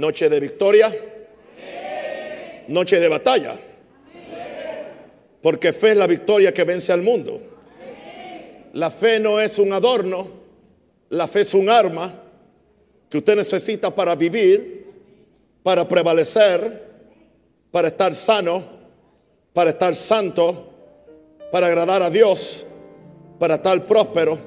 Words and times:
Noche 0.00 0.30
de 0.30 0.40
victoria. 0.40 0.90
Noche 2.68 2.98
de 2.98 3.06
batalla. 3.06 3.54
Porque 5.42 5.74
fe 5.74 5.90
es 5.90 5.96
la 5.98 6.06
victoria 6.06 6.54
que 6.54 6.64
vence 6.64 6.90
al 6.90 7.02
mundo. 7.02 7.38
La 8.72 8.90
fe 8.90 9.20
no 9.20 9.38
es 9.38 9.58
un 9.58 9.74
adorno, 9.74 10.26
la 11.10 11.28
fe 11.28 11.42
es 11.42 11.52
un 11.52 11.68
arma 11.68 12.14
que 13.10 13.18
usted 13.18 13.36
necesita 13.36 13.94
para 13.94 14.14
vivir, 14.14 14.86
para 15.62 15.86
prevalecer, 15.86 16.82
para 17.70 17.88
estar 17.88 18.14
sano, 18.14 18.64
para 19.52 19.70
estar 19.70 19.94
santo, 19.94 20.72
para 21.52 21.66
agradar 21.66 22.02
a 22.02 22.08
Dios, 22.08 22.64
para 23.38 23.56
estar 23.56 23.84
próspero, 23.84 24.38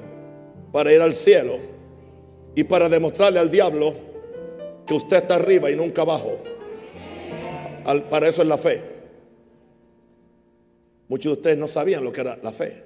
para 0.72 0.92
ir 0.92 1.00
al 1.00 1.14
cielo 1.14 1.58
y 2.56 2.64
para 2.64 2.88
demostrarle 2.88 3.38
al 3.38 3.52
diablo 3.52 4.13
que 4.86 4.94
usted 4.94 5.18
está 5.18 5.36
arriba 5.36 5.70
y 5.70 5.76
nunca 5.76 6.02
abajo. 6.02 6.38
para 8.10 8.28
eso 8.28 8.42
es 8.42 8.48
la 8.48 8.58
fe. 8.58 8.82
Muchos 11.08 11.32
de 11.32 11.38
ustedes 11.38 11.58
no 11.58 11.68
sabían 11.68 12.02
lo 12.04 12.12
que 12.12 12.20
era 12.22 12.38
la 12.42 12.52
fe. 12.52 12.82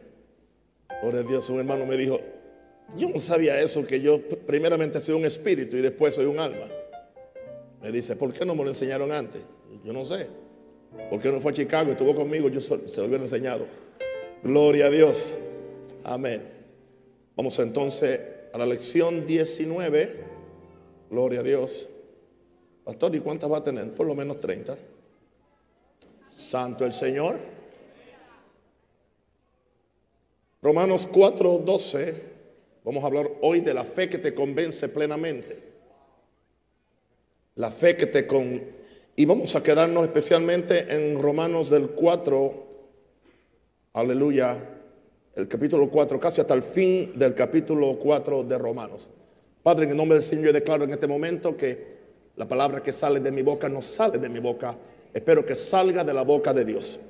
Gloria 1.03 1.20
a 1.20 1.25
Dios, 1.25 1.48
un 1.51 1.59
hermano 1.59 1.87
me 1.87 1.97
dijo, 1.97 2.19
yo 2.97 3.09
no 3.11 3.20
sabía 3.20 3.61
eso, 3.61 3.87
que 3.87 4.01
yo 4.01 4.20
primeramente 4.47 5.01
soy 5.01 5.15
un 5.15 5.25
espíritu 5.25 5.77
y 5.77 5.81
después 5.81 6.14
soy 6.14 6.27
un 6.27 6.41
alma. 6.41 6.67
Me 7.83 7.92
dice, 7.92 8.17
¿por 8.17 8.33
qué 8.33 8.44
no 8.44 8.55
me 8.55 8.65
lo 8.65 8.70
enseñaron 8.70 9.12
antes? 9.12 9.42
Yo 9.84 9.92
no 9.92 10.05
sé. 10.05 10.27
¿Por 11.11 11.20
qué 11.20 11.31
no 11.31 11.41
fue 11.41 11.53
a 11.53 11.55
Chicago? 11.55 11.91
Estuvo 11.91 12.15
conmigo, 12.15 12.48
yo 12.48 12.61
se 12.61 13.00
lo 13.00 13.06
hubiera 13.06 13.22
enseñado. 13.22 13.67
Gloria 14.42 14.87
a 14.87 14.91
Dios. 14.91 15.39
Amén. 16.05 16.42
Vamos 17.37 17.59
entonces 17.61 18.20
a 18.53 18.59
la 18.59 18.67
lección 18.67 19.27
19. 19.27 20.25
Gloria 21.11 21.41
a 21.41 21.42
Dios. 21.42 21.89
Pastor, 22.89 23.14
¿y 23.14 23.20
cuántas 23.20 23.53
va 23.53 23.58
a 23.58 23.62
tener? 23.62 23.92
Por 23.92 24.06
lo 24.06 24.14
menos 24.14 24.41
30. 24.41 24.75
Santo 26.31 26.86
el 26.86 26.94
Señor. 26.94 27.36
Romanos 30.62 31.06
4, 31.12 31.59
12. 31.66 32.22
Vamos 32.84 33.05
a 33.05 33.09
hablar 33.09 33.31
hoy 33.42 33.61
de 33.61 33.75
la 33.75 33.84
fe 33.84 34.09
que 34.09 34.16
te 34.16 34.33
convence 34.33 34.89
plenamente. 34.89 35.62
La 37.56 37.70
fe 37.70 37.94
que 37.94 38.06
te 38.06 38.27
con... 38.27 38.59
Y 39.16 39.27
vamos 39.27 39.55
a 39.55 39.62
quedarnos 39.62 40.05
especialmente 40.05 40.86
en 40.89 41.20
Romanos 41.20 41.69
del 41.69 41.91
4. 41.91 42.55
Aleluya. 43.92 44.56
El 45.34 45.47
capítulo 45.47 45.91
4, 45.91 46.19
casi 46.19 46.41
hasta 46.41 46.55
el 46.55 46.62
fin 46.62 47.19
del 47.19 47.34
capítulo 47.34 47.98
4 47.98 48.44
de 48.44 48.56
Romanos. 48.56 49.11
Padre, 49.62 49.84
en 49.84 49.91
el 49.91 49.97
nombre 49.98 50.14
del 50.14 50.25
Señor, 50.25 50.47
yo 50.47 50.53
declaro 50.55 50.84
en 50.84 50.92
este 50.92 51.06
momento 51.06 51.55
que 51.55 51.97
la 52.39 52.47
palabra 52.47 52.81
que 52.81 52.92
sale 52.92 53.19
de 53.19 53.33
mi 53.33 53.42
boca 53.42 53.69
no 53.69 53.83
sale 53.83 54.17
de 54.19 54.28
mi 54.28 54.39
boca. 54.39 54.75
Espero 55.12 55.44
que 55.44 55.56
salga 55.56 56.05
de 56.05 56.14
la 56.14 56.22
boca 56.22 56.55
de 56.55 56.64
Dios. 56.64 57.00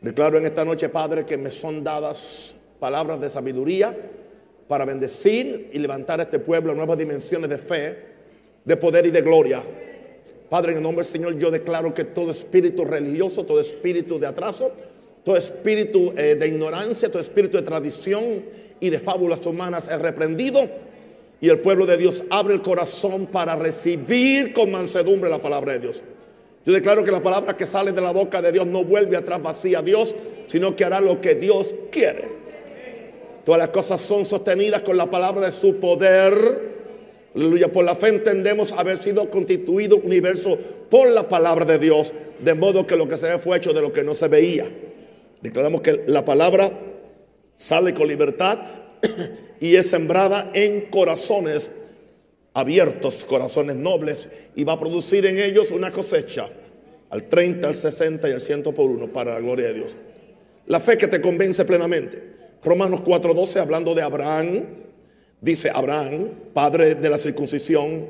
Declaro 0.00 0.36
en 0.36 0.46
esta 0.46 0.64
noche, 0.64 0.88
Padre, 0.88 1.24
que 1.24 1.36
me 1.36 1.50
son 1.50 1.84
dadas 1.84 2.56
palabras 2.80 3.20
de 3.20 3.30
sabiduría 3.30 3.96
para 4.66 4.84
bendecir 4.84 5.70
y 5.72 5.78
levantar 5.78 6.18
a 6.18 6.24
este 6.24 6.40
pueblo 6.40 6.72
a 6.72 6.74
nuevas 6.74 6.98
dimensiones 6.98 7.48
de 7.48 7.56
fe, 7.56 7.96
de 8.64 8.76
poder 8.76 9.06
y 9.06 9.10
de 9.10 9.22
gloria. 9.22 9.62
Padre, 10.50 10.72
en 10.72 10.78
el 10.78 10.82
nombre 10.82 11.04
del 11.04 11.12
Señor, 11.12 11.38
yo 11.38 11.52
declaro 11.52 11.94
que 11.94 12.04
todo 12.04 12.32
espíritu 12.32 12.84
religioso, 12.84 13.44
todo 13.44 13.60
espíritu 13.60 14.18
de 14.18 14.26
atraso, 14.26 14.72
todo 15.24 15.36
espíritu 15.36 16.12
eh, 16.16 16.34
de 16.34 16.48
ignorancia, 16.48 17.08
todo 17.08 17.22
espíritu 17.22 17.58
de 17.58 17.62
tradición 17.62 18.24
y 18.80 18.90
de 18.90 18.98
fábulas 18.98 19.46
humanas 19.46 19.88
es 19.88 20.00
reprendido. 20.00 20.60
Y 21.40 21.48
el 21.48 21.58
pueblo 21.58 21.86
de 21.86 21.96
Dios 21.96 22.24
abre 22.30 22.54
el 22.54 22.62
corazón 22.62 23.26
para 23.26 23.56
recibir 23.56 24.52
con 24.52 24.70
mansedumbre 24.70 25.28
la 25.28 25.38
palabra 25.38 25.74
de 25.74 25.80
Dios. 25.80 26.02
Yo 26.64 26.72
declaro 26.72 27.04
que 27.04 27.12
la 27.12 27.22
palabra 27.22 27.56
que 27.56 27.66
sale 27.66 27.92
de 27.92 28.00
la 28.00 28.10
boca 28.10 28.42
de 28.42 28.50
Dios 28.50 28.66
no 28.66 28.82
vuelve 28.82 29.16
atrás 29.16 29.42
vacía 29.42 29.78
a 29.78 29.82
Dios, 29.82 30.16
sino 30.46 30.74
que 30.74 30.84
hará 30.84 31.00
lo 31.00 31.20
que 31.20 31.34
Dios 31.34 31.74
quiere. 31.92 32.28
Todas 33.44 33.60
las 33.60 33.68
cosas 33.68 34.00
son 34.00 34.24
sostenidas 34.24 34.82
con 34.82 34.96
la 34.96 35.06
palabra 35.08 35.46
de 35.46 35.52
su 35.52 35.78
poder. 35.78 36.34
Aleluya. 37.36 37.68
Por 37.68 37.84
la 37.84 37.94
fe 37.94 38.08
entendemos 38.08 38.72
haber 38.72 38.98
sido 38.98 39.30
constituido 39.30 39.98
universo 39.98 40.58
por 40.90 41.08
la 41.08 41.28
palabra 41.28 41.64
de 41.64 41.78
Dios, 41.78 42.12
de 42.40 42.54
modo 42.54 42.86
que 42.86 42.96
lo 42.96 43.08
que 43.08 43.16
se 43.16 43.28
ve 43.28 43.38
fue 43.38 43.58
hecho 43.58 43.72
de 43.72 43.82
lo 43.82 43.92
que 43.92 44.02
no 44.02 44.14
se 44.14 44.26
veía. 44.26 44.64
Declaramos 45.42 45.82
que 45.82 46.04
la 46.08 46.24
palabra 46.24 46.68
sale 47.54 47.94
con 47.94 48.08
libertad 48.08 48.58
y 49.60 49.76
es 49.76 49.90
sembrada 49.90 50.50
en 50.54 50.82
corazones 50.82 51.72
abiertos, 52.54 53.24
corazones 53.26 53.76
nobles, 53.76 54.28
y 54.54 54.64
va 54.64 54.74
a 54.74 54.80
producir 54.80 55.26
en 55.26 55.38
ellos 55.38 55.70
una 55.70 55.92
cosecha 55.92 56.48
al 57.10 57.28
30, 57.28 57.68
al 57.68 57.74
60 57.74 58.28
y 58.28 58.32
al 58.32 58.40
100 58.40 58.62
por 58.62 58.90
uno 58.90 59.12
para 59.12 59.34
la 59.34 59.40
gloria 59.40 59.68
de 59.68 59.74
Dios. 59.74 59.88
La 60.66 60.80
fe 60.80 60.96
que 60.96 61.06
te 61.06 61.20
convence 61.20 61.64
plenamente. 61.64 62.22
Romanos 62.64 63.02
4:12, 63.04 63.60
hablando 63.60 63.94
de 63.94 64.02
Abraham, 64.02 64.64
dice 65.40 65.70
Abraham, 65.70 66.30
padre 66.52 66.94
de 66.94 67.10
la 67.10 67.18
circuncisión, 67.18 68.06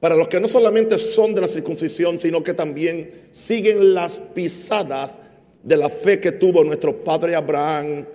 para 0.00 0.16
los 0.16 0.28
que 0.28 0.40
no 0.40 0.48
solamente 0.48 0.98
son 0.98 1.34
de 1.34 1.42
la 1.42 1.48
circuncisión, 1.48 2.18
sino 2.18 2.42
que 2.42 2.54
también 2.54 3.10
siguen 3.32 3.94
las 3.94 4.18
pisadas 4.18 5.18
de 5.62 5.76
la 5.76 5.88
fe 5.88 6.20
que 6.20 6.32
tuvo 6.32 6.64
nuestro 6.64 7.04
padre 7.04 7.36
Abraham 7.36 8.06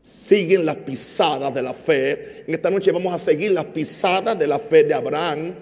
siguen 0.00 0.64
las 0.64 0.76
pisadas 0.76 1.52
de 1.54 1.62
la 1.62 1.74
fe. 1.74 2.44
En 2.46 2.54
esta 2.54 2.70
noche 2.70 2.92
vamos 2.92 3.12
a 3.12 3.18
seguir 3.18 3.52
las 3.52 3.66
pisadas 3.66 4.38
de 4.38 4.46
la 4.46 4.58
fe 4.58 4.84
de 4.84 4.94
Abraham 4.94 5.54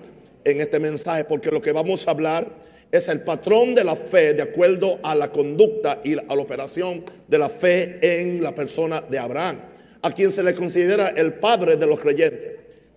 en 0.45 0.61
este 0.61 0.79
mensaje, 0.79 1.25
porque 1.25 1.51
lo 1.51 1.61
que 1.61 1.73
vamos 1.73 2.07
a 2.07 2.11
hablar 2.13 2.49
es 2.91 3.09
el 3.09 3.23
patrón 3.23 3.75
de 3.75 3.85
la 3.85 3.97
fe 3.97 4.35
de 4.35 4.43
acuerdo 4.43 4.99
a 5.03 5.15
la 5.15 5.31
conducta 5.31 6.01
y 6.05 6.15
a 6.15 6.23
la 6.23 6.43
operación 6.43 7.05
de 7.27 7.39
la 7.39 7.49
fe 7.49 7.99
en 8.01 8.43
la 8.43 8.55
persona 8.55 9.01
de 9.01 9.19
Abraham, 9.19 9.59
a 10.03 10.13
quien 10.13 10.31
se 10.31 10.43
le 10.43 10.55
considera 10.55 11.09
el 11.09 11.35
padre 11.35 11.77
de 11.77 11.87
los 11.87 11.99
creyentes. 11.99 12.53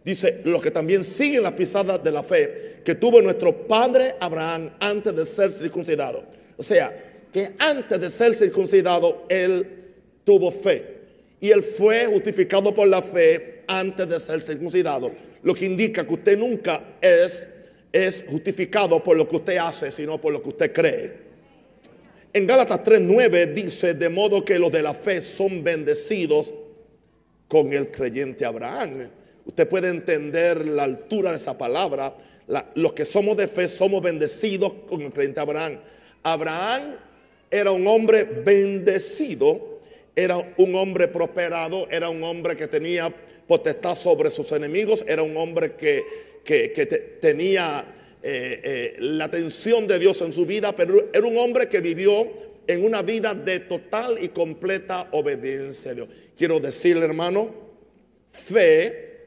Dice, 0.05 0.41
los 0.45 0.61
que 0.61 0.71
también 0.71 1.03
siguen 1.03 1.43
las 1.43 1.53
pisadas 1.53 2.03
de 2.03 2.11
la 2.11 2.23
fe 2.23 2.81
que 2.83 2.95
tuvo 2.95 3.21
nuestro 3.21 3.67
padre 3.67 4.15
Abraham 4.19 4.71
antes 4.79 5.15
de 5.15 5.25
ser 5.25 5.51
circuncidado. 5.51 6.23
O 6.57 6.63
sea, 6.63 6.91
que 7.31 7.51
antes 7.59 7.99
de 7.99 8.09
ser 8.09 8.35
circuncidado, 8.35 9.25
él 9.29 9.93
tuvo 10.23 10.51
fe. 10.51 10.98
Y 11.41 11.51
él 11.51 11.63
fue 11.63 12.05
justificado 12.05 12.73
por 12.73 12.87
la 12.87 13.01
fe 13.01 13.63
antes 13.67 14.09
de 14.09 14.19
ser 14.19 14.41
circuncidado. 14.41 15.11
Lo 15.43 15.53
que 15.53 15.65
indica 15.65 16.05
que 16.05 16.13
usted 16.13 16.37
nunca 16.37 16.81
es, 17.01 17.47
es 17.91 18.25
justificado 18.29 19.01
por 19.01 19.15
lo 19.15 19.27
que 19.27 19.37
usted 19.37 19.57
hace, 19.57 19.91
sino 19.91 20.19
por 20.19 20.33
lo 20.33 20.41
que 20.41 20.49
usted 20.49 20.73
cree. 20.73 21.29
En 22.33 22.45
Gálatas 22.45 22.83
3:9 22.83 23.53
dice, 23.53 23.93
de 23.93 24.09
modo 24.09 24.43
que 24.45 24.59
los 24.59 24.71
de 24.71 24.83
la 24.83 24.93
fe 24.93 25.21
son 25.21 25.63
bendecidos 25.63 26.53
con 27.47 27.73
el 27.73 27.89
creyente 27.89 28.45
Abraham. 28.45 28.99
Usted 29.45 29.67
puede 29.67 29.89
entender 29.89 30.65
la 30.65 30.83
altura 30.83 31.31
de 31.31 31.37
esa 31.37 31.57
palabra. 31.57 32.15
los 32.75 32.93
que 32.93 33.05
somos 33.05 33.37
de 33.37 33.47
fe 33.47 33.67
somos 33.67 34.01
bendecidos 34.01 34.73
con 34.87 35.01
el 35.01 35.11
creyente 35.11 35.39
Abraham. 35.39 35.79
Abraham 36.23 36.95
era 37.49 37.71
un 37.71 37.85
hombre 37.87 38.23
bendecido 38.23 39.68
era 40.23 40.37
un 40.57 40.75
hombre 40.75 41.07
prosperado, 41.07 41.87
era 41.89 42.09
un 42.09 42.21
hombre 42.23 42.57
que 42.57 42.67
tenía 42.67 43.13
potestad 43.47 43.95
sobre 43.95 44.29
sus 44.29 44.51
enemigos, 44.51 45.05
era 45.07 45.23
un 45.23 45.35
hombre 45.37 45.75
que, 45.75 46.03
tenía 47.21 47.85
eh, 48.21 48.59
eh, 48.63 48.95
la 48.99 49.25
atención 49.25 49.87
de 49.87 49.97
Dios 49.97 50.21
en 50.21 50.33
su 50.33 50.45
vida, 50.45 50.75
pero 50.75 51.09
era 51.13 51.25
un 51.25 51.37
hombre 51.37 51.69
que 51.69 51.79
vivió 51.79 52.27
en 52.67 52.83
una 52.83 53.01
vida 53.01 53.33
de 53.33 53.61
total 53.61 54.21
y 54.21 54.27
completa 54.27 55.07
obediencia 55.11 55.91
a 55.91 55.95
Dios. 55.95 56.09
Quiero 56.37 56.59
decirle, 56.59 57.05
hermano, 57.05 57.49
fe, 58.29 59.19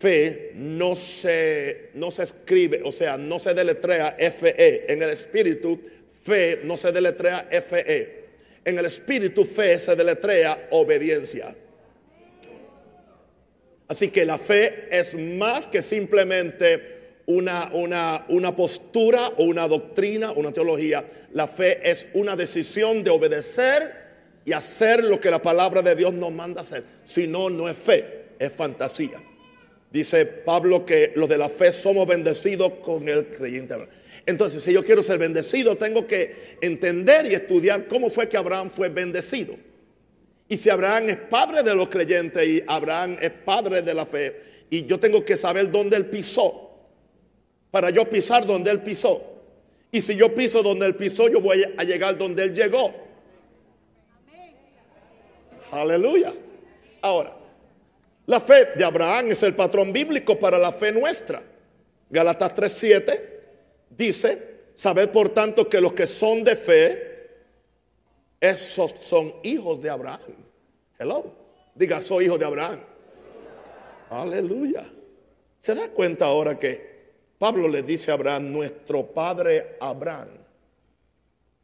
fe 0.00 0.50
no 0.56 0.96
se, 0.96 1.90
no 1.94 2.10
se 2.10 2.24
escribe, 2.24 2.82
o 2.84 2.90
sea, 2.90 3.16
no 3.16 3.38
se 3.38 3.54
deletrea 3.54 4.16
FE 4.18 4.92
en 4.92 5.00
el 5.00 5.10
espíritu, 5.10 5.80
fe 6.24 6.60
no 6.64 6.76
se 6.76 6.90
deletrea 6.90 7.46
FE. 7.50 8.23
En 8.64 8.78
el 8.78 8.86
espíritu 8.86 9.44
fe 9.44 9.78
se 9.78 9.94
deletrea 9.94 10.68
obediencia. 10.70 11.54
Así 13.88 14.10
que 14.10 14.24
la 14.24 14.38
fe 14.38 14.88
es 14.90 15.14
más 15.14 15.68
que 15.68 15.82
simplemente 15.82 16.94
una, 17.26 17.70
una, 17.72 18.24
una, 18.28 18.56
postura 18.56 19.28
o 19.36 19.44
una 19.44 19.68
doctrina, 19.68 20.32
una 20.32 20.52
teología. 20.52 21.04
La 21.32 21.46
fe 21.46 21.78
es 21.90 22.06
una 22.14 22.36
decisión 22.36 23.04
de 23.04 23.10
obedecer 23.10 24.04
y 24.44 24.52
hacer 24.52 25.04
lo 25.04 25.20
que 25.20 25.30
la 25.30 25.40
palabra 25.40 25.82
de 25.82 25.94
Dios 25.94 26.14
nos 26.14 26.32
manda 26.32 26.62
hacer. 26.62 26.82
Si 27.04 27.26
no, 27.26 27.50
no 27.50 27.68
es 27.68 27.76
fe, 27.76 28.26
es 28.38 28.52
fantasía. 28.52 29.22
Dice 29.90 30.26
Pablo 30.26 30.84
que 30.84 31.12
los 31.14 31.28
de 31.28 31.38
la 31.38 31.48
fe 31.48 31.70
somos 31.70 32.06
bendecidos 32.06 32.72
con 32.84 33.08
el 33.08 33.28
creyente. 33.28 33.76
Entonces, 34.26 34.62
si 34.62 34.72
yo 34.72 34.82
quiero 34.82 35.02
ser 35.02 35.18
bendecido, 35.18 35.76
tengo 35.76 36.06
que 36.06 36.34
entender 36.60 37.26
y 37.26 37.34
estudiar 37.34 37.86
cómo 37.88 38.10
fue 38.10 38.28
que 38.28 38.36
Abraham 38.36 38.70
fue 38.74 38.88
bendecido. 38.88 39.54
Y 40.48 40.56
si 40.56 40.70
Abraham 40.70 41.08
es 41.10 41.16
padre 41.16 41.62
de 41.62 41.74
los 41.74 41.88
creyentes 41.88 42.46
y 42.46 42.62
Abraham 42.66 43.16
es 43.20 43.30
padre 43.30 43.82
de 43.82 43.94
la 43.94 44.06
fe, 44.06 44.40
y 44.70 44.86
yo 44.86 44.98
tengo 44.98 45.24
que 45.24 45.36
saber 45.36 45.70
dónde 45.70 45.96
él 45.96 46.06
pisó. 46.06 46.60
para 47.70 47.90
yo 47.90 48.08
pisar 48.08 48.46
donde 48.46 48.70
Él 48.70 48.84
pisó. 48.84 49.20
Y 49.90 50.00
si 50.00 50.14
yo 50.14 50.32
piso 50.32 50.62
donde 50.62 50.86
Él 50.86 50.94
pisó, 50.94 51.28
yo 51.28 51.40
voy 51.40 51.64
a 51.76 51.82
llegar 51.82 52.16
donde 52.16 52.44
Él 52.44 52.54
llegó. 52.54 52.94
Aleluya. 55.72 56.32
Ahora, 57.02 57.36
la 58.26 58.40
fe 58.40 58.66
de 58.76 58.84
Abraham 58.84 59.32
es 59.32 59.42
el 59.42 59.54
patrón 59.54 59.92
bíblico 59.92 60.38
para 60.38 60.56
la 60.56 60.70
fe 60.72 60.92
nuestra. 60.92 61.42
Galatas 62.08 62.54
3:7 62.54 63.33
dice, 63.96 64.70
saber 64.74 65.10
por 65.10 65.30
tanto 65.30 65.68
que 65.68 65.80
los 65.80 65.92
que 65.92 66.06
son 66.06 66.44
de 66.44 66.56
fe, 66.56 67.14
esos 68.40 68.94
son 69.00 69.32
hijos 69.42 69.80
de 69.80 69.90
Abraham. 69.90 70.20
Hello. 70.98 71.34
Diga, 71.74 72.00
soy 72.00 72.26
hijo 72.26 72.38
de 72.38 72.44
Abraham. 72.44 72.80
Aleluya. 74.10 74.84
¿Se 75.58 75.74
da 75.74 75.88
cuenta 75.88 76.26
ahora 76.26 76.58
que 76.58 76.94
Pablo 77.38 77.68
le 77.68 77.82
dice 77.82 78.10
a 78.10 78.14
Abraham, 78.14 78.52
nuestro 78.52 79.06
padre 79.06 79.76
Abraham? 79.80 80.28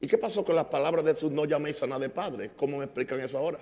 ¿Y 0.01 0.07
qué 0.07 0.17
pasó 0.17 0.45
con 0.45 0.57
las 0.57 0.65
palabras 0.67 1.05
de 1.05 1.15
Jesús? 1.15 1.31
No 1.31 1.45
llaméis 1.45 1.83
a 1.83 1.87
nadie 1.87 2.09
padre. 2.09 2.53
¿Cómo 2.57 2.79
me 2.79 2.85
explican 2.85 3.21
eso 3.21 3.37
ahora? 3.37 3.59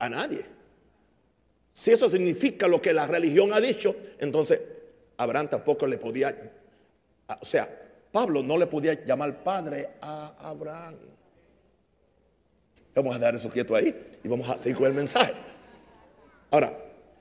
A 0.00 0.08
nadie. 0.08 0.44
Si 1.72 1.92
eso 1.92 2.10
significa 2.10 2.66
lo 2.66 2.82
que 2.82 2.92
la 2.92 3.06
religión 3.06 3.52
ha 3.52 3.60
dicho, 3.60 3.94
entonces 4.18 4.60
Abraham 5.22 5.48
tampoco 5.48 5.86
le 5.86 5.98
podía, 5.98 6.34
o 7.40 7.46
sea, 7.46 7.68
Pablo 8.12 8.42
no 8.42 8.58
le 8.58 8.66
podía 8.66 9.04
llamar 9.04 9.42
padre 9.42 9.88
a 10.00 10.34
Abraham. 10.40 10.96
Vamos 12.94 13.16
a 13.16 13.18
dar 13.18 13.34
eso 13.34 13.48
quieto 13.48 13.74
ahí 13.74 13.94
y 14.22 14.28
vamos 14.28 14.48
a 14.50 14.56
seguir 14.56 14.76
con 14.76 14.86
el 14.86 14.94
mensaje. 14.94 15.32
Ahora, 16.50 16.70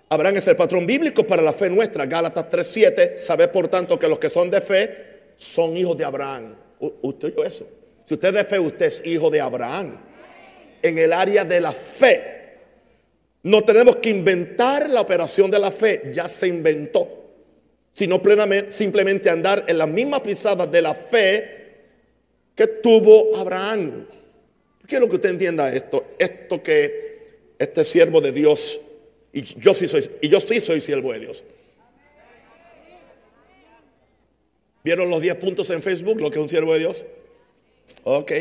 Abraham 0.09 0.35
es 0.35 0.47
el 0.47 0.57
patrón 0.57 0.85
bíblico 0.85 1.23
para 1.23 1.41
la 1.41 1.53
fe 1.53 1.69
nuestra. 1.69 2.05
Gálatas 2.05 2.49
3:7. 2.51 3.17
Sabe 3.17 3.47
por 3.47 3.69
tanto 3.69 3.97
que 3.97 4.09
los 4.09 4.19
que 4.19 4.29
son 4.29 4.51
de 4.51 4.59
fe 4.59 5.33
son 5.37 5.77
hijos 5.77 5.97
de 5.97 6.03
Abraham. 6.03 6.55
usted 7.01 7.29
oyó 7.29 7.45
eso. 7.45 7.65
Si 8.05 8.15
usted 8.15 8.27
es 8.29 8.33
de 8.33 8.43
fe, 8.43 8.59
usted 8.59 8.87
es 8.87 9.05
hijo 9.05 9.29
de 9.29 9.39
Abraham. 9.39 9.97
En 10.81 10.97
el 10.97 11.13
área 11.13 11.45
de 11.45 11.61
la 11.61 11.71
fe. 11.71 12.41
No 13.43 13.63
tenemos 13.63 13.95
que 13.97 14.09
inventar 14.09 14.89
la 14.89 15.01
operación 15.01 15.49
de 15.49 15.59
la 15.59 15.71
fe, 15.71 16.11
ya 16.13 16.27
se 16.27 16.47
inventó. 16.47 17.20
Sino 17.93 18.21
plenamente, 18.21 18.71
simplemente 18.71 19.29
andar 19.29 19.65
en 19.67 19.77
las 19.77 19.87
mismas 19.87 20.21
pisadas 20.21 20.71
de 20.71 20.81
la 20.81 20.93
fe 20.93 21.75
que 22.55 22.67
tuvo 22.67 23.35
Abraham. 23.37 24.07
Quiero 24.85 25.09
que 25.09 25.15
usted 25.15 25.29
entienda 25.29 25.73
esto. 25.73 26.03
Esto 26.17 26.61
que 26.63 27.11
este 27.59 27.83
siervo 27.83 28.21
de 28.21 28.31
Dios 28.31 28.79
y 29.33 29.43
yo 29.43 29.73
sí 29.73 29.87
soy, 29.87 30.07
y 30.21 30.29
yo 30.29 30.39
sí 30.41 30.59
soy 30.59 30.81
siervo 30.81 31.13
de 31.13 31.19
Dios. 31.19 31.43
¿Vieron 34.83 35.09
los 35.09 35.21
10 35.21 35.35
puntos 35.35 35.69
en 35.69 35.81
Facebook, 35.81 36.19
lo 36.19 36.31
que 36.31 36.37
es 36.37 36.41
un 36.41 36.49
siervo 36.49 36.73
de 36.73 36.79
Dios? 36.79 37.05
Ok. 38.03 38.31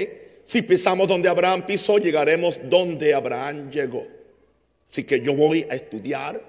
Si 0.43 0.63
pisamos 0.63 1.07
donde 1.07 1.29
Abraham 1.29 1.67
pisó, 1.67 1.99
llegaremos 1.99 2.59
donde 2.69 3.15
Abraham 3.15 3.71
llegó. 3.71 4.05
Así 4.91 5.05
que 5.05 5.21
yo 5.21 5.35
voy 5.35 5.67
a 5.71 5.75
estudiar. 5.75 6.41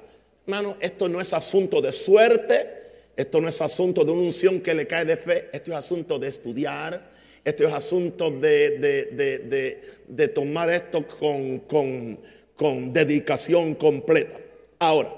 Hermano, 0.48 0.76
esto 0.80 1.08
no 1.08 1.20
es 1.22 1.34
asunto 1.34 1.82
de 1.82 1.92
suerte. 1.92 2.81
Esto 3.22 3.42
no 3.42 3.48
es 3.48 3.62
asunto 3.62 4.04
de 4.04 4.12
una 4.12 4.24
unción 4.24 4.62
que 4.62 4.74
le 4.74 4.88
cae 4.88 5.06
de 5.06 5.18
fe. 5.18 5.50
Esto 5.54 5.72
es 5.72 5.78
asunto 5.78 6.20
de 6.20 6.28
estudiar. 6.28 7.10
Esto 7.44 7.68
es 7.68 7.74
asunto 7.74 8.30
de, 8.30 8.78
de, 8.80 9.82
de 10.08 10.28
tomar 10.28 10.70
esto 10.70 11.08
con, 11.08 11.60
con 11.60 12.20
con 12.62 12.94
dedicación 12.94 13.74
completa. 13.74 14.40
Ahora, 14.78 15.12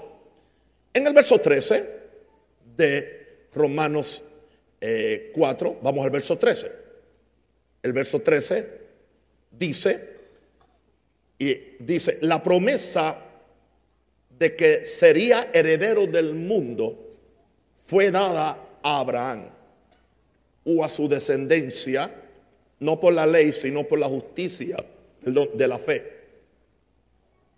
en 0.94 1.06
el 1.06 1.12
verso 1.12 1.38
13 1.38 1.84
de 2.74 3.48
Romanos 3.52 4.22
4, 5.34 5.68
eh, 5.68 5.76
vamos 5.82 6.06
al 6.06 6.10
verso 6.10 6.38
13. 6.38 6.72
El 7.82 7.92
verso 7.92 8.20
13 8.20 8.66
dice, 9.50 10.16
y 11.38 11.54
dice, 11.80 12.16
la 12.22 12.42
promesa 12.42 13.14
de 14.38 14.56
que 14.56 14.86
sería 14.86 15.50
heredero 15.52 16.06
del 16.06 16.32
mundo 16.32 17.03
fue 17.86 18.10
dada 18.10 18.58
a 18.82 19.00
Abraham 19.00 19.44
o 20.64 20.84
a 20.84 20.88
su 20.88 21.08
descendencia, 21.08 22.10
no 22.80 22.98
por 23.00 23.12
la 23.12 23.26
ley, 23.26 23.52
sino 23.52 23.84
por 23.84 23.98
la 23.98 24.08
justicia 24.08 24.76
de 25.22 25.68
la 25.68 25.78
fe. 25.78 26.12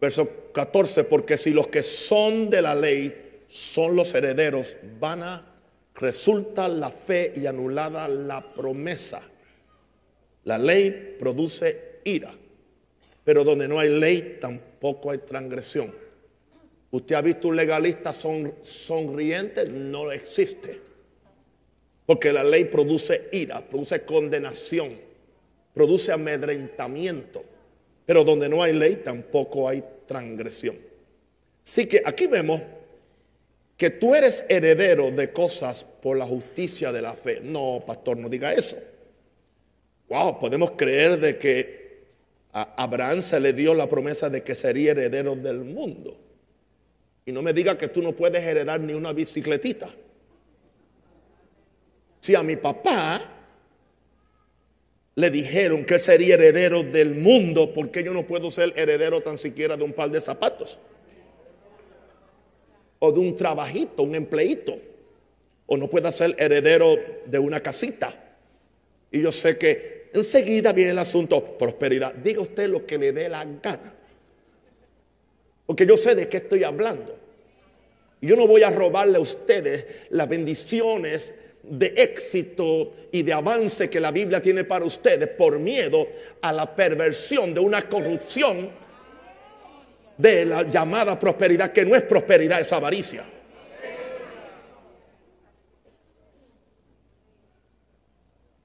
Verso 0.00 0.28
14, 0.52 1.04
porque 1.04 1.38
si 1.38 1.50
los 1.50 1.68
que 1.68 1.82
son 1.82 2.50
de 2.50 2.62
la 2.62 2.74
ley 2.74 3.42
son 3.48 3.96
los 3.96 4.14
herederos, 4.14 4.76
van 5.00 5.22
a 5.22 5.52
resulta 5.94 6.68
la 6.68 6.90
fe 6.90 7.32
y 7.36 7.46
anulada 7.46 8.06
la 8.08 8.54
promesa. 8.54 9.22
La 10.44 10.58
ley 10.58 11.16
produce 11.18 12.00
ira, 12.04 12.32
pero 13.24 13.44
donde 13.44 13.66
no 13.66 13.78
hay 13.78 13.88
ley 13.88 14.38
tampoco 14.40 15.10
hay 15.10 15.18
transgresión. 15.18 15.92
¿Usted 16.96 17.14
ha 17.14 17.20
visto 17.20 17.48
un 17.48 17.56
legalista 17.56 18.12
son, 18.14 18.54
sonriente? 18.62 19.68
No 19.68 20.10
existe. 20.10 20.80
Porque 22.06 22.32
la 22.32 22.42
ley 22.42 22.64
produce 22.64 23.28
ira, 23.32 23.60
produce 23.60 24.00
condenación, 24.02 24.88
produce 25.74 26.12
amedrentamiento. 26.12 27.44
Pero 28.06 28.24
donde 28.24 28.48
no 28.48 28.62
hay 28.62 28.72
ley 28.72 29.02
tampoco 29.04 29.68
hay 29.68 29.84
transgresión. 30.06 30.74
Así 31.66 31.86
que 31.86 32.00
aquí 32.02 32.28
vemos 32.28 32.62
que 33.76 33.90
tú 33.90 34.14
eres 34.14 34.46
heredero 34.48 35.10
de 35.10 35.32
cosas 35.32 35.84
por 35.84 36.16
la 36.16 36.24
justicia 36.24 36.92
de 36.92 37.02
la 37.02 37.12
fe. 37.12 37.40
No, 37.42 37.82
pastor, 37.86 38.16
no 38.16 38.30
diga 38.30 38.54
eso. 38.54 38.78
Wow, 40.08 40.40
podemos 40.40 40.72
creer 40.72 41.20
de 41.20 41.36
que 41.36 42.06
a 42.54 42.82
Abraham 42.82 43.20
se 43.20 43.38
le 43.38 43.52
dio 43.52 43.74
la 43.74 43.86
promesa 43.86 44.30
de 44.30 44.42
que 44.42 44.54
sería 44.54 44.92
heredero 44.92 45.36
del 45.36 45.58
mundo. 45.58 46.22
Y 47.26 47.32
no 47.32 47.42
me 47.42 47.52
diga 47.52 47.76
que 47.76 47.88
tú 47.88 48.00
no 48.02 48.12
puedes 48.12 48.42
heredar 48.42 48.80
ni 48.80 48.94
una 48.94 49.12
bicicletita. 49.12 49.90
Si 52.20 52.34
a 52.36 52.42
mi 52.44 52.56
papá 52.56 53.20
le 55.16 55.30
dijeron 55.30 55.84
que 55.84 55.94
él 55.94 56.00
sería 56.00 56.34
heredero 56.34 56.84
del 56.84 57.16
mundo, 57.16 57.72
porque 57.74 58.04
yo 58.04 58.12
no 58.12 58.26
puedo 58.26 58.50
ser 58.50 58.72
heredero 58.76 59.22
tan 59.22 59.38
siquiera 59.38 59.76
de 59.76 59.82
un 59.82 59.92
par 59.92 60.10
de 60.10 60.20
zapatos? 60.20 60.78
O 63.00 63.10
de 63.10 63.20
un 63.20 63.34
trabajito, 63.34 64.04
un 64.04 64.14
empleito. 64.14 64.78
O 65.66 65.76
no 65.76 65.88
pueda 65.88 66.12
ser 66.12 66.36
heredero 66.38 66.94
de 67.24 67.38
una 67.40 67.60
casita. 67.60 68.14
Y 69.10 69.20
yo 69.22 69.32
sé 69.32 69.58
que 69.58 70.10
enseguida 70.14 70.72
viene 70.72 70.92
el 70.92 70.98
asunto 70.98 71.42
prosperidad. 71.58 72.14
Diga 72.14 72.42
usted 72.42 72.68
lo 72.68 72.86
que 72.86 72.98
le 72.98 73.12
dé 73.12 73.28
la 73.28 73.44
gana. 73.44 73.94
Porque 75.66 75.86
yo 75.86 75.96
sé 75.96 76.14
de 76.14 76.28
qué 76.28 76.36
estoy 76.36 76.62
hablando. 76.62 77.15
Yo 78.20 78.36
no 78.36 78.46
voy 78.46 78.62
a 78.62 78.70
robarle 78.70 79.18
a 79.18 79.20
ustedes 79.20 80.06
las 80.10 80.28
bendiciones 80.28 81.34
de 81.62 81.94
éxito 81.96 82.92
y 83.12 83.22
de 83.22 83.32
avance 83.32 83.90
que 83.90 84.00
la 84.00 84.10
Biblia 84.10 84.40
tiene 84.40 84.64
para 84.64 84.84
ustedes 84.84 85.28
por 85.30 85.58
miedo 85.58 86.06
a 86.40 86.52
la 86.52 86.74
perversión 86.74 87.52
de 87.52 87.60
una 87.60 87.88
corrupción 87.88 88.70
de 90.16 90.46
la 90.46 90.62
llamada 90.62 91.18
prosperidad, 91.18 91.72
que 91.72 91.84
no 91.84 91.94
es 91.94 92.02
prosperidad, 92.02 92.60
es 92.60 92.72
avaricia. 92.72 93.24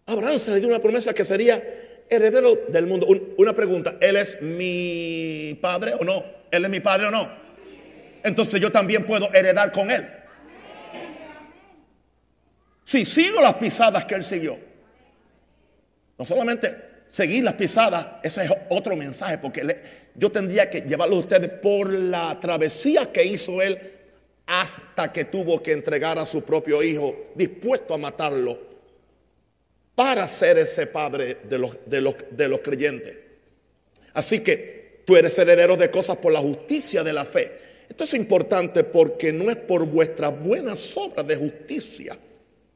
Abraham 0.05 0.37
se 0.37 0.51
le 0.51 0.59
dio 0.59 0.67
una 0.67 0.79
promesa 0.79 1.13
que 1.13 1.25
sería 1.25 1.61
heredero 2.09 2.55
del 2.67 2.85
mundo. 2.85 3.07
Una 3.37 3.53
pregunta, 3.53 3.95
¿él 4.01 4.17
es 4.17 4.41
mi 4.41 5.57
padre 5.61 5.93
o 5.99 6.03
no? 6.03 6.23
¿Él 6.51 6.65
es 6.65 6.71
mi 6.71 6.81
padre 6.81 7.07
o 7.07 7.11
no? 7.11 7.40
Entonces 8.23 8.59
yo 8.59 8.71
también 8.71 9.05
puedo 9.05 9.33
heredar 9.33 9.71
con 9.71 9.89
él. 9.89 10.07
Si 12.83 13.05
sigo 13.05 13.41
las 13.41 13.55
pisadas 13.55 14.05
que 14.05 14.15
él 14.15 14.23
siguió, 14.23 14.57
no 16.17 16.25
solamente 16.25 16.75
seguir 17.07 17.43
las 17.43 17.55
pisadas, 17.55 18.05
ese 18.23 18.45
es 18.45 18.51
otro 18.69 18.95
mensaje, 18.95 19.37
porque 19.37 19.81
yo 20.15 20.31
tendría 20.31 20.69
que 20.69 20.81
llevarlo 20.81 21.15
a 21.17 21.19
ustedes 21.19 21.49
por 21.49 21.91
la 21.91 22.39
travesía 22.39 23.11
que 23.11 23.23
hizo 23.23 23.61
él 23.61 23.79
hasta 24.45 25.11
que 25.11 25.25
tuvo 25.25 25.61
que 25.63 25.71
entregar 25.71 26.19
a 26.19 26.25
su 26.25 26.43
propio 26.43 26.83
hijo, 26.83 27.31
dispuesto 27.35 27.93
a 27.93 27.97
matarlo, 27.97 28.59
para 29.95 30.27
ser 30.27 30.57
ese 30.57 30.87
padre 30.87 31.37
de 31.43 31.57
los, 31.57 31.77
de 31.85 32.01
los, 32.01 32.15
de 32.31 32.47
los 32.47 32.59
creyentes. 32.59 33.17
Así 34.13 34.41
que 34.41 35.03
tú 35.05 35.15
eres 35.15 35.37
heredero 35.37 35.77
de 35.77 35.89
cosas 35.89 36.17
por 36.17 36.33
la 36.33 36.39
justicia 36.39 37.03
de 37.03 37.13
la 37.13 37.23
fe. 37.23 37.60
Esto 37.91 38.05
es 38.05 38.13
importante 38.13 38.83
porque 38.83 39.31
no 39.31 39.51
es 39.51 39.57
por 39.57 39.85
vuestras 39.85 40.41
buenas 40.43 40.95
obras 40.97 41.27
de 41.27 41.35
justicia 41.35 42.17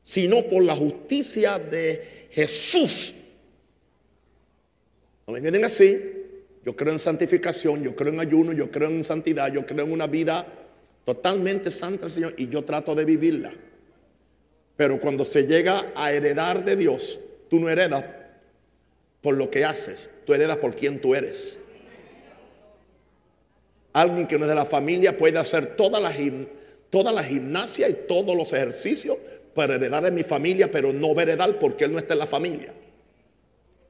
sino 0.05 0.43
por 0.43 0.63
la 0.63 0.75
justicia 0.75 1.57
de 1.57 1.99
Jesús. 2.29 3.23
No 5.25 5.33
me 5.33 5.39
entienden 5.39 5.65
así. 5.65 5.99
Yo 6.63 6.75
creo 6.75 6.93
en 6.93 6.99
santificación, 6.99 7.83
yo 7.83 7.95
creo 7.95 8.13
en 8.13 8.19
ayuno, 8.19 8.53
yo 8.53 8.69
creo 8.69 8.89
en 8.89 9.03
santidad, 9.03 9.51
yo 9.51 9.65
creo 9.65 9.83
en 9.83 9.91
una 9.91 10.05
vida 10.05 10.45
totalmente 11.05 11.71
santa 11.71 12.05
el 12.05 12.11
Señor 12.11 12.33
y 12.37 12.49
yo 12.49 12.63
trato 12.63 12.93
de 12.93 13.03
vivirla. 13.03 13.51
Pero 14.77 14.99
cuando 14.99 15.25
se 15.25 15.47
llega 15.47 15.83
a 15.95 16.11
heredar 16.11 16.63
de 16.63 16.75
Dios, 16.75 17.19
tú 17.49 17.59
no 17.59 17.67
heredas 17.67 18.05
por 19.21 19.35
lo 19.35 19.49
que 19.49 19.65
haces, 19.65 20.09
tú 20.25 20.35
heredas 20.35 20.57
por 20.57 20.75
quien 20.75 21.01
tú 21.01 21.15
eres. 21.15 21.61
Alguien 23.95 24.27
que 24.27 24.37
no 24.37 24.43
es 24.43 24.49
de 24.49 24.55
la 24.55 24.65
familia 24.65 25.17
puede 25.17 25.39
hacer 25.39 25.77
toda 25.77 26.01
la, 26.01 26.13
toda 26.89 27.13
la 27.13 27.23
gimnasia 27.23 27.87
y 27.87 27.93
todos 28.09 28.35
los 28.35 28.51
ejercicios 28.51 29.17
para 29.53 29.75
heredar 29.75 30.03
de 30.03 30.11
mi 30.11 30.21
familia, 30.21 30.69
pero 30.69 30.91
no 30.91 31.15
va 31.15 31.21
heredar 31.21 31.57
porque 31.59 31.85
él 31.85 31.93
no 31.93 31.99
está 31.99 32.13
en 32.13 32.19
la 32.19 32.25
familia. 32.25 32.73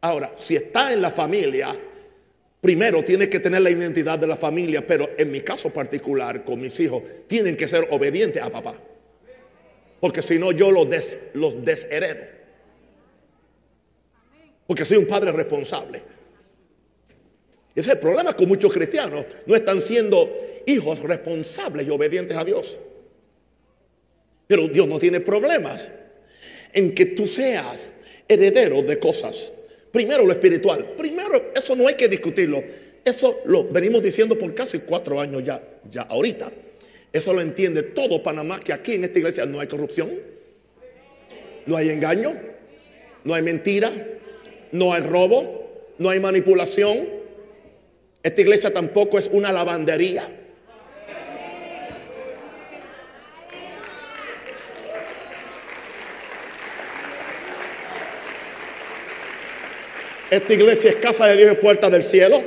Ahora, 0.01 0.31
si 0.35 0.55
está 0.55 0.93
en 0.93 1.01
la 1.01 1.09
familia, 1.09 1.75
primero 2.61 3.03
tiene 3.03 3.27
que 3.29 3.39
tener 3.39 3.63
la 3.63 3.71
identidad 3.71 4.19
de 4.19 4.27
la 4.27 4.35
familia, 4.35 4.85
pero 4.85 5.09
en 5.17 5.31
mi 5.31 5.41
caso 5.41 5.73
particular, 5.73 6.45
con 6.45 6.61
mis 6.61 6.79
hijos, 6.79 7.01
tienen 7.25 7.57
que 7.57 7.67
ser 7.67 7.87
obedientes 7.89 8.43
a 8.43 8.51
papá. 8.51 8.75
Porque 9.99 10.21
si 10.21 10.37
no, 10.37 10.51
yo 10.51 10.69
los, 10.69 10.87
los 11.33 11.65
desheredo. 11.65 12.25
Porque 14.67 14.85
soy 14.85 14.97
un 14.97 15.07
padre 15.07 15.31
responsable. 15.31 16.03
Ese 17.75 17.89
es 17.89 17.95
el 17.95 18.01
problema 18.01 18.33
con 18.33 18.47
muchos 18.47 18.71
cristianos. 18.71 19.25
No 19.45 19.55
están 19.55 19.81
siendo 19.81 20.31
hijos 20.65 20.99
responsables 20.99 21.85
y 21.85 21.89
obedientes 21.89 22.37
a 22.37 22.45
Dios. 22.45 22.79
Pero 24.47 24.67
Dios 24.67 24.87
no 24.87 24.97
tiene 24.97 25.19
problemas 25.19 25.91
en 26.73 26.95
que 26.95 27.07
tú 27.07 27.27
seas 27.27 27.91
heredero 28.27 28.81
de 28.81 28.97
cosas. 28.97 29.53
Primero 29.91 30.25
lo 30.25 30.31
espiritual. 30.31 30.85
Primero, 30.97 31.51
eso 31.55 31.75
no 31.75 31.87
hay 31.87 31.95
que 31.95 32.07
discutirlo. 32.07 32.63
Eso 33.03 33.41
lo 33.45 33.65
venimos 33.65 34.01
diciendo 34.01 34.37
por 34.37 34.53
casi 34.55 34.79
cuatro 34.79 35.19
años 35.19 35.43
ya, 35.43 35.61
ya 35.91 36.03
ahorita. 36.03 36.51
Eso 37.13 37.33
lo 37.33 37.41
entiende 37.41 37.83
todo 37.83 38.21
Panamá, 38.21 38.59
que 38.59 38.73
aquí 38.73 38.95
en 38.95 39.05
esta 39.05 39.19
iglesia 39.19 39.45
no 39.45 39.59
hay 39.59 39.67
corrupción, 39.67 40.09
no 41.65 41.77
hay 41.77 41.89
engaño, 41.89 42.33
no 43.23 43.33
hay 43.33 43.41
mentira, 43.41 43.91
no 44.73 44.91
hay 44.93 45.01
robo, 45.01 45.93
no 45.97 46.09
hay 46.09 46.19
manipulación. 46.19 47.24
Esta 48.25 48.41
iglesia 48.41 48.73
tampoco 48.73 49.19
es 49.19 49.29
una 49.31 49.51
lavandería. 49.51 50.27
Esta 60.31 60.53
iglesia 60.55 60.89
es 60.89 60.95
casa 60.95 61.27
de 61.27 61.37
Dios 61.37 61.51
y 61.53 61.55
puerta 61.57 61.87
del 61.91 62.01
cielo. 62.01 62.41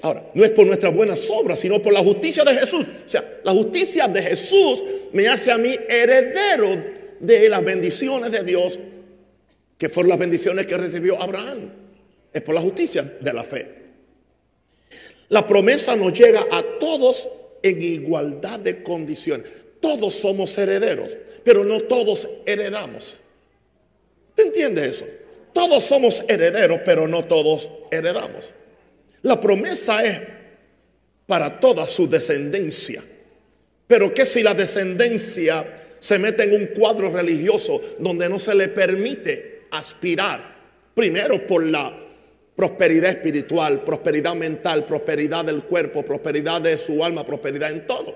Ahora, 0.00 0.22
no 0.32 0.42
es 0.42 0.50
por 0.52 0.66
nuestras 0.66 0.94
buenas 0.94 1.28
obras, 1.28 1.60
sino 1.60 1.78
por 1.80 1.92
la 1.92 2.00
justicia 2.00 2.42
de 2.42 2.54
Jesús. 2.54 2.86
O 3.04 3.08
sea, 3.10 3.22
la 3.44 3.52
justicia 3.52 4.08
de 4.08 4.22
Jesús 4.22 4.82
me 5.12 5.28
hace 5.28 5.52
a 5.52 5.58
mí 5.58 5.76
heredero 5.86 6.82
de 7.20 7.46
las 7.50 7.62
bendiciones 7.62 8.32
de 8.32 8.42
Dios, 8.42 8.78
que 9.76 9.90
fueron 9.90 10.08
las 10.08 10.18
bendiciones 10.18 10.66
que 10.66 10.78
recibió 10.78 11.20
Abraham. 11.20 11.70
Es 12.32 12.40
por 12.40 12.54
la 12.54 12.62
justicia 12.62 13.02
de 13.20 13.32
la 13.34 13.44
fe. 13.44 13.79
La 15.30 15.46
promesa 15.46 15.96
nos 15.96 16.12
llega 16.12 16.40
a 16.50 16.62
todos 16.78 17.28
en 17.62 17.80
igualdad 17.80 18.58
de 18.58 18.82
condiciones. 18.82 19.46
Todos 19.80 20.14
somos 20.14 20.56
herederos, 20.58 21.08
pero 21.44 21.64
no 21.64 21.80
todos 21.80 22.28
heredamos. 22.46 23.18
¿Te 24.34 24.42
entiende 24.42 24.86
eso? 24.86 25.06
Todos 25.52 25.84
somos 25.84 26.24
herederos, 26.28 26.80
pero 26.84 27.06
no 27.06 27.24
todos 27.24 27.70
heredamos. 27.90 28.52
La 29.22 29.40
promesa 29.40 30.04
es 30.04 30.20
para 31.26 31.60
toda 31.60 31.86
su 31.86 32.08
descendencia. 32.08 33.02
Pero 33.86 34.12
que 34.12 34.26
si 34.26 34.42
la 34.42 34.54
descendencia 34.54 35.64
se 36.00 36.18
mete 36.18 36.44
en 36.44 36.54
un 36.54 36.66
cuadro 36.68 37.12
religioso 37.12 37.80
donde 37.98 38.28
no 38.28 38.40
se 38.40 38.54
le 38.54 38.68
permite 38.68 39.66
aspirar, 39.70 40.40
primero 40.94 41.46
por 41.46 41.64
la 41.64 41.96
prosperidad 42.60 43.12
espiritual, 43.12 43.80
prosperidad 43.86 44.34
mental, 44.34 44.84
prosperidad 44.84 45.46
del 45.46 45.62
cuerpo, 45.62 46.02
prosperidad 46.02 46.60
de 46.60 46.76
su 46.76 47.02
alma, 47.02 47.24
prosperidad 47.24 47.70
en 47.70 47.86
todo. 47.86 48.14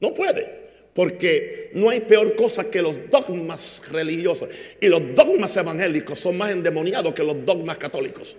No 0.00 0.14
puede. 0.14 0.50
Porque 0.94 1.72
no 1.74 1.90
hay 1.90 2.00
peor 2.00 2.34
cosa 2.36 2.70
que 2.70 2.80
los 2.80 3.10
dogmas 3.10 3.82
religiosos. 3.90 4.48
Y 4.80 4.86
los 4.88 5.14
dogmas 5.14 5.54
evangélicos 5.58 6.18
son 6.18 6.38
más 6.38 6.52
endemoniados 6.52 7.12
que 7.12 7.22
los 7.22 7.44
dogmas 7.44 7.76
católicos. 7.76 8.36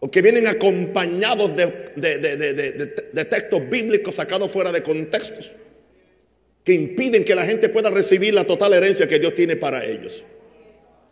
O 0.00 0.10
que 0.10 0.20
vienen 0.20 0.46
acompañados 0.46 1.56
de, 1.56 1.66
de, 1.96 3.24
textos 3.24 3.70
bíblicos 3.70 4.16
sacados 4.16 4.50
fuera 4.50 4.70
de 4.70 4.82
contextos. 4.82 5.52
Que 6.62 6.74
impiden 6.74 7.24
que 7.24 7.34
la 7.34 7.46
gente 7.46 7.70
pueda 7.70 7.88
recibir 7.88 8.34
la 8.34 8.44
total 8.44 8.74
herencia 8.74 9.08
que 9.08 9.18
Dios 9.18 9.34
tiene 9.34 9.56
para 9.56 9.82
ellos. 9.82 10.24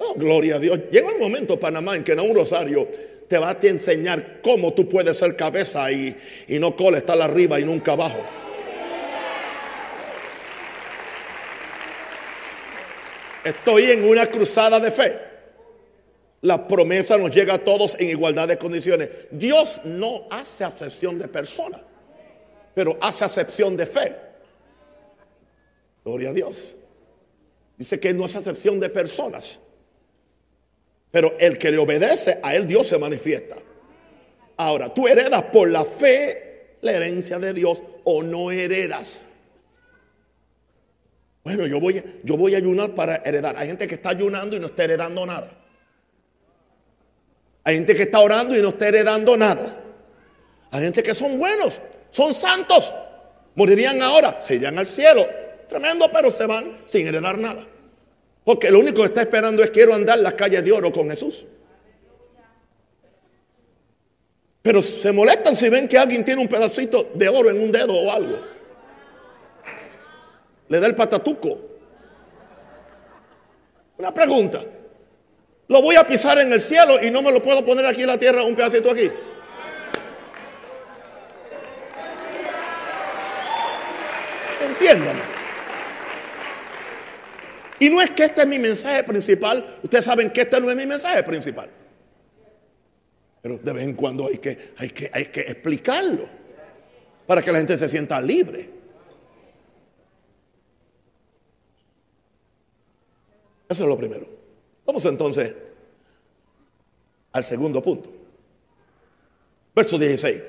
Oh, 0.05 0.15
gloria 0.17 0.57
a 0.57 0.59
Dios. 0.59 0.81
Llega 0.91 1.13
un 1.13 1.21
momento, 1.21 1.61
Panamá, 1.61 1.95
en 1.95 2.03
que 2.03 2.13
en 2.13 2.21
un 2.21 2.35
rosario 2.35 2.89
te 3.29 3.39
va 3.39 3.51
a 3.51 3.59
enseñar 3.63 4.41
cómo 4.43 4.75
tú 4.75 4.89
puedes 4.89 5.17
ser 5.17 5.37
cabeza 5.37 5.93
y, 5.93 6.17
y 6.49 6.59
no 6.59 6.75
cola, 6.75 6.99
estar 6.99 7.21
arriba 7.23 7.61
y 7.61 7.65
nunca 7.65 7.93
abajo. 7.93 8.19
Estoy 13.45 13.93
en 13.93 14.05
una 14.05 14.27
cruzada 14.27 14.81
de 14.81 14.91
fe. 14.91 15.19
La 16.41 16.67
promesa 16.67 17.17
nos 17.17 17.33
llega 17.33 17.55
a 17.55 17.59
todos 17.59 17.97
en 18.01 18.09
igualdad 18.09 18.49
de 18.49 18.59
condiciones. 18.59 19.09
Dios 19.31 19.83
no 19.85 20.27
hace 20.31 20.65
acepción 20.65 21.17
de 21.21 21.29
personas, 21.29 21.81
pero 22.75 22.99
hace 23.01 23.25
acepción 23.25 23.77
de 23.77 23.87
fe. 23.87 24.17
Gloria 26.05 26.31
a 26.31 26.33
Dios. 26.33 26.75
Dice 27.79 28.01
que 28.01 28.13
no 28.13 28.25
hace 28.25 28.39
acepción 28.39 28.81
de 28.81 28.91
personas. 28.91 29.61
Pero 31.13 31.35
el 31.39 31.59
que 31.59 31.71
le 31.71 31.79
obedece, 31.79 32.41
a 32.43 32.57
él 32.57 32.67
Dios 32.67 32.89
se 32.89 32.99
manifiesta. 32.99 33.57
Ahora, 34.57 34.93
tú 34.93 35.07
heredas 35.07 35.43
por 35.45 35.71
la 35.71 35.85
fe 35.85 36.77
la 36.81 36.93
herencia 36.93 37.39
de 37.39 37.53
Dios 37.53 37.83
o 38.05 38.23
no 38.23 38.51
heredas. 38.51 39.21
Bueno, 41.45 41.67
yo 41.67 41.81
voy, 41.81 42.03
yo 42.25 42.37
voy 42.37 42.55
a 42.55 42.59
ayunar 42.59 42.95
para 42.95 43.17
heredar. 43.17 43.57
Hay 43.59 43.69
gente 43.69 43.87
que 43.87 43.97
está 43.97 44.11
ayunando 44.11 44.57
y 44.57 44.61
no 44.61 44.69
está 44.69 44.85
heredando 44.85 45.27
nada. 45.27 45.49
Hay 47.65 47.77
gente 47.77 47.95
que 47.95 48.05
está 48.05 48.21
orando 48.21 48.57
y 48.57 48.63
no 48.63 48.71
está 48.71 48.89
heredando 48.89 49.37
nada. 49.37 49.81
Hay 50.71 50.83
gente 50.83 51.03
que 51.03 51.15
son 51.15 51.39
buenos, 51.39 51.81
son 52.11 52.33
santos. 52.33 52.93
Morirían 53.55 54.01
ahora, 54.01 54.41
se 54.43 54.55
irían 54.55 54.79
al 54.79 54.87
cielo. 54.87 55.27
Tremendo, 55.69 56.09
pero 56.13 56.33
se 56.33 56.47
van 56.47 56.79
sin 56.87 57.07
heredar 57.07 57.39
nada. 57.39 57.67
Porque 58.45 58.71
lo 58.71 58.81
único 58.81 59.03
que 59.03 59.09
está 59.09 59.23
esperando 59.23 59.63
es 59.63 59.71
quiero 59.71 59.95
andar 59.95 60.19
las 60.19 60.35
calles 60.35 60.65
de 60.65 60.73
oro 60.73 60.93
con 60.93 61.09
Jesús. 61.11 61.45
Pero 64.63 64.83
se 64.83 65.13
molestan 65.13 65.57
si 65.57 65.69
ven 65.69 65.89
que 65.89 65.99
alguien 65.99 66.25
tiene 66.25 66.41
un 66.41 66.49
pedacito 66.49 67.11
de 67.15 67.29
oro 67.29 67.51
en 67.51 67.61
un 67.61 67.73
dedo 67.73 67.95
o 67.95 68.11
algo 68.11 68.53
le 70.73 70.81
da 70.81 70.87
el 70.87 70.97
patatuco. 70.97 71.61
Una 73.99 74.15
pregunta. 74.15 74.59
Lo 75.69 75.83
voy 75.83 75.97
a 75.97 76.07
pisar 76.07 76.39
en 76.39 76.51
el 76.51 76.63
cielo 76.63 77.03
y 77.03 77.11
no 77.11 77.21
me 77.21 77.31
lo 77.31 77.43
puedo 77.43 77.63
poner 77.63 77.85
aquí 77.85 78.01
en 78.01 78.07
la 78.07 78.17
tierra 78.17 78.43
un 78.43 78.57
pedacito 78.57 78.91
aquí. 78.91 79.11
Entiéndame. 84.63 85.32
Y 87.83 87.91
no 87.91 88.01
es 88.01 88.13
que 88.13 88.23
este 88.23 88.43
es 88.43 88.47
mi 88.47 88.61
mensaje 88.61 89.03
principal. 89.03 89.67
Ustedes 89.83 90.05
saben 90.05 90.31
que 90.31 90.43
este 90.43 90.61
no 90.61 90.71
es 90.71 90.77
mi 90.77 90.87
mensaje 90.87 91.21
principal. 91.25 91.69
Pero 93.43 93.59
de 93.59 93.73
vez 93.73 93.83
en 93.83 93.95
cuando 93.95 94.29
hay 94.29 94.39
que, 94.39 94.57
hay 94.79 94.91
que, 94.91 95.11
hay 95.13 95.25
que 95.25 95.41
explicarlo 95.41 96.29
para 97.27 97.43
que 97.43 97.51
la 97.51 97.59
gente 97.59 97.77
se 97.77 97.89
sienta 97.89 98.21
libre. 98.21 98.71
Eso 103.69 103.83
es 103.83 103.89
lo 103.89 103.99
primero. 103.99 104.29
Vamos 104.87 105.05
entonces 105.05 105.57
al 107.33 107.43
segundo 107.43 107.83
punto. 107.83 108.13
Verso 109.75 109.99
16. 109.99 110.41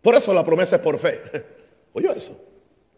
Por 0.00 0.14
eso 0.14 0.32
la 0.32 0.42
promesa 0.42 0.76
es 0.76 0.82
por 0.82 0.98
fe. 0.98 1.20
¿Oyó 1.92 2.12
eso? 2.12 2.50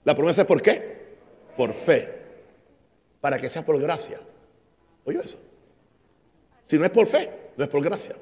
¿La 0.05 0.15
promesa 0.15 0.43
es 0.43 0.47
por 0.47 0.63
qué? 0.63 1.17
Por 1.57 1.73
fe. 1.73 2.26
Para 3.27 3.41
que 3.41 3.51
sea 3.51 3.65
por 3.65 3.77
gracia. 3.81 4.21
¿Oyó 5.05 5.21
eso? 5.21 5.43
Si 6.65 6.79
no 6.79 6.85
es 6.85 6.93
por 6.93 7.09
fe, 7.09 7.29
no 7.57 7.65
es 7.65 7.69
por 7.69 7.83
gracia. 7.83 8.15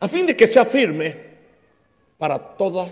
A 0.00 0.08
fin 0.08 0.26
de 0.26 0.34
que 0.34 0.48
sea 0.48 0.64
firme 0.64 1.14
para 2.18 2.36
toda 2.56 2.88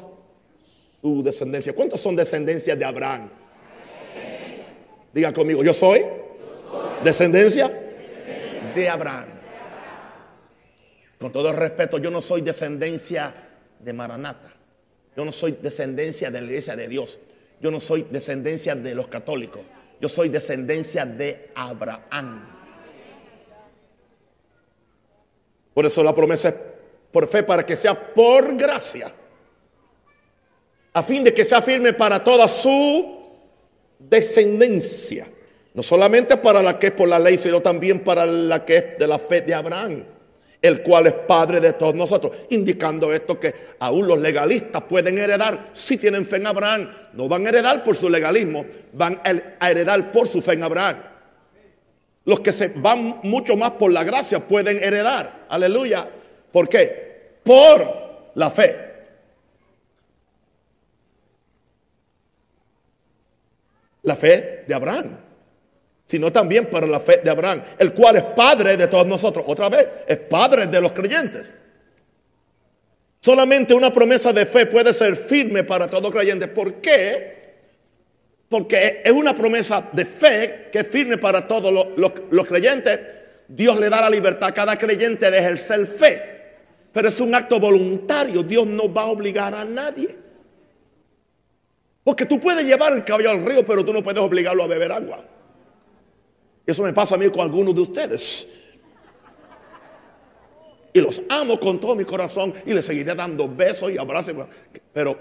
su 1.00 1.20
descendencia. 1.24 1.72
¿Cuántos 1.72 2.00
son 2.00 2.14
descendencias 2.14 2.78
de 2.78 2.84
Abraham? 2.84 3.28
Diga 5.12 5.32
conmigo, 5.32 5.64
yo 5.64 5.74
soy 5.74 6.02
Descendencia 7.02 7.68
de 8.72 8.88
Abraham. 8.88 9.26
Con 11.18 11.32
todo 11.32 11.50
el 11.50 11.56
respeto, 11.56 11.98
yo 11.98 12.12
no 12.12 12.22
soy 12.22 12.42
descendencia 12.42 13.34
de 13.80 13.92
Maranata. 13.92 14.52
Yo 15.16 15.24
no 15.24 15.32
soy 15.32 15.58
descendencia 15.60 16.30
de 16.30 16.40
la 16.40 16.46
iglesia 16.46 16.76
de 16.76 16.86
Dios. 16.86 17.18
Yo 17.60 17.72
no 17.72 17.80
soy 17.80 18.06
descendencia 18.08 18.76
de 18.76 18.94
los 18.94 19.08
católicos. 19.08 19.62
Yo 20.02 20.08
soy 20.08 20.30
descendencia 20.30 21.06
de 21.06 21.52
Abraham. 21.54 22.44
Por 25.72 25.86
eso 25.86 26.02
la 26.02 26.12
promesa 26.12 26.48
es 26.48 26.56
por 27.12 27.28
fe 27.28 27.44
para 27.44 27.64
que 27.64 27.76
sea 27.76 27.94
por 28.12 28.56
gracia. 28.56 29.08
A 30.94 31.02
fin 31.04 31.22
de 31.22 31.32
que 31.32 31.44
sea 31.44 31.62
firme 31.62 31.92
para 31.92 32.24
toda 32.24 32.48
su 32.48 33.20
descendencia. 34.00 35.24
No 35.72 35.84
solamente 35.84 36.36
para 36.36 36.64
la 36.64 36.80
que 36.80 36.88
es 36.88 36.92
por 36.94 37.08
la 37.08 37.20
ley, 37.20 37.38
sino 37.38 37.60
también 37.60 38.00
para 38.02 38.26
la 38.26 38.64
que 38.64 38.76
es 38.78 38.98
de 38.98 39.06
la 39.06 39.20
fe 39.20 39.42
de 39.42 39.54
Abraham, 39.54 40.04
el 40.62 40.82
cual 40.82 41.08
es 41.08 41.12
padre 41.12 41.60
de 41.60 41.72
todos 41.72 41.94
nosotros. 41.94 42.32
Indicando 42.50 43.12
esto 43.12 43.38
que 43.38 43.52
aún 43.80 44.06
los 44.06 44.18
legalistas 44.18 44.82
pueden 44.84 45.18
heredar, 45.18 45.70
si 45.72 45.98
tienen 45.98 46.24
fe 46.24 46.36
en 46.36 46.46
Abraham, 46.46 46.88
no 47.14 47.28
van 47.28 47.44
a 47.44 47.48
heredar 47.50 47.82
por 47.82 47.96
su 47.96 48.08
legalismo, 48.08 48.64
van 48.92 49.20
a 49.60 49.70
heredar 49.70 50.12
por 50.12 50.28
su 50.28 50.40
fe 50.40 50.52
en 50.52 50.62
Abraham. 50.62 50.96
Los 52.24 52.40
que 52.40 52.52
se 52.52 52.68
van 52.76 53.20
mucho 53.24 53.56
más 53.56 53.72
por 53.72 53.92
la 53.92 54.04
gracia 54.04 54.38
pueden 54.38 54.82
heredar. 54.82 55.46
Aleluya. 55.48 56.08
¿Por 56.52 56.68
qué? 56.68 57.38
Por 57.42 58.30
la 58.36 58.48
fe. 58.48 58.92
La 64.02 64.14
fe 64.14 64.64
de 64.66 64.74
Abraham 64.74 65.16
sino 66.12 66.30
también 66.30 66.66
para 66.66 66.86
la 66.86 67.00
fe 67.00 67.22
de 67.24 67.30
Abraham, 67.30 67.62
el 67.78 67.94
cual 67.94 68.16
es 68.16 68.22
padre 68.22 68.76
de 68.76 68.86
todos 68.86 69.06
nosotros. 69.06 69.46
Otra 69.48 69.70
vez, 69.70 69.88
es 70.06 70.18
padre 70.18 70.66
de 70.66 70.78
los 70.78 70.92
creyentes. 70.92 71.54
Solamente 73.18 73.72
una 73.72 73.90
promesa 73.90 74.30
de 74.30 74.44
fe 74.44 74.66
puede 74.66 74.92
ser 74.92 75.16
firme 75.16 75.64
para 75.64 75.88
todo 75.88 76.10
creyente. 76.10 76.48
¿Por 76.48 76.74
qué? 76.82 77.54
Porque 78.46 79.00
es 79.02 79.10
una 79.10 79.34
promesa 79.34 79.88
de 79.90 80.04
fe 80.04 80.68
que 80.70 80.80
es 80.80 80.86
firme 80.86 81.16
para 81.16 81.48
todos 81.48 81.72
los, 81.96 82.46
creyentes. 82.46 83.00
Dios 83.48 83.80
le 83.80 83.88
da 83.88 84.02
la 84.02 84.10
libertad 84.10 84.50
a 84.50 84.52
cada 84.52 84.76
creyente 84.76 85.30
de 85.30 85.38
ejercer 85.38 85.86
fe. 85.86 86.22
Pero 86.92 87.08
es 87.08 87.18
un 87.20 87.34
acto 87.34 87.58
voluntario. 87.58 88.42
Dios 88.42 88.66
no 88.66 88.92
va 88.92 89.04
a 89.04 89.06
obligar 89.06 89.54
a 89.54 89.64
nadie. 89.64 90.14
Porque 92.04 92.26
tú 92.26 92.38
puedes 92.38 92.66
llevar 92.66 92.92
el 92.92 93.02
caballo 93.02 93.30
al 93.30 93.46
río, 93.46 93.64
pero 93.64 93.82
tú 93.82 93.94
no 93.94 94.02
puedes 94.04 94.20
obligarlo 94.20 94.62
a 94.62 94.66
beber 94.66 94.92
agua. 94.92 95.32
Eso 96.66 96.82
me 96.82 96.92
pasa 96.92 97.16
a 97.16 97.18
mí 97.18 97.28
con 97.30 97.40
algunos 97.40 97.74
de 97.74 97.80
ustedes. 97.80 98.62
Y 100.94 101.00
los 101.00 101.22
amo 101.30 101.58
con 101.58 101.80
todo 101.80 101.94
mi 101.94 102.04
corazón 102.04 102.52
y 102.66 102.72
les 102.72 102.84
seguiré 102.84 103.14
dando 103.14 103.48
besos 103.48 103.90
y 103.90 103.98
abrazos. 103.98 104.46
Pero, 104.92 105.16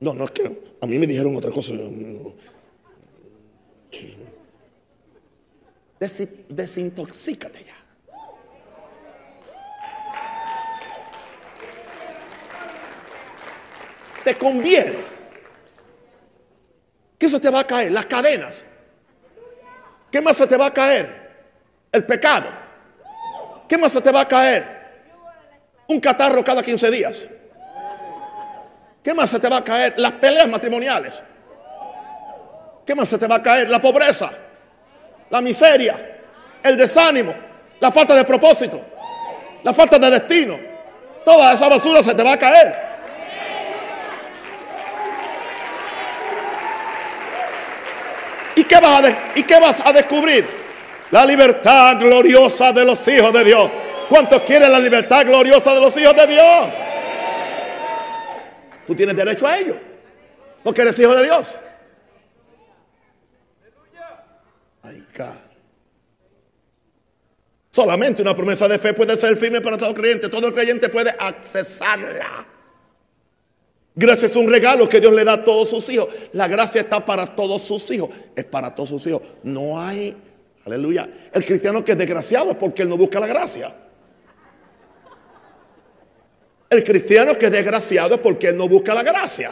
no, 0.00 0.14
no 0.14 0.24
es 0.24 0.30
que 0.30 0.76
a 0.80 0.86
mí 0.86 0.98
me 0.98 1.06
dijeron 1.06 1.34
otra 1.36 1.50
cosa. 1.50 1.72
desintoxícate 6.48 7.64
ya. 7.64 7.76
Te 14.22 14.34
conviene 14.34 15.15
¿Qué 17.18 17.28
se 17.28 17.40
te 17.40 17.50
va 17.50 17.60
a 17.60 17.64
caer? 17.64 17.92
Las 17.92 18.06
cadenas. 18.06 18.64
¿Qué 20.10 20.20
más 20.20 20.36
se 20.36 20.46
te 20.46 20.56
va 20.56 20.66
a 20.66 20.72
caer? 20.72 21.26
El 21.92 22.04
pecado. 22.04 22.46
¿Qué 23.68 23.78
más 23.78 23.92
se 23.92 24.00
te 24.00 24.12
va 24.12 24.22
a 24.22 24.28
caer? 24.28 24.64
Un 25.88 26.00
catarro 26.00 26.44
cada 26.44 26.62
15 26.62 26.90
días. 26.90 27.26
¿Qué 29.02 29.14
más 29.14 29.30
se 29.30 29.40
te 29.40 29.48
va 29.48 29.58
a 29.58 29.64
caer? 29.64 29.94
Las 29.96 30.12
peleas 30.12 30.48
matrimoniales. 30.48 31.22
¿Qué 32.84 32.94
más 32.94 33.08
se 33.08 33.18
te 33.18 33.26
va 33.26 33.36
a 33.36 33.42
caer? 33.42 33.68
La 33.68 33.80
pobreza, 33.80 34.30
la 35.30 35.40
miseria, 35.40 36.20
el 36.62 36.76
desánimo, 36.76 37.34
la 37.80 37.90
falta 37.90 38.14
de 38.14 38.24
propósito, 38.24 38.80
la 39.64 39.74
falta 39.74 39.98
de 39.98 40.10
destino. 40.10 40.56
Toda 41.24 41.52
esa 41.52 41.68
basura 41.68 42.02
se 42.02 42.14
te 42.14 42.22
va 42.22 42.32
a 42.34 42.38
caer. 42.38 42.95
¿Y 48.56 48.64
qué, 48.64 48.80
vas 48.80 49.04
a 49.04 49.38
¿Y 49.38 49.42
qué 49.42 49.60
vas 49.60 49.86
a 49.86 49.92
descubrir? 49.92 50.44
La 51.10 51.24
libertad 51.24 52.00
gloriosa 52.00 52.72
de 52.72 52.84
los 52.84 53.06
hijos 53.06 53.32
de 53.32 53.44
Dios. 53.44 53.70
¿Cuántos 54.08 54.42
quieren 54.42 54.72
la 54.72 54.78
libertad 54.78 55.26
gloriosa 55.26 55.74
de 55.74 55.80
los 55.80 55.96
hijos 55.96 56.16
de 56.16 56.26
Dios? 56.26 56.74
Tú 58.86 58.94
tienes 58.94 59.14
derecho 59.14 59.46
a 59.46 59.58
ello. 59.58 59.76
Porque 60.64 60.82
eres 60.82 60.98
hijo 60.98 61.14
de 61.14 61.24
Dios. 61.24 61.60
Ay, 64.82 65.04
Solamente 67.70 68.22
una 68.22 68.34
promesa 68.34 68.66
de 68.66 68.78
fe 68.78 68.94
puede 68.94 69.18
ser 69.18 69.36
firme 69.36 69.60
para 69.60 69.76
todo 69.76 69.92
creyente. 69.92 70.30
Todo 70.30 70.52
creyente 70.54 70.88
puede 70.88 71.10
accesarla. 71.10 72.46
Gracia 73.98 74.26
es 74.26 74.36
un 74.36 74.50
regalo 74.50 74.86
que 74.86 75.00
Dios 75.00 75.14
le 75.14 75.24
da 75.24 75.32
a 75.32 75.44
todos 75.44 75.70
sus 75.70 75.88
hijos. 75.88 76.08
La 76.32 76.46
gracia 76.48 76.82
está 76.82 77.04
para 77.04 77.34
todos 77.34 77.62
sus 77.62 77.90
hijos. 77.90 78.10
Es 78.36 78.44
para 78.44 78.74
todos 78.74 78.90
sus 78.90 79.06
hijos. 79.06 79.22
No 79.42 79.80
hay, 79.80 80.14
aleluya. 80.66 81.08
El 81.32 81.46
cristiano 81.46 81.82
que 81.82 81.92
es 81.92 81.98
desgraciado 81.98 82.50
es 82.50 82.56
porque 82.58 82.82
él 82.82 82.90
no 82.90 82.98
busca 82.98 83.18
la 83.18 83.26
gracia. 83.26 83.74
El 86.68 86.84
cristiano 86.84 87.38
que 87.38 87.46
es 87.46 87.52
desgraciado 87.52 88.16
es 88.16 88.20
porque 88.20 88.48
él 88.48 88.58
no 88.58 88.68
busca 88.68 88.92
la 88.92 89.02
gracia. 89.02 89.50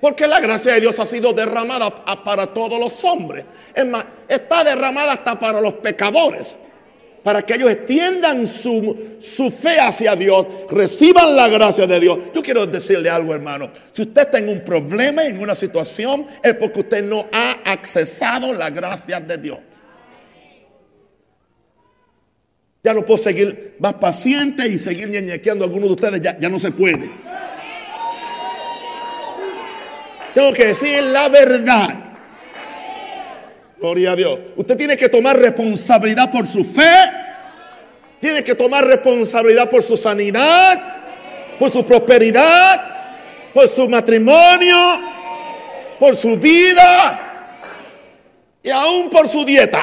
Porque 0.00 0.28
la 0.28 0.38
gracia 0.38 0.74
de 0.74 0.80
Dios 0.82 0.96
ha 1.00 1.06
sido 1.06 1.32
derramada 1.32 1.90
para 2.22 2.46
todos 2.46 2.78
los 2.78 3.02
hombres. 3.02 3.44
Es 3.74 3.86
más, 3.86 4.04
está 4.28 4.62
derramada 4.62 5.14
hasta 5.14 5.36
para 5.36 5.60
los 5.60 5.74
pecadores 5.74 6.58
para 7.22 7.42
que 7.42 7.54
ellos 7.54 7.70
extiendan 7.70 8.46
su, 8.46 8.96
fe 9.50 9.80
hacia 9.80 10.16
Dios, 10.16 10.46
reciban 10.70 11.36
la 11.36 11.48
gracia 11.48 11.86
de 11.86 12.00
Dios. 12.00 12.18
Yo 12.34 12.42
quiero 12.42 12.66
decirle 12.66 13.10
algo, 13.10 13.34
hermano. 13.34 13.70
Si 13.92 14.02
usted 14.02 14.22
está 14.22 14.38
en 14.38 14.48
un 14.48 14.60
problema, 14.60 15.24
en 15.24 15.38
una 15.40 15.54
situación, 15.54 16.26
es 16.42 16.54
porque 16.54 16.80
usted 16.80 17.04
no 17.04 17.26
ha 17.32 17.58
accesado 17.64 18.54
la 18.54 18.70
gracia 18.70 19.20
de 19.20 19.38
Dios. 19.38 19.58
Ya 22.82 22.94
no 22.94 23.04
puedo 23.04 23.18
seguir 23.18 23.76
más 23.80 23.94
paciente 23.94 24.66
y 24.68 24.78
seguir 24.78 25.08
ñeñequeando 25.08 25.64
a 25.64 25.68
algunos 25.68 25.88
de 25.90 25.94
ustedes, 25.94 26.22
ya, 26.22 26.38
ya 26.38 26.48
no 26.48 26.58
se 26.58 26.70
puede. 26.70 27.10
Tengo 30.34 30.52
que 30.52 30.66
decir 30.66 31.02
la 31.02 31.28
verdad. 31.28 32.07
Gloria 33.80 34.12
a 34.12 34.16
Dios. 34.16 34.40
Usted 34.56 34.76
tiene 34.76 34.96
que 34.96 35.08
tomar 35.08 35.38
responsabilidad 35.38 36.30
por 36.30 36.46
su 36.46 36.64
fe. 36.64 36.82
Tiene 38.20 38.42
que 38.42 38.54
tomar 38.54 38.84
responsabilidad 38.84 39.70
por 39.70 39.82
su 39.84 39.96
sanidad, 39.96 40.80
por 41.58 41.70
su 41.70 41.84
prosperidad, 41.84 42.80
por 43.54 43.68
su 43.68 43.88
matrimonio, 43.88 44.76
por 46.00 46.16
su 46.16 46.36
vida 46.36 47.54
y 48.62 48.70
aún 48.70 49.08
por 49.08 49.28
su 49.28 49.44
dieta. 49.44 49.80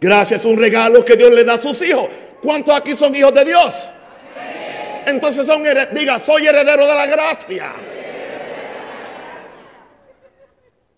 Gracias, 0.00 0.44
un 0.44 0.56
regalo 0.58 1.04
que 1.04 1.16
Dios 1.16 1.30
le 1.32 1.44
da 1.44 1.54
a 1.54 1.58
sus 1.58 1.80
hijos. 1.82 2.08
¿Cuántos 2.42 2.74
aquí 2.74 2.94
son 2.94 3.14
hijos 3.14 3.34
de 3.34 3.44
Dios? 3.44 3.90
Entonces 5.10 5.46
son 5.46 5.62
diga, 5.92 6.18
soy 6.18 6.46
heredero 6.46 6.86
de 6.86 6.94
la 6.94 7.06
gracia. 7.06 7.72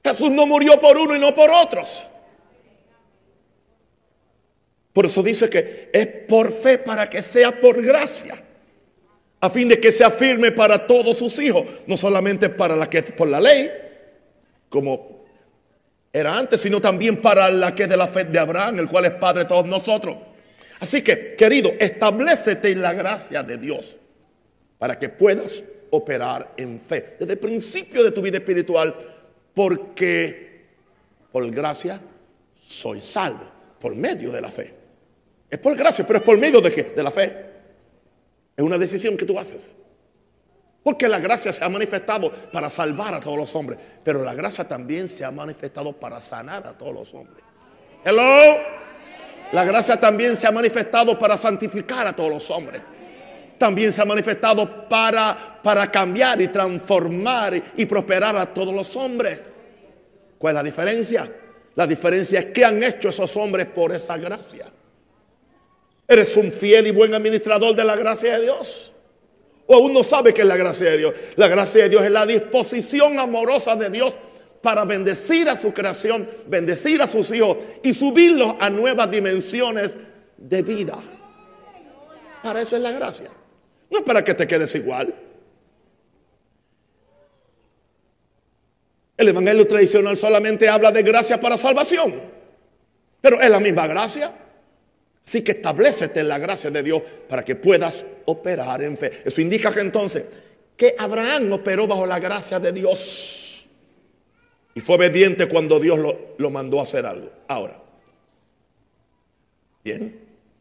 Jesús 0.03 0.31
no 0.31 0.46
murió 0.46 0.81
por 0.81 0.96
uno 0.96 1.14
y 1.14 1.18
no 1.18 1.35
por 1.35 1.51
otros. 1.51 2.07
Por 4.92 5.07
eso 5.07 5.23
dice 5.23 5.49
que 5.49 5.90
es 5.92 6.07
por 6.29 6.51
fe 6.51 6.79
para 6.79 7.09
que 7.09 7.23
sea 7.23 7.53
por 7.53 7.81
gracia. 7.81 8.35
A 9.42 9.49
fin 9.49 9.68
de 9.68 9.81
que 9.81 9.92
sea 9.92 10.11
firme 10.11 10.51
para 10.53 10.87
todos 10.87 11.18
sus 11.18 11.38
hijos. 11.38 11.64
No 11.87 11.96
solamente 11.96 12.49
para 12.49 12.77
la 12.77 12.90
que 12.90 12.99
es 12.99 13.12
por 13.12 13.29
la 13.29 13.40
ley, 13.40 13.70
como 14.68 15.25
era 16.12 16.37
antes, 16.37 16.61
sino 16.61 16.81
también 16.81 17.23
para 17.23 17.51
la 17.51 17.75
que 17.75 17.85
es 17.85 17.88
de 17.88 17.96
la 17.96 18.09
fe 18.09 18.25
de 18.25 18.38
Abraham, 18.38 18.81
el 18.81 18.88
cual 18.88 19.05
es 19.05 19.12
padre 19.12 19.44
de 19.44 19.49
todos 19.49 19.66
nosotros. 19.66 20.16
Así 20.81 21.03
que, 21.03 21.37
querido, 21.37 21.70
establecete 21.79 22.70
en 22.70 22.83
la 22.83 22.92
gracia 22.92 23.42
de 23.42 23.59
Dios 23.59 23.99
para 24.80 24.98
que 24.98 25.10
puedas 25.10 25.62
operar 25.90 26.54
en 26.56 26.80
fe 26.80 27.16
desde 27.20 27.34
el 27.34 27.38
principio 27.38 28.02
de 28.02 28.12
tu 28.12 28.22
vida 28.22 28.38
espiritual, 28.38 28.94
porque 29.54 30.64
por 31.30 31.48
gracia 31.50 32.00
soy 32.54 33.02
salvo, 33.02 33.44
por 33.78 33.94
medio 33.94 34.32
de 34.32 34.40
la 34.40 34.50
fe. 34.50 34.74
Es 35.50 35.58
por 35.58 35.76
gracia, 35.76 36.06
pero 36.06 36.20
es 36.20 36.24
por 36.24 36.38
medio 36.38 36.62
de 36.62 36.70
qué? 36.70 36.82
De 36.82 37.02
la 37.02 37.10
fe. 37.10 37.50
Es 38.56 38.64
una 38.64 38.78
decisión 38.78 39.18
que 39.18 39.26
tú 39.26 39.38
haces. 39.38 39.60
Porque 40.82 41.08
la 41.08 41.18
gracia 41.18 41.52
se 41.52 41.62
ha 41.62 41.68
manifestado 41.68 42.32
para 42.50 42.70
salvar 42.70 43.12
a 43.12 43.20
todos 43.20 43.36
los 43.36 43.54
hombres, 43.54 43.78
pero 44.02 44.24
la 44.24 44.32
gracia 44.32 44.66
también 44.66 45.08
se 45.08 45.26
ha 45.26 45.30
manifestado 45.30 45.92
para 45.92 46.22
sanar 46.22 46.66
a 46.66 46.78
todos 46.78 46.94
los 46.94 47.12
hombres. 47.12 47.44
Hello. 48.02 48.56
La 49.52 49.64
gracia 49.64 49.98
también 49.98 50.38
se 50.38 50.46
ha 50.46 50.52
manifestado 50.52 51.18
para 51.18 51.36
santificar 51.36 52.06
a 52.06 52.16
todos 52.16 52.30
los 52.30 52.50
hombres. 52.50 52.80
También 53.61 53.92
se 53.92 54.01
ha 54.01 54.07
manifestado 54.07 54.88
para, 54.88 55.61
para 55.62 55.92
cambiar 55.92 56.40
y 56.40 56.49
transformar 56.49 57.62
y 57.77 57.85
prosperar 57.85 58.35
a 58.35 58.46
todos 58.46 58.73
los 58.73 58.96
hombres. 58.96 59.42
¿Cuál 60.38 60.53
es 60.53 60.55
la 60.55 60.62
diferencia? 60.62 61.31
La 61.75 61.87
diferencia 61.87 62.38
es 62.38 62.46
que 62.46 62.64
han 62.64 62.83
hecho 62.83 63.11
esos 63.11 63.37
hombres 63.37 63.66
por 63.66 63.92
esa 63.92 64.16
gracia. 64.16 64.64
Eres 66.09 66.38
un 66.38 66.51
fiel 66.51 66.87
y 66.87 66.90
buen 66.90 67.12
administrador 67.12 67.77
de 67.77 67.85
la 67.85 67.96
gracia 67.96 68.38
de 68.38 68.44
Dios. 68.44 68.92
O 69.66 69.75
aún 69.75 69.92
no 69.92 70.03
sabe 70.03 70.33
qué 70.33 70.40
es 70.40 70.49
la 70.49 70.57
gracia 70.57 70.92
de 70.92 70.96
Dios. 70.96 71.14
La 71.37 71.49
gracia 71.49 71.83
de 71.83 71.90
Dios 71.90 72.03
es 72.03 72.11
la 72.11 72.25
disposición 72.25 73.18
amorosa 73.18 73.77
de 73.77 73.90
Dios 73.90 74.14
para 74.62 74.87
bendecir 74.87 75.51
a 75.51 75.59
su 75.59 75.75
creación, 75.75 76.27
bendecir 76.46 77.03
a 77.03 77.07
sus 77.07 77.31
hijos 77.31 77.59
y 77.83 77.92
subirlos 77.92 78.55
a 78.59 78.70
nuevas 78.70 79.11
dimensiones 79.11 79.99
de 80.38 80.62
vida. 80.62 80.96
Para 82.42 82.62
eso 82.62 82.77
es 82.77 82.83
la 82.83 82.92
gracia. 82.92 83.29
No 83.90 83.98
es 83.98 84.05
para 84.05 84.24
que 84.24 84.35
te 84.35 84.46
quedes 84.46 84.74
igual. 84.74 85.14
El 89.16 89.29
Evangelio 89.29 89.66
tradicional 89.66 90.16
solamente 90.16 90.68
habla 90.68 90.92
de 90.92 91.03
gracia 91.03 91.40
para 91.40 91.59
salvación. 91.59 92.14
Pero 93.20 93.40
es 93.40 93.50
la 93.50 93.61
misma 93.61 93.87
gracia. 93.87 94.33
Así 95.26 95.44
que 95.44 95.53
establecete 95.53 96.20
en 96.20 96.29
la 96.29 96.38
gracia 96.38 96.70
de 96.70 96.83
Dios 96.83 97.03
para 97.29 97.44
que 97.44 97.55
puedas 97.55 98.05
operar 98.24 98.83
en 98.83 98.96
fe. 98.96 99.12
Eso 99.24 99.40
indica 99.40 99.72
que 99.72 99.81
entonces 99.81 100.24
que 100.76 100.94
Abraham 100.98 101.53
operó 101.53 101.87
bajo 101.87 102.07
la 102.07 102.18
gracia 102.18 102.59
de 102.59 102.72
Dios. 102.72 103.68
Y 104.74 104.81
fue 104.81 104.96
obediente 104.96 105.46
cuando 105.46 105.79
Dios 105.79 105.98
lo, 106.38 106.50
mandó 106.50 106.81
a 106.81 106.85
hacer 106.85 107.05
algo. 107.05 107.31
Ahora, 107.48 107.79
bien, 109.85 110.18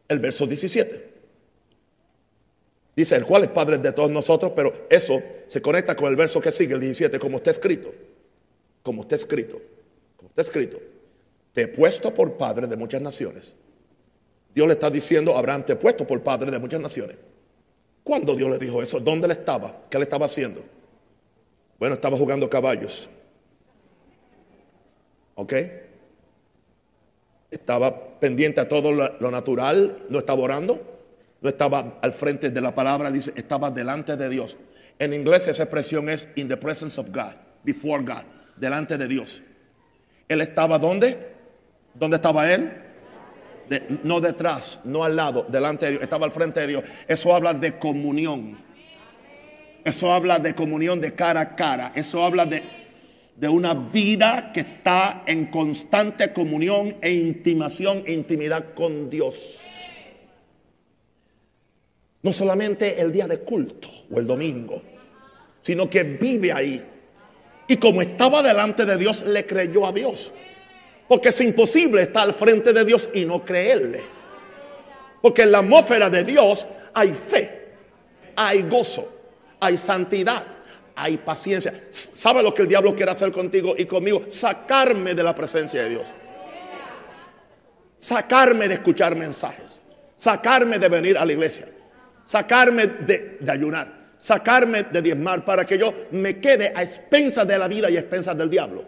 el 0.08 0.18
verso 0.18 0.46
17. 0.46 1.09
Dice, 3.00 3.16
el 3.16 3.24
cual 3.24 3.44
es 3.44 3.48
Padre 3.48 3.78
de 3.78 3.92
todos 3.92 4.10
nosotros, 4.10 4.52
pero 4.54 4.74
eso 4.90 5.18
se 5.46 5.62
conecta 5.62 5.96
con 5.96 6.10
el 6.10 6.16
verso 6.16 6.38
que 6.38 6.52
sigue, 6.52 6.74
el 6.74 6.80
17, 6.80 7.18
como 7.18 7.38
está 7.38 7.50
escrito. 7.50 7.90
Como 8.82 9.00
está 9.00 9.16
escrito. 9.16 9.58
Como 10.18 10.28
está 10.28 10.42
escrito. 10.42 10.78
Te 11.54 11.62
he 11.62 11.68
puesto 11.68 12.12
por 12.12 12.34
Padre 12.36 12.66
de 12.66 12.76
muchas 12.76 13.00
naciones. 13.00 13.54
Dios 14.54 14.66
le 14.66 14.74
está 14.74 14.90
diciendo, 14.90 15.34
Abraham, 15.34 15.64
te 15.64 15.72
he 15.72 15.76
puesto 15.76 16.06
por 16.06 16.22
Padre 16.22 16.50
de 16.50 16.58
muchas 16.58 16.78
naciones. 16.78 17.16
¿Cuándo 18.04 18.36
Dios 18.36 18.50
le 18.50 18.58
dijo 18.58 18.82
eso? 18.82 19.00
¿Dónde 19.00 19.28
le 19.28 19.32
estaba? 19.32 19.74
¿Qué 19.88 19.96
le 19.96 20.04
estaba 20.04 20.26
haciendo? 20.26 20.62
Bueno, 21.78 21.94
estaba 21.94 22.18
jugando 22.18 22.50
caballos. 22.50 23.08
¿Ok? 25.36 25.54
Estaba 27.50 28.20
pendiente 28.20 28.60
a 28.60 28.68
todo 28.68 28.92
lo, 28.92 29.30
natural, 29.30 29.96
no 30.10 30.18
estaba 30.18 30.42
orando, 30.42 30.99
no 31.40 31.48
estaba 31.48 31.98
al 32.02 32.12
frente 32.12 32.50
de 32.50 32.60
la 32.60 32.74
palabra, 32.74 33.10
dice, 33.10 33.32
estaba 33.36 33.70
delante 33.70 34.16
de 34.16 34.28
Dios. 34.28 34.58
En 34.98 35.14
inglés 35.14 35.48
esa 35.48 35.62
expresión 35.62 36.08
es 36.08 36.28
in 36.36 36.48
the 36.48 36.56
presence 36.56 37.00
of 37.00 37.08
God, 37.08 37.34
before 37.64 38.02
God, 38.02 38.24
delante 38.56 38.98
de 38.98 39.08
Dios. 39.08 39.42
Él 40.28 40.40
estaba 40.40 40.78
¿dónde? 40.78 41.16
¿Dónde 41.94 42.16
estaba 42.16 42.52
él? 42.52 42.86
no 44.02 44.20
detrás, 44.20 44.80
no 44.82 45.04
al 45.04 45.14
lado, 45.14 45.46
delante 45.48 45.86
de 45.86 45.92
Dios, 45.92 46.02
estaba 46.02 46.26
al 46.26 46.32
frente 46.32 46.58
de 46.60 46.66
Dios. 46.66 46.84
Eso 47.06 47.32
habla 47.32 47.54
de 47.54 47.78
comunión. 47.78 48.58
Eso 49.84 50.12
habla 50.12 50.40
de 50.40 50.56
comunión 50.56 51.00
de 51.00 51.14
cara 51.14 51.40
a 51.40 51.56
cara. 51.56 51.92
Eso 51.94 52.24
habla 52.24 52.46
de 52.46 52.80
de 53.40 53.48
una 53.48 53.72
vida 53.72 54.52
que 54.52 54.60
está 54.60 55.24
en 55.26 55.46
constante 55.46 56.30
comunión 56.34 56.94
e 57.00 57.10
intimación 57.10 58.02
e 58.06 58.12
intimidad 58.12 58.74
con 58.74 59.08
Dios. 59.08 59.60
No 62.22 62.32
solamente 62.32 63.00
el 63.00 63.12
día 63.12 63.26
de 63.26 63.40
culto 63.40 63.88
o 64.10 64.18
el 64.18 64.26
domingo, 64.26 64.82
sino 65.60 65.88
que 65.88 66.02
vive 66.02 66.52
ahí. 66.52 66.82
Y 67.66 67.76
como 67.76 68.02
estaba 68.02 68.42
delante 68.42 68.84
de 68.84 68.96
Dios, 68.96 69.22
le 69.22 69.46
creyó 69.46 69.86
a 69.86 69.92
Dios. 69.92 70.32
Porque 71.08 71.30
es 71.30 71.40
imposible 71.40 72.02
estar 72.02 72.22
al 72.22 72.34
frente 72.34 72.72
de 72.72 72.84
Dios 72.84 73.10
y 73.14 73.24
no 73.24 73.44
creerle. 73.44 74.00
Porque 75.22 75.42
en 75.42 75.52
la 75.52 75.58
atmósfera 75.58 76.08
de 76.10 76.24
Dios 76.24 76.66
hay 76.94 77.12
fe, 77.12 77.72
hay 78.36 78.62
gozo, 78.62 79.06
hay 79.60 79.76
santidad, 79.76 80.42
hay 80.96 81.16
paciencia. 81.18 81.74
¿Sabe 81.90 82.42
lo 82.42 82.54
que 82.54 82.62
el 82.62 82.68
diablo 82.68 82.94
quiere 82.94 83.12
hacer 83.12 83.32
contigo 83.32 83.74
y 83.76 83.84
conmigo? 83.86 84.22
Sacarme 84.28 85.14
de 85.14 85.22
la 85.22 85.34
presencia 85.34 85.82
de 85.82 85.90
Dios. 85.90 86.06
Sacarme 87.98 88.68
de 88.68 88.74
escuchar 88.74 89.14
mensajes. 89.14 89.80
Sacarme 90.16 90.78
de 90.78 90.88
venir 90.88 91.18
a 91.18 91.24
la 91.24 91.32
iglesia. 91.32 91.66
Sacarme 92.30 92.86
de, 92.86 93.40
ayunar. 93.48 93.92
Sacarme 94.16 94.84
de 94.84 95.02
diezmar 95.02 95.44
para 95.44 95.64
que 95.64 95.76
yo 95.76 95.92
me 96.12 96.40
quede 96.40 96.72
a 96.76 96.80
expensas 96.80 97.44
de 97.48 97.58
la 97.58 97.66
vida 97.66 97.90
y 97.90 97.96
a 97.96 98.00
expensas 98.00 98.38
del 98.38 98.48
diablo. 98.48 98.84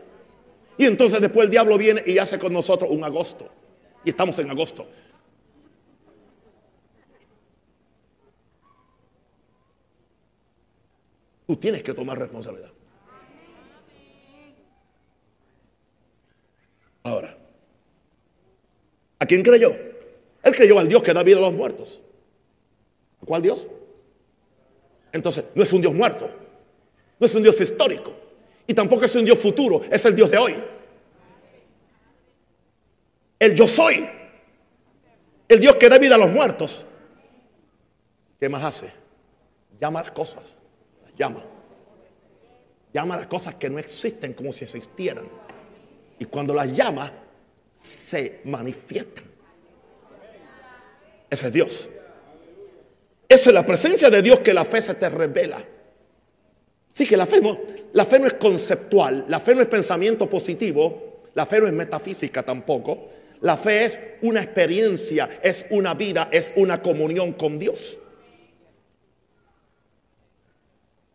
Y 0.79 0.87
entonces 0.87 1.21
después 1.21 1.47
el 1.47 1.51
diablo 1.51 1.77
viene 1.77 2.05
y 2.07 2.19
hace 2.19 2.39
con 2.39 2.53
nosotros 2.53 2.89
un 2.93 3.03
agosto. 3.03 3.51
Y 4.05 4.11
estamos 4.11 4.39
en 4.39 4.49
agosto. 4.49 4.87
Tú 11.45 11.57
tienes 11.57 11.83
que 11.83 11.95
tomar 11.95 12.21
responsabilidad. 12.21 12.71
Ahora, 17.03 17.37
¿a 19.19 19.27
quién 19.27 19.43
creyó? 19.43 19.73
Él 20.45 20.55
creyó 20.55 20.79
al 20.79 20.89
Dios 20.89 21.03
que 21.03 21.13
da 21.13 21.25
vida 21.25 21.39
a 21.39 21.41
los 21.41 21.55
muertos. 21.55 22.02
¿A 23.23 23.27
cuál 23.27 23.43
Dios? 23.43 23.69
Entonces, 25.13 25.51
no 25.55 25.63
es 25.63 25.73
un 25.73 25.81
Dios 25.81 25.95
muerto, 25.95 26.29
no 27.19 27.27
es 27.27 27.35
un 27.35 27.43
Dios 27.43 27.61
histórico 27.61 28.13
y 28.67 28.75
tampoco 28.75 29.05
es 29.05 29.15
un 29.15 29.25
Dios 29.25 29.39
futuro, 29.39 29.83
es 29.91 30.05
el 30.05 30.17
Dios 30.17 30.31
de 30.31 30.39
hoy. 30.39 30.55
El 33.39 33.55
yo 33.55 33.69
soy, 33.69 34.09
el 35.49 35.61
Dios 35.61 35.77
que 35.77 35.89
da 35.89 35.99
vida 35.99 36.15
a 36.15 36.19
los 36.19 36.31
muertos. 36.31 36.87
¿Qué 38.41 38.49
más 38.49 38.63
hace? 38.65 38.93
Llama 39.79 40.03
las 40.03 40.13
cosas 40.13 40.57
llama. 41.17 41.43
Llama 42.93 43.15
a 43.15 43.19
las 43.19 43.27
cosas 43.27 43.55
que 43.55 43.71
no 43.71 43.79
existen 43.79 44.35
como 44.35 44.53
si 44.53 44.65
existieran. 44.65 45.27
Y 46.19 46.25
cuando 46.27 46.55
las 46.55 46.73
llama, 46.73 47.11
se 47.73 48.43
manifiestan. 48.45 49.25
Ese 51.31 51.47
es 51.47 51.53
Dios. 51.53 51.91
Es 53.33 53.47
la 53.47 53.65
presencia 53.65 54.11
de 54.11 54.21
Dios 54.21 54.41
que 54.41 54.53
la 54.53 54.63
fe 54.63 54.83
se 54.83 54.93
te 54.95 55.09
revela. 55.09 55.57
Sí 56.93 57.07
que 57.07 57.17
la 57.17 57.25
fe 57.25 57.41
no, 57.41 57.59
la 57.95 58.05
fe 58.05 58.19
no 58.19 58.27
es 58.27 58.35
conceptual, 58.35 59.25
la 59.27 59.41
fe 59.41 59.55
no 59.55 59.63
es 59.63 59.69
pensamiento 59.69 60.29
positivo, 60.29 61.23
la 61.33 61.47
fe 61.47 61.63
no 61.63 61.67
es 61.67 61.73
metafísica 61.73 62.43
tampoco. 62.43 63.09
La 63.41 63.57
fe 63.57 63.87
es 63.87 63.99
una 64.21 64.43
experiencia, 64.43 65.31
es 65.43 65.65
una 65.71 65.95
vida, 65.95 66.29
es 66.31 66.53
una 66.57 66.83
comunión 66.83 67.33
con 67.33 67.59
Dios. 67.59 68.01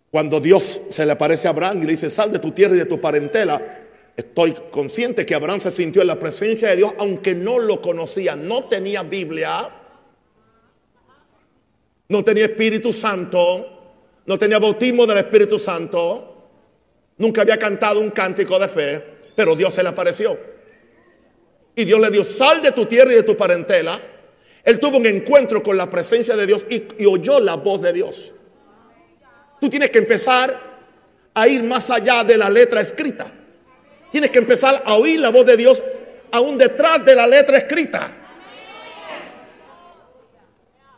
Cuando 0.09 0.39
Dios 0.39 0.63
se 0.63 1.05
le 1.05 1.11
aparece 1.11 1.47
a 1.47 1.51
Abraham 1.51 1.83
y 1.83 1.85
le 1.85 1.91
dice, 1.91 2.09
sal 2.09 2.31
de 2.31 2.39
tu 2.39 2.49
tierra 2.49 2.73
y 2.73 2.79
de 2.79 2.85
tu 2.85 2.99
parentela, 2.99 3.61
estoy 4.15 4.55
consciente 4.71 5.23
que 5.23 5.35
Abraham 5.35 5.59
se 5.59 5.69
sintió 5.69 6.01
en 6.01 6.07
la 6.07 6.19
presencia 6.19 6.69
de 6.69 6.77
Dios, 6.77 6.93
aunque 6.97 7.35
no 7.35 7.59
lo 7.59 7.79
conocía, 7.79 8.35
no 8.35 8.63
tenía 8.63 9.03
Biblia, 9.03 9.69
no 12.09 12.23
tenía 12.23 12.45
Espíritu 12.45 12.93
Santo, 12.93 13.77
no 14.25 14.37
tenía 14.37 14.59
bautismo 14.59 15.05
del 15.05 15.17
Espíritu 15.17 15.59
Santo, 15.59 16.49
nunca 17.17 17.41
había 17.41 17.57
cantado 17.57 17.99
un 17.99 18.11
cántico 18.11 18.59
de 18.59 18.67
fe, 18.67 19.03
pero 19.35 19.55
Dios 19.55 19.73
se 19.73 19.83
le 19.83 19.89
apareció. 19.89 20.37
Y 21.75 21.85
Dios 21.85 21.99
le 21.99 22.09
dio, 22.09 22.23
sal 22.23 22.61
de 22.61 22.71
tu 22.71 22.85
tierra 22.85 23.11
y 23.11 23.15
de 23.15 23.23
tu 23.23 23.37
parentela. 23.37 23.99
Él 24.63 24.79
tuvo 24.79 24.97
un 24.97 25.05
encuentro 25.05 25.61
con 25.61 25.77
la 25.77 25.89
presencia 25.89 26.35
de 26.35 26.45
Dios 26.47 26.65
y, 26.69 26.83
y 26.97 27.05
oyó 27.05 27.39
la 27.39 27.55
voz 27.55 27.81
de 27.81 27.93
Dios. 27.93 28.31
Tú 29.61 29.69
tienes 29.69 29.91
que 29.91 29.99
empezar 29.99 30.59
a 31.33 31.47
ir 31.47 31.63
más 31.63 31.89
allá 31.89 32.23
de 32.23 32.37
la 32.37 32.49
letra 32.49 32.81
escrita. 32.81 33.31
Tienes 34.11 34.31
que 34.31 34.39
empezar 34.39 34.81
a 34.85 34.95
oír 34.95 35.19
la 35.19 35.29
voz 35.29 35.45
de 35.45 35.55
Dios 35.55 35.83
aún 36.31 36.57
detrás 36.57 37.05
de 37.05 37.15
la 37.15 37.27
letra 37.27 37.57
escrita. 37.57 38.11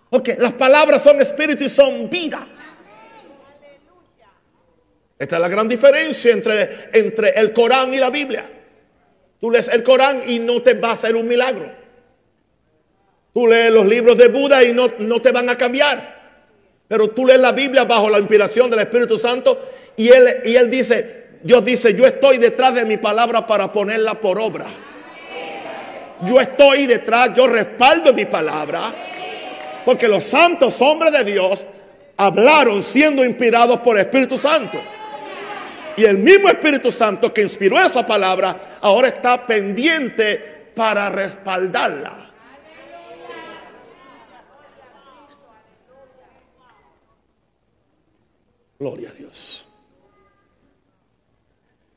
Porque 0.09 0.35
las 0.39 0.53
palabras 0.53 1.03
son 1.03 1.21
espíritu 1.21 1.63
y 1.63 1.69
son 1.69 2.09
vida. 2.09 2.39
Esta 5.17 5.35
es 5.35 5.41
la 5.41 5.49
gran 5.49 5.67
diferencia 5.67 6.31
entre, 6.31 6.69
entre 6.93 7.29
el 7.31 7.51
Corán 7.51 7.93
y 7.93 7.97
la 7.97 8.09
Biblia. 8.09 8.43
Tú 9.39 9.51
lees 9.51 9.67
el 9.67 9.83
Corán 9.83 10.21
y 10.27 10.39
no 10.39 10.61
te 10.61 10.75
va 10.75 10.89
a 10.89 10.93
hacer 10.93 11.15
un 11.15 11.27
milagro. 11.27 11.69
Tú 13.33 13.47
lees 13.47 13.71
los 13.71 13.85
libros 13.85 14.17
de 14.17 14.29
Buda 14.29 14.63
y 14.63 14.73
no, 14.73 14.89
no 14.99 15.21
te 15.21 15.31
van 15.31 15.49
a 15.49 15.57
cambiar. 15.57 16.19
Pero 16.87 17.09
tú 17.09 17.25
lees 17.25 17.39
la 17.39 17.51
Biblia 17.51 17.83
bajo 17.83 18.09
la 18.09 18.17
inspiración 18.17 18.69
del 18.69 18.79
Espíritu 18.79 19.19
Santo 19.19 19.57
y 19.95 20.09
él, 20.09 20.41
y 20.45 20.55
él 20.55 20.71
dice, 20.71 21.27
Dios 21.43 21.63
dice, 21.63 21.93
yo 21.93 22.05
estoy 22.05 22.37
detrás 22.37 22.73
de 22.73 22.85
mi 22.85 22.97
palabra 22.97 23.45
para 23.45 23.71
ponerla 23.71 24.19
por 24.19 24.39
obra. 24.39 24.65
Yo 26.25 26.39
estoy 26.39 26.85
detrás, 26.85 27.35
yo 27.35 27.47
respaldo 27.47 28.13
mi 28.13 28.25
palabra. 28.25 28.81
Porque 29.89 30.07
los 30.07 30.23
santos 30.23 30.83
hombres 30.83 31.11
de 31.11 31.23
Dios 31.23 31.65
hablaron 32.15 32.83
siendo 32.83 33.25
inspirados 33.25 33.79
por 33.79 33.97
el 33.97 34.05
Espíritu 34.05 34.37
Santo. 34.37 34.79
Y 35.97 36.05
el 36.05 36.19
mismo 36.19 36.47
Espíritu 36.47 36.91
Santo 36.91 37.33
que 37.33 37.41
inspiró 37.41 37.79
esa 37.79 38.05
palabra 38.05 38.55
ahora 38.81 39.07
está 39.07 39.47
pendiente 39.47 40.73
para 40.75 41.09
respaldarla. 41.09 42.13
Gloria 48.77 49.09
a 49.09 49.13
Dios. 49.13 49.69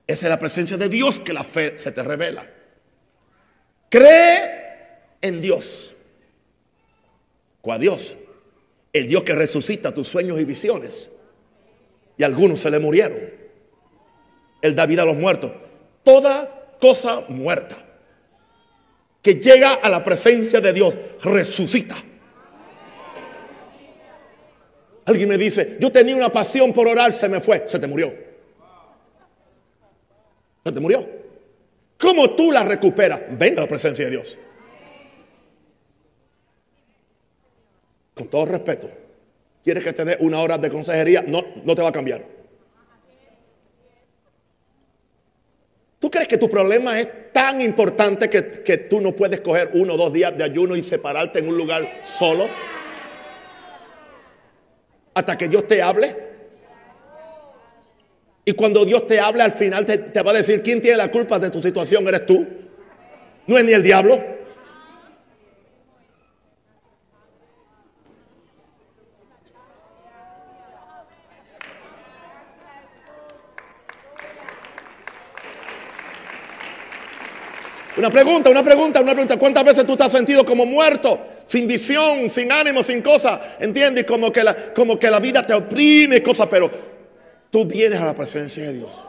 Esa 0.07 0.26
es 0.26 0.31
la 0.31 0.38
presencia 0.38 0.78
de 0.78 0.88
Dios 0.88 1.20
que 1.20 1.35
la 1.35 1.44
fe 1.44 1.78
se 1.78 1.92
te 1.92 2.02
revela. 2.02 2.42
Cree 3.90 5.18
en 5.20 5.42
Dios. 5.42 5.96
¿Cuál 7.62 7.81
Dios? 7.81 8.16
El 8.92 9.09
Dios 9.09 9.22
que 9.22 9.35
resucita 9.35 9.94
tus 9.94 10.09
sueños 10.09 10.38
y 10.38 10.44
visiones. 10.44 11.12
Y 12.18 12.25
algunos 12.25 12.61
se 12.61 12.70
le 12.70 12.79
murieron. 12.79 13.18
Él 14.61 14.77
da 14.77 14.85
vida 14.85 15.03
a 15.03 15.07
los 15.07 15.16
muertos. 15.16 15.51
Toda 16.05 16.77
cosa 16.79 17.25
muerta 17.29 17.79
que 19.22 19.37
llega 19.37 19.75
a 19.75 19.88
la 19.88 20.05
presencia 20.05 20.61
de 20.61 20.72
Dios 20.72 20.94
resucita. 21.22 21.96
Alguien 25.05 25.29
me 25.29 25.38
dice, 25.38 25.79
yo 25.81 25.90
tenía 25.90 26.16
una 26.16 26.31
pasión 26.31 26.72
por 26.72 26.88
orar, 26.88 27.14
se 27.14 27.29
me 27.29 27.40
fue, 27.40 27.64
se 27.68 27.79
te 27.79 27.87
murió. 27.87 28.12
Se 30.64 30.72
te 30.72 30.81
murió. 30.81 31.05
¿Cómo 31.98 32.31
tú 32.31 32.51
la 32.51 32.64
recuperas? 32.64 33.20
Venga 33.38 33.61
a 33.61 33.64
la 33.64 33.68
presencia 33.68 34.05
de 34.05 34.11
Dios. 34.11 34.37
Con 38.14 38.29
todo 38.29 38.46
respeto, 38.46 38.90
¿quieres 39.64 39.85
que 39.85 39.92
te 39.92 40.05
dé 40.05 40.16
una 40.20 40.40
hora 40.40 40.59
de 40.59 40.70
consejería? 40.70 41.22
No, 41.27 41.42
no 41.64 41.75
te 41.75 41.83
va 41.83 41.88
a 41.88 41.92
cambiar. 41.92 42.22
¿Tú 45.98 46.11
crees 46.11 46.29
que 46.29 46.37
tu 46.37 46.51
problema 46.51 47.01
es 47.01 47.33
tan 47.33 47.61
importante 47.61 48.29
que, 48.29 48.62
que 48.62 48.77
tú 48.79 49.01
no 49.01 49.12
puedes 49.12 49.40
coger 49.40 49.70
uno 49.75 49.94
o 49.94 49.96
dos 49.96 50.12
días 50.12 50.37
de 50.37 50.44
ayuno 50.44 50.75
y 50.77 50.83
separarte 50.83 51.38
en 51.38 51.48
un 51.48 51.57
lugar 51.57 52.01
solo? 52.03 52.48
hasta 55.14 55.37
que 55.37 55.48
Dios 55.48 55.66
te 55.68 55.83
hable. 55.83 56.14
Y 58.44 58.53
cuando 58.53 58.85
Dios 58.85 59.07
te 59.07 59.20
hable, 59.20 59.42
al 59.42 59.53
final 59.53 59.87
te, 59.87 60.22
va 60.22 60.33
a 60.33 60.35
decir, 60.35 60.62
¿quién 60.62 60.83
tiene 60.83 60.96
la 60.96 61.11
culpa 61.11 61.38
de 61.38 61.51
tu 61.51 61.62
situación? 61.62 62.07
¿Eres 62.09 62.27
tú? 62.27 62.46
¿No 63.46 63.57
es 63.57 63.64
ni 63.64 63.72
el 63.72 63.83
diablo? 63.83 64.20
Una 78.03 78.11
pregunta, 78.11 78.51
una 78.51 78.65
pregunta, 78.65 79.01
una 79.01 79.12
pregunta. 79.12 79.38
¿Cuántas 79.38 79.65
veces 79.65 79.87
tú 79.87 79.97
te 79.97 80.03
has 80.03 80.11
sentido 80.11 80.45
como 80.45 80.67
muerto? 80.67 81.21
sin 81.45 81.69
visión, 81.69 82.31
sin 82.31 82.51
ánimo, 82.51 82.83
sin 82.83 83.03
cosas, 83.03 83.57
¿entiendes? 83.61 84.05
Como 84.07 84.33
que, 84.33 84.43
la, 84.43 84.73
como 84.73 84.99
que 84.99 85.11
la 85.11 85.21
vida 85.21 85.47
te 85.47 85.53
oprime, 85.53 86.23
cosas, 86.23 86.49
pero 86.51 86.71
tú 87.51 87.65
vienes 87.65 88.01
a 88.01 88.07
la 88.07 88.15
presencia 88.15 88.65
de 88.65 88.73
Dios. 88.73 89.01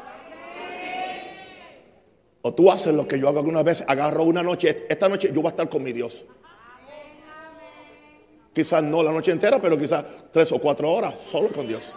O 2.42 2.54
tú 2.54 2.70
haces 2.70 2.94
lo 2.94 3.08
que 3.08 3.18
yo 3.18 3.30
hago 3.30 3.40
alguna 3.40 3.64
vez, 3.64 3.84
agarro 3.88 4.24
una 4.24 4.44
noche, 4.44 4.86
esta 4.90 5.08
noche 5.08 5.30
yo 5.34 5.42
voy 5.42 5.46
a 5.46 5.50
estar 5.50 5.70
con 5.70 5.82
mi 5.82 5.94
Dios. 5.94 6.26
Quizás 8.54 8.84
no 8.84 9.02
la 9.02 9.12
noche 9.12 9.32
entera, 9.32 9.60
pero 9.62 9.80
quizás 9.80 10.04
tres 10.32 10.52
o 10.52 10.60
cuatro 10.60 10.92
horas 10.92 11.16
solo 11.26 11.48
con 11.50 11.68
Dios. 11.68 11.94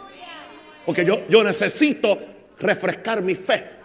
Porque 0.86 1.04
yo, 1.04 1.26
yo 1.28 1.42
necesito 1.42 2.16
refrescar 2.58 3.20
mi 3.20 3.34
fe. 3.34 3.75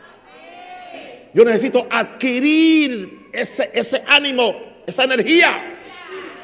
Yo 1.33 1.45
necesito 1.45 1.87
adquirir 1.89 3.29
ese, 3.31 3.69
ese 3.73 4.03
ánimo, 4.07 4.53
esa 4.85 5.03
energía 5.05 5.71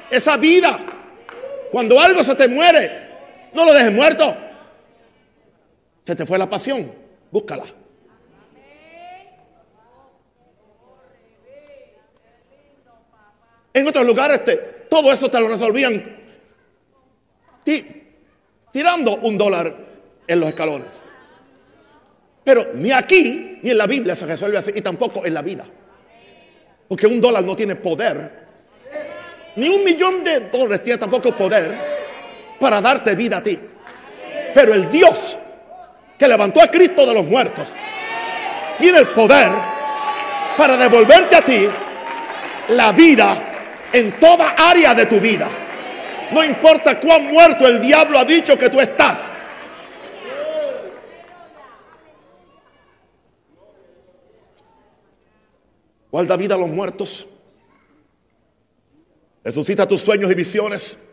esa 0.10 0.38
vida. 0.38 0.78
Cuando 1.72 2.00
algo 2.00 2.24
se 2.24 2.36
te 2.36 2.48
muere, 2.48 2.92
no 3.54 3.66
lo 3.66 3.74
dejes 3.74 3.92
muerto. 3.92 4.36
Se 6.04 6.16
te 6.16 6.26
fue 6.26 6.38
la 6.38 6.50
pasión, 6.50 6.90
búscala. 7.32 7.66
En 13.74 13.88
otros 13.88 14.06
lugares 14.06 14.44
te, 14.44 14.56
todo 14.90 15.12
eso 15.12 15.30
te 15.30 15.40
lo 15.40 15.50
resolvían 15.50 16.18
tirando 18.72 19.18
un 19.18 19.38
dólar 19.38 19.76
en 20.26 20.40
los 20.40 20.50
escalones. 20.50 21.02
Pero 22.44 22.66
ni 22.76 22.92
aquí 22.92 23.47
ni 23.62 23.70
en 23.72 23.78
la 23.78 23.88
Biblia 23.88 24.16
se 24.16 24.26
resuelve 24.26 24.58
así 24.58 24.72
y 24.76 24.82
tampoco 24.82 25.26
en 25.26 25.34
la 25.34 25.42
vida. 25.42 25.66
Porque 26.88 27.08
un 27.08 27.20
dólar 27.20 27.44
no 27.44 27.56
tiene 27.56 27.76
poder 27.76 28.48
ni 29.58 29.70
un 29.70 29.84
millón 29.84 30.24
de 30.24 30.52
dólares 30.52 30.84
tiene 30.84 31.00
tampoco 31.00 31.32
poder 31.32 31.72
para 32.60 32.80
darte 32.80 33.16
vida 33.16 33.38
a 33.38 33.44
ti. 33.44 33.60
Pero 34.54 34.74
el 34.74 34.90
Dios 34.92 35.40
que 36.18 36.28
levantó 36.28 36.62
a 36.62 36.68
Cristo 36.68 37.06
de 37.08 37.14
los 37.14 37.26
muertos 37.26 37.74
tiene 38.78 39.00
el 39.00 39.08
poder 39.08 39.50
para 40.56 40.78
devolverte 40.78 41.36
a 41.36 41.42
ti 41.42 41.68
la 42.70 42.92
vida 42.92 43.36
en 43.92 44.12
toda 44.20 44.54
área 44.58 44.94
de 44.94 45.08
tu 45.08 45.20
vida. 45.20 45.48
No 46.32 46.44
importa 46.44 47.00
cuán 47.00 47.26
muerto 47.26 47.68
el 47.68 47.82
diablo 47.82 48.20
ha 48.20 48.26
dicho 48.26 48.56
que 48.60 48.70
tú 48.70 48.80
estás. 48.80 49.24
¿Cuál 56.18 56.26
da 56.26 56.36
vida 56.36 56.56
a 56.56 56.58
los 56.58 56.70
muertos? 56.70 57.28
Resucita 59.44 59.88
tus 59.88 60.02
sueños 60.02 60.32
y 60.32 60.34
visiones. 60.34 61.10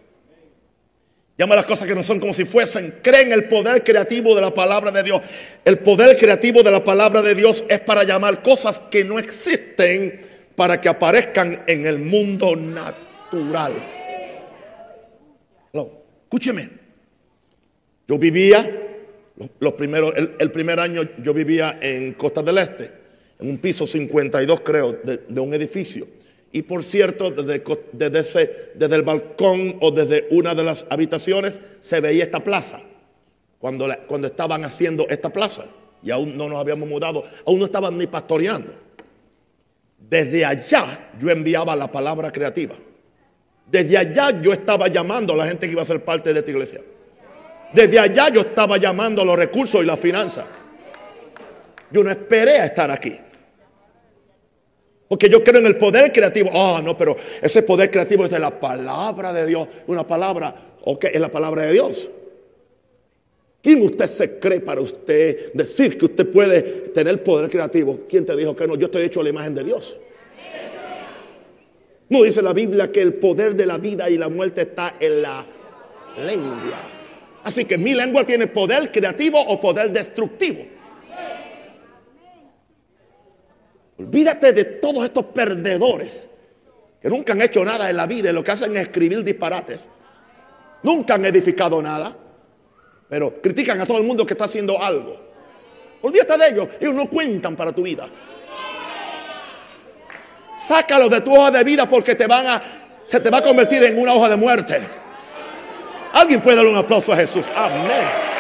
Llama 1.36 1.56
las 1.56 1.66
cosas 1.66 1.86
que 1.86 1.94
no 1.94 2.02
son 2.02 2.20
como 2.20 2.32
si 2.32 2.46
fuesen. 2.46 3.00
Cree 3.02 3.20
en 3.20 3.32
el 3.32 3.44
poder 3.44 3.84
creativo 3.84 4.34
de 4.34 4.40
la 4.40 4.54
palabra 4.54 4.90
de 4.90 5.02
Dios. 5.02 5.20
El 5.66 5.80
poder 5.80 6.16
creativo 6.16 6.62
de 6.62 6.70
la 6.70 6.82
palabra 6.82 7.20
de 7.20 7.34
Dios 7.34 7.64
es 7.68 7.80
para 7.80 8.04
llamar 8.04 8.42
cosas 8.42 8.80
que 8.80 9.04
no 9.04 9.18
existen 9.18 10.22
para 10.56 10.80
que 10.80 10.88
aparezcan 10.88 11.64
en 11.66 11.84
el 11.84 11.98
mundo 11.98 12.56
natural. 12.56 13.74
escúcheme. 16.22 16.70
Yo 18.08 18.18
vivía, 18.18 18.66
primeros, 19.76 20.14
el, 20.16 20.50
primer 20.50 20.80
año 20.80 21.02
yo 21.18 21.34
vivía 21.34 21.78
en 21.82 22.14
Costa 22.14 22.42
del 22.42 22.56
Este, 22.56 23.03
en 23.38 23.50
un 23.50 23.58
piso 23.58 23.86
52 23.86 24.60
creo, 24.60 24.92
de 24.92 25.40
un 25.40 25.54
edificio. 25.54 26.06
Y 26.54 26.62
por 26.62 26.84
cierto, 26.84 27.32
desde, 27.32 28.94
el 28.94 29.02
balcón 29.02 29.76
o 29.80 29.90
desde 29.90 30.28
una 30.30 30.54
de 30.54 30.62
las 30.62 30.86
habitaciones 30.88 31.58
se 31.80 31.98
veía 31.98 32.22
esta 32.22 32.44
plaza. 32.44 32.80
Cuando, 33.58 33.88
cuando 34.06 34.28
estaban 34.28 34.64
haciendo 34.64 35.04
esta 35.08 35.30
plaza. 35.30 35.64
Y 36.04 36.12
aún 36.12 36.36
no 36.36 36.48
nos 36.48 36.60
habíamos 36.60 36.88
mudado. 36.88 37.24
Aún 37.44 37.58
no 37.58 37.64
estaban 37.64 37.98
ni 37.98 38.06
pastoreando. 38.06 38.72
Desde 39.98 40.44
allá 40.44 40.84
yo 41.18 41.28
enviaba 41.28 41.74
la 41.74 41.90
palabra 41.90 42.30
creativa. 42.30 42.76
Desde 43.68 43.98
allá 43.98 44.40
yo 44.40 44.52
estaba 44.52 44.86
llamando 44.86 45.32
a 45.32 45.36
la 45.36 45.46
gente 45.46 45.66
que 45.66 45.72
iba 45.72 45.82
a 45.82 45.86
ser 45.86 46.04
parte 46.04 46.32
de 46.32 46.38
esta 46.38 46.52
iglesia. 46.52 46.80
Desde 47.72 47.98
allá 47.98 48.28
yo 48.28 48.42
estaba 48.42 48.76
llamando 48.76 49.22
a 49.22 49.24
los 49.24 49.36
recursos 49.36 49.82
y 49.82 49.86
la 49.86 49.96
finanza. 49.96 50.46
Yo 51.90 52.04
no 52.04 52.12
esperé 52.12 52.60
a 52.60 52.66
estar 52.66 52.92
aquí. 52.92 53.18
Porque 55.14 55.30
yo 55.30 55.44
creo 55.44 55.60
en 55.60 55.66
el 55.66 55.76
poder 55.76 56.12
creativo. 56.12 56.50
Ah, 56.52 56.82
no, 56.84 56.98
pero 56.98 57.16
ese 57.40 57.62
poder 57.62 57.88
creativo 57.88 58.24
es 58.24 58.30
de 58.32 58.40
la 58.40 58.50
palabra 58.50 59.32
de 59.32 59.46
Dios. 59.46 59.68
Una 59.86 60.04
palabra, 60.04 60.52
ok, 60.82 61.04
es 61.04 61.20
la 61.20 61.28
palabra 61.28 61.62
de 61.62 61.72
Dios. 61.72 62.10
¿Quién 63.62 63.80
usted 63.82 64.08
se 64.08 64.40
cree 64.40 64.58
para 64.58 64.80
usted 64.80 65.52
decir 65.52 65.96
que 65.96 66.06
usted 66.06 66.32
puede 66.32 66.62
tener 66.62 67.22
poder 67.22 67.48
creativo? 67.48 68.00
¿Quién 68.08 68.26
te 68.26 68.34
dijo 68.34 68.56
que 68.56 68.66
no? 68.66 68.74
Yo 68.74 68.86
estoy 68.86 69.02
hecho 69.02 69.20
a 69.20 69.22
la 69.22 69.28
imagen 69.28 69.54
de 69.54 69.62
Dios. 69.62 69.98
No 72.08 72.24
dice 72.24 72.42
la 72.42 72.52
Biblia 72.52 72.90
que 72.90 73.00
el 73.00 73.14
poder 73.14 73.54
de 73.54 73.66
la 73.66 73.78
vida 73.78 74.10
y 74.10 74.18
la 74.18 74.28
muerte 74.28 74.62
está 74.62 74.96
en 74.98 75.22
la 75.22 75.46
lengua. 76.26 76.80
Así 77.44 77.66
que 77.66 77.78
mi 77.78 77.94
lengua 77.94 78.26
tiene 78.26 78.48
poder 78.48 78.90
creativo 78.90 79.40
o 79.40 79.60
poder 79.60 79.92
destructivo. 79.92 80.73
Olvídate 83.98 84.52
de 84.52 84.64
todos 84.64 85.04
estos 85.04 85.26
perdedores 85.26 86.26
que 87.00 87.08
nunca 87.08 87.32
han 87.32 87.42
hecho 87.42 87.64
nada 87.64 87.88
en 87.90 87.96
la 87.96 88.06
vida 88.06 88.30
y 88.30 88.32
lo 88.32 88.42
que 88.42 88.50
hacen 88.50 88.76
es 88.76 88.84
escribir 88.84 89.22
disparates. 89.22 89.86
Nunca 90.82 91.14
han 91.14 91.24
edificado 91.24 91.80
nada, 91.80 92.14
pero 93.08 93.40
critican 93.40 93.80
a 93.80 93.86
todo 93.86 93.98
el 93.98 94.04
mundo 94.04 94.26
que 94.26 94.34
está 94.34 94.46
haciendo 94.46 94.82
algo. 94.82 95.20
Olvídate 96.02 96.36
de 96.36 96.48
ellos, 96.48 96.68
ellos 96.80 96.94
no 96.94 97.08
cuentan 97.08 97.56
para 97.56 97.72
tu 97.72 97.82
vida. 97.82 98.08
Sácalo 100.56 101.08
de 101.08 101.20
tu 101.20 101.34
hoja 101.34 101.50
de 101.50 101.64
vida 101.64 101.88
porque 101.88 102.12
se 103.04 103.20
te 103.20 103.30
va 103.30 103.38
a 103.38 103.42
convertir 103.42 103.82
en 103.84 103.98
una 103.98 104.14
hoja 104.14 104.28
de 104.28 104.36
muerte. 104.36 104.80
Alguien 106.12 106.40
puede 106.40 106.56
darle 106.56 106.70
un 106.70 106.76
aplauso 106.76 107.12
a 107.12 107.16
Jesús. 107.16 107.46
Amén. 107.56 108.34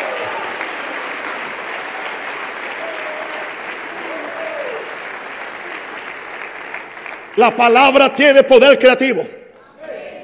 La 7.36 7.50
palabra 7.50 8.14
tiene 8.14 8.44
poder 8.44 8.78
creativo. 8.78 9.26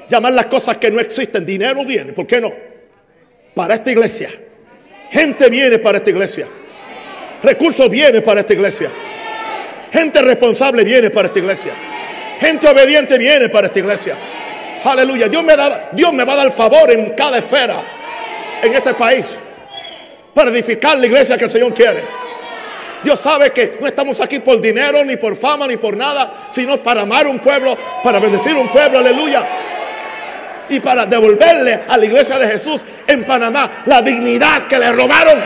Llamar 0.07 0.33
las 0.33 0.45
cosas 0.47 0.77
que 0.77 0.91
no 0.91 0.99
existen. 0.99 1.45
Dinero 1.45 1.83
viene. 1.85 2.13
¿Por 2.13 2.25
qué 2.25 2.39
no? 2.39 2.51
Para 3.53 3.75
esta 3.75 3.91
iglesia. 3.91 4.29
Gente 5.11 5.49
viene 5.49 5.79
para 5.79 5.97
esta 5.97 6.09
iglesia. 6.09 6.47
Recursos 7.43 7.89
viene 7.89 8.21
para 8.21 8.41
esta 8.41 8.53
iglesia. 8.53 8.89
Gente 9.91 10.21
responsable 10.21 10.83
viene 10.83 11.09
para 11.09 11.27
esta 11.27 11.39
iglesia. 11.39 11.73
Gente 12.39 12.67
obediente 12.67 13.17
viene 13.17 13.49
para 13.49 13.67
esta 13.67 13.79
iglesia. 13.79 14.15
Aleluya. 14.83 15.27
Dios 15.27 15.43
me, 15.43 15.55
da, 15.55 15.89
Dios 15.91 16.13
me 16.13 16.23
va 16.23 16.33
a 16.33 16.37
dar 16.37 16.51
favor 16.51 16.89
en 16.91 17.11
cada 17.11 17.37
esfera 17.37 17.75
en 18.63 18.73
este 18.73 18.93
país 18.93 19.37
para 20.33 20.49
edificar 20.49 20.97
la 20.97 21.05
iglesia 21.05 21.37
que 21.37 21.45
el 21.45 21.51
Señor 21.51 21.73
quiere. 21.73 21.99
Dios 23.03 23.19
sabe 23.19 23.51
que 23.51 23.77
no 23.81 23.87
estamos 23.87 24.21
aquí 24.21 24.39
por 24.39 24.61
dinero, 24.61 25.03
ni 25.03 25.17
por 25.17 25.35
fama, 25.35 25.67
ni 25.67 25.77
por 25.77 25.97
nada, 25.97 26.31
sino 26.51 26.77
para 26.77 27.01
amar 27.01 27.27
un 27.27 27.39
pueblo, 27.39 27.77
para 28.03 28.19
bendecir 28.19 28.55
un 28.55 28.67
pueblo, 28.67 28.99
aleluya. 28.99 29.43
Y 30.69 30.79
para 30.79 31.05
devolverle 31.05 31.81
a 31.87 31.97
la 31.97 32.05
iglesia 32.05 32.37
de 32.39 32.47
Jesús 32.47 32.85
en 33.07 33.23
Panamá 33.23 33.69
la 33.87 34.01
dignidad 34.01 34.67
que 34.67 34.79
le 34.79 34.91
robaron. 34.91 35.39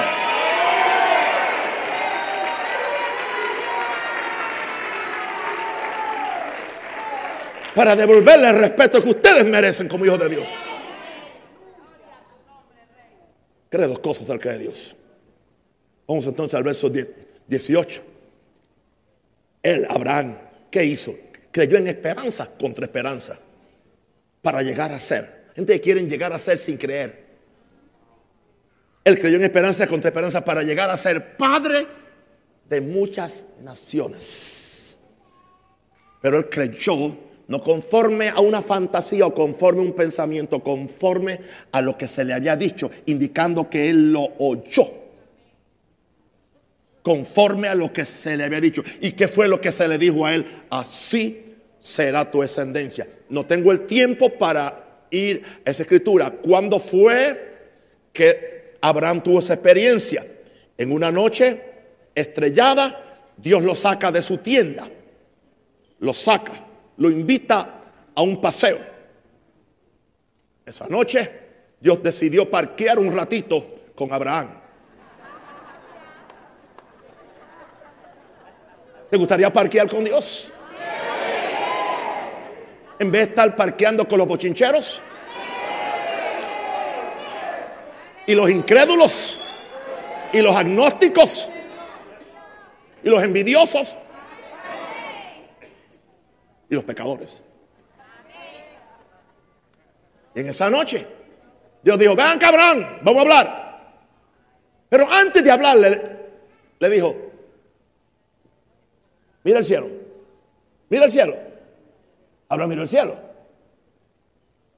para 7.76 7.96
devolverle 7.96 8.50
el 8.50 8.58
respeto 8.58 9.04
que 9.04 9.10
ustedes 9.10 9.46
merecen 9.46 9.88
como 9.88 10.06
hijos 10.06 10.18
de 10.18 10.30
Dios. 10.30 10.48
Cree 13.70 13.88
dos 13.88 14.00
cosas 14.00 14.24
acerca 14.24 14.52
de 14.52 14.60
Dios. 14.60 14.96
Vamos 16.08 16.26
entonces 16.26 16.56
al 16.56 16.64
verso 16.64 16.90
18. 17.48 18.02
Él, 19.64 19.88
Abraham, 19.90 20.38
¿qué 20.70 20.86
hizo? 20.86 21.16
Creyó 21.52 21.78
en 21.78 21.88
esperanza 21.88 22.50
contra 22.60 22.86
esperanza 22.86 23.40
para 24.42 24.62
llegar 24.62 24.92
a 24.92 25.00
ser. 25.00 25.46
Gente 25.56 25.74
que 25.74 25.82
quieren 25.82 26.10
llegar 26.10 26.34
a 26.34 26.40
ser 26.40 26.60
sin 26.60 26.78
creer. 26.78 27.26
Él 29.04 29.20
creyó 29.20 29.38
en 29.38 29.44
esperanza 29.44 29.88
contra 29.88 30.10
esperanza 30.10 30.44
para 30.44 30.64
llegar 30.64 30.90
a 30.90 30.98
ser 30.98 31.38
padre 31.38 31.86
de 32.70 32.82
muchas 32.82 33.46
naciones. 33.62 35.00
Pero 36.22 36.40
él 36.40 36.50
creyó 36.50 37.16
no 37.48 37.62
conforme 37.62 38.30
a 38.30 38.40
una 38.40 38.62
fantasía 38.62 39.28
o 39.28 39.34
conforme 39.34 39.82
a 39.82 39.86
un 39.86 39.94
pensamiento, 39.94 40.64
conforme 40.64 41.40
a 41.72 41.82
lo 41.82 41.98
que 41.98 42.08
se 42.08 42.26
le 42.26 42.34
había 42.34 42.56
dicho, 42.56 42.90
indicando 43.06 43.70
que 43.70 43.90
él 43.90 44.12
lo 44.12 44.30
oyó. 44.40 45.05
Conforme 47.06 47.68
a 47.68 47.76
lo 47.76 47.94
que 47.94 48.04
se 48.04 48.36
le 48.36 48.46
había 48.46 48.60
dicho. 48.60 48.84
¿Y 49.02 49.12
qué 49.12 49.28
fue 49.28 49.48
lo 49.48 49.62
que 49.62 49.72
se 49.72 49.88
le 49.88 50.00
dijo 50.00 50.26
a 50.26 50.34
él? 50.34 50.44
Así 50.72 51.56
será 51.80 52.30
tu 52.32 52.42
descendencia. 52.42 53.08
No 53.30 53.46
tengo 53.46 53.72
el 53.72 53.86
tiempo 53.86 54.32
para 54.40 55.06
ir 55.12 55.44
a 55.66 55.70
esa 55.70 55.84
escritura. 55.84 56.32
¿Cuándo 56.32 56.80
fue 56.80 57.70
que 58.12 58.78
Abraham 58.82 59.22
tuvo 59.22 59.38
esa 59.38 59.54
experiencia? 59.54 60.26
En 60.80 60.92
una 60.92 61.12
noche 61.12 61.62
estrellada, 62.16 63.04
Dios 63.38 63.62
lo 63.62 63.76
saca 63.76 64.12
de 64.12 64.24
su 64.24 64.40
tienda. 64.40 64.90
Lo 66.00 66.12
saca 66.12 66.66
lo 66.98 67.10
invita 67.10 67.82
a 68.14 68.22
un 68.22 68.40
paseo. 68.40 68.78
Esa 70.66 70.88
noche 70.88 71.30
Dios 71.80 72.02
decidió 72.02 72.50
parquear 72.50 73.00
un 73.00 73.14
ratito 73.16 73.76
con 73.94 74.12
Abraham. 74.12 74.48
¿Te 79.16 79.20
gustaría 79.20 79.50
parquear 79.50 79.88
con 79.88 80.04
Dios? 80.04 80.52
En 83.00 83.10
vez 83.10 83.22
de 83.22 83.30
estar 83.30 83.56
parqueando 83.56 84.06
con 84.06 84.18
los 84.18 84.28
bochincheros 84.28 85.02
y 88.28 88.36
los 88.36 88.50
incrédulos 88.50 89.40
y 90.34 90.42
los 90.42 90.54
agnósticos 90.54 91.48
y 93.04 93.08
los 93.08 93.24
envidiosos 93.24 93.96
y 96.70 96.76
los 96.76 96.84
pecadores. 96.84 97.46
en 100.36 100.50
esa 100.50 100.70
noche, 100.70 101.08
Dios 101.82 101.98
dijo, 101.98 102.18
vean 102.18 102.38
cabrón, 102.38 103.00
vamos 103.02 103.20
a 103.20 103.22
hablar. 103.22 103.96
Pero 104.90 105.10
antes 105.10 105.42
de 105.42 105.52
hablarle, 105.52 106.20
le 106.80 106.90
dijo, 106.90 107.25
mira 109.46 109.60
el 109.60 109.66
cielo, 109.66 109.88
mira 110.90 111.06
el 111.06 111.12
cielo. 111.12 111.36
Abraham 112.50 112.70
mira 112.70 112.82
el 112.82 112.90
cielo. 112.90 113.16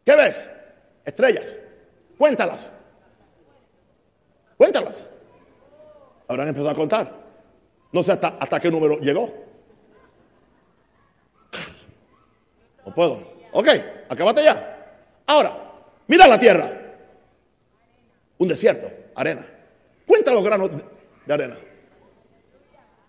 ¿Qué 0.06 0.16
ves? 0.16 0.50
Estrellas. 1.04 1.56
Cuéntalas. 2.18 2.72
Cuéntalas. 4.58 5.08
Abraham 6.28 6.50
empezó 6.50 6.70
a 6.70 6.76
contar. 6.76 7.12
No 7.92 8.04
sé 8.04 8.12
hasta, 8.12 8.60
qué 8.60 8.70
número 8.70 9.00
llegó. 9.00 9.34
No 12.86 12.94
puedo. 12.94 13.20
Ok, 13.52 13.68
acabate 14.10 14.44
ya. 14.44 14.96
Ahora, 15.26 15.52
mira 16.08 16.28
la 16.28 16.40
tierra. 16.40 16.70
Un 18.38 18.48
desierto, 18.48 18.88
arena. 19.16 19.46
Cuenta 20.06 20.32
los 20.32 20.44
granos 20.44 20.70
de 21.26 21.34
arena. 21.34 21.58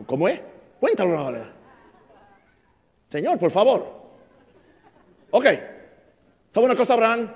¿Cómo 0.07 0.29
es? 0.29 0.41
Granos 0.81 1.33
de 1.33 1.39
arena. 1.39 1.53
Señor, 3.09 3.39
por 3.39 3.51
favor. 3.51 3.87
Ok. 5.31 5.47
¿Sabe 6.51 6.67
una 6.67 6.77
cosa, 6.77 6.95
Abraham? 6.95 7.33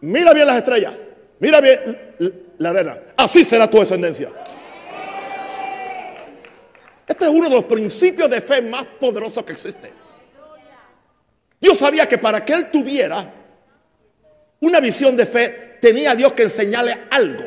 Mira 0.00 0.32
bien 0.32 0.46
las 0.46 0.56
estrellas. 0.56 0.92
Mira 1.38 1.60
bien 1.60 2.14
la 2.58 2.70
arena. 2.70 2.98
Así 3.16 3.44
será 3.44 3.68
tu 3.68 3.78
descendencia. 3.78 4.30
Este 7.06 7.24
es 7.24 7.30
uno 7.30 7.48
de 7.48 7.54
los 7.56 7.64
principios 7.64 8.30
de 8.30 8.40
fe 8.40 8.62
más 8.62 8.84
poderosos 8.98 9.44
que 9.44 9.52
existe. 9.52 9.92
Dios 11.60 11.78
sabía 11.78 12.08
que 12.08 12.18
para 12.18 12.44
que 12.44 12.52
él 12.52 12.70
tuviera 12.70 13.24
una 14.60 14.80
visión 14.80 15.16
de 15.16 15.26
fe, 15.26 15.78
tenía 15.80 16.14
Dios 16.14 16.32
que 16.32 16.44
enseñarle 16.44 17.06
algo. 17.10 17.44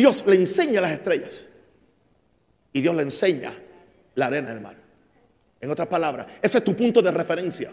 Dios 0.00 0.24
le 0.26 0.36
enseña 0.36 0.80
las 0.80 0.92
estrellas 0.92 1.44
y 2.72 2.80
Dios 2.80 2.94
le 2.94 3.02
enseña 3.02 3.52
la 4.14 4.28
arena 4.28 4.48
del 4.48 4.62
mar. 4.62 4.74
En 5.60 5.70
otras 5.70 5.88
palabras, 5.88 6.26
ese 6.40 6.56
es 6.56 6.64
tu 6.64 6.74
punto 6.74 7.02
de 7.02 7.10
referencia. 7.10 7.70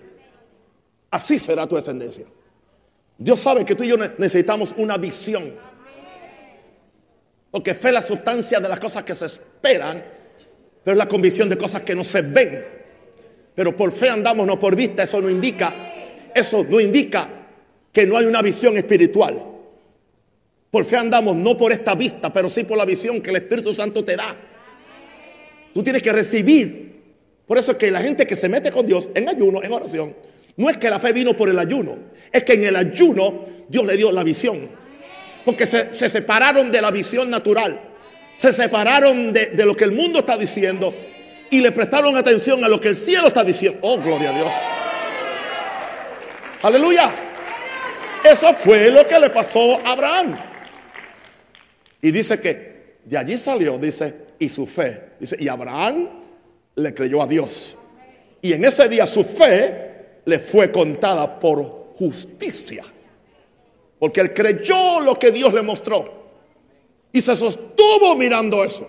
Así 1.10 1.40
será 1.40 1.66
tu 1.68 1.78
descendencia. 1.78 2.26
Dios 3.18 3.40
sabe 3.40 3.64
que 3.64 3.76
tú 3.76 3.84
y 3.84 3.88
yo 3.88 3.96
necesitamos 3.96 4.76
una 4.76 4.98
visión. 4.98 5.50
Porque 7.50 7.74
fe 7.74 7.88
es 7.88 7.94
la 7.94 8.02
sustancia 8.02 8.60
de 8.60 8.68
las 8.68 8.82
cosas 8.82 9.06
que 9.06 9.16
se 9.16 9.26
esperan, 9.26 10.04
pero 10.84 10.92
es 10.92 10.98
la 10.98 11.08
convicción 11.08 11.48
de 11.48 11.58
cosas 11.58 11.84
que 11.84 11.96
no 11.96 12.04
se 12.04 12.24
ven. 12.24 12.66
Pero 13.56 13.74
por 13.74 13.94
fe 13.94 14.10
andamos, 14.10 14.46
no 14.46 14.60
por 14.60 14.76
vista. 14.76 15.04
Eso 15.04 15.22
no 15.22 15.30
indica, 15.30 15.74
eso 16.36 16.66
no 16.70 16.82
indica 16.82 17.26
que 17.94 18.06
no 18.06 18.18
hay 18.18 18.26
una 18.26 18.42
visión 18.42 18.76
espiritual. 18.76 19.57
Por 20.72 20.86
fe 20.86 20.98
andamos 20.98 21.36
no 21.36 21.58
por 21.58 21.72
esta 21.72 21.96
vista, 21.96 22.32
pero 22.32 22.50
sí 22.50 22.64
por 22.64 22.78
la 22.78 22.86
visión 22.86 23.22
que 23.22 23.30
el 23.30 23.38
Espíritu 23.38 23.74
Santo 23.74 24.04
te 24.04 24.16
da. 24.16 24.36
Tú 25.74 25.84
tienes 25.84 26.02
que 26.02 26.12
recibir. 26.12 26.88
Por 27.48 27.58
eso 27.58 27.72
es 27.72 27.78
que 27.78 27.90
la 27.92 28.02
gente 28.02 28.28
que 28.28 28.36
se 28.36 28.50
mete 28.50 28.72
con 28.72 28.86
Dios 28.86 29.10
en 29.16 29.30
ayuno, 29.30 29.64
en 29.64 29.72
oración, 29.72 30.14
no 30.58 30.70
es 30.70 30.78
que 30.78 30.90
la 30.90 31.00
fe 31.00 31.14
vino 31.14 31.34
por 31.36 31.50
el 31.50 31.58
ayuno, 31.60 31.96
es 32.32 32.44
que 32.44 32.54
en 32.54 32.66
el 32.66 32.76
ayuno 32.76 33.46
Dios 33.70 33.86
le 33.86 33.96
dio 33.96 34.12
la 34.12 34.24
visión. 34.24 34.68
Porque 35.46 35.66
se, 35.66 35.94
separaron 36.10 36.72
de 36.72 36.82
la 36.82 36.92
visión 36.92 37.30
natural, 37.30 37.80
se 38.36 38.52
separaron 38.52 39.32
de, 39.32 39.66
lo 39.66 39.78
que 39.78 39.86
el 39.86 39.94
mundo 39.94 40.20
está 40.20 40.38
diciendo 40.38 40.94
y 41.50 41.62
le 41.62 41.72
prestaron 41.72 42.18
atención 42.18 42.64
a 42.66 42.68
lo 42.68 42.82
que 42.82 42.90
el 42.90 42.96
cielo 42.98 43.28
está 43.28 43.46
diciendo. 43.46 43.80
Oh, 43.84 43.98
gloria 43.98 44.32
a 44.32 44.34
Dios. 44.34 44.52
Aleluya. 46.64 47.10
Eso 48.30 48.54
fue 48.54 48.92
lo 48.92 49.08
que 49.08 49.20
le 49.20 49.30
pasó 49.30 49.80
a 49.86 49.92
Abraham. 49.92 50.47
Y 52.02 52.12
dice 52.12 52.40
que 52.40 52.98
de 53.06 53.18
allí 53.18 53.38
salió, 53.38 53.78
dice, 53.78 54.28
y 54.40 54.50
su 54.50 54.66
fe. 54.66 55.14
Dice, 55.20 55.38
y 55.40 55.48
Abraham 55.48 56.10
le 56.76 56.94
creyó 56.94 57.22
a 57.22 57.28
Dios. 57.28 57.80
Y 58.42 58.54
en 58.54 58.66
ese 58.66 58.88
día 58.88 59.08
su 59.08 59.24
fe 59.24 60.22
le 60.26 60.40
fue 60.40 60.72
contada 60.72 61.40
por 61.40 61.94
justicia. 61.96 62.84
Porque 64.00 64.22
él 64.22 64.34
creyó 64.34 65.00
lo 65.00 65.18
que 65.18 65.32
Dios 65.32 65.54
le 65.54 65.62
mostró. 65.62 66.18
Y 67.12 67.22
se 67.22 67.36
sostuvo 67.36 68.16
mirando 68.16 68.64
eso. 68.64 68.88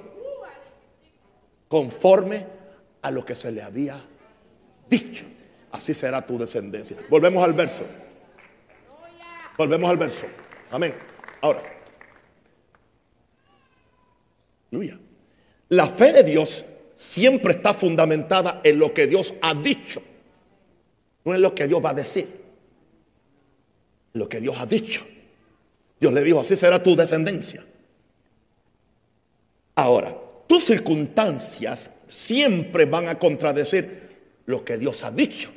conforme 1.68 2.44
a 3.02 3.10
lo 3.10 3.24
que 3.24 3.34
se 3.34 3.52
le 3.52 3.62
había 3.62 3.96
dicho. 4.88 5.26
Así 5.70 5.94
será 5.94 6.26
tu 6.26 6.38
descendencia. 6.38 6.96
Volvemos 7.10 7.44
al 7.44 7.52
verso. 7.52 7.84
Volvemos 9.56 9.90
al 9.90 9.96
verso. 9.98 10.26
Amén. 10.70 10.94
Ahora. 11.42 11.77
Aleluya. 14.70 14.98
La 15.70 15.86
fe 15.86 16.12
de 16.12 16.22
Dios 16.24 16.64
siempre 16.94 17.52
está 17.52 17.74
fundamentada 17.74 18.60
en 18.64 18.78
lo 18.78 18.92
que 18.92 19.06
Dios 19.06 19.34
ha 19.42 19.54
dicho. 19.54 20.02
No 21.24 21.34
en 21.34 21.42
lo 21.42 21.54
que 21.54 21.68
Dios 21.68 21.84
va 21.84 21.90
a 21.90 21.94
decir. 21.94 22.26
Lo 24.14 24.28
que 24.28 24.40
Dios 24.40 24.56
ha 24.58 24.66
dicho. 24.66 25.02
Dios 26.00 26.12
le 26.12 26.22
dijo, 26.22 26.40
así 26.40 26.56
será 26.56 26.82
tu 26.82 26.96
descendencia. 26.96 27.64
Ahora, 29.74 30.14
tus 30.46 30.64
circunstancias 30.64 31.92
siempre 32.08 32.84
van 32.84 33.08
a 33.08 33.18
contradecir 33.18 34.08
lo 34.46 34.64
que 34.64 34.78
Dios 34.78 35.04
ha 35.04 35.10
dicho. 35.10 35.52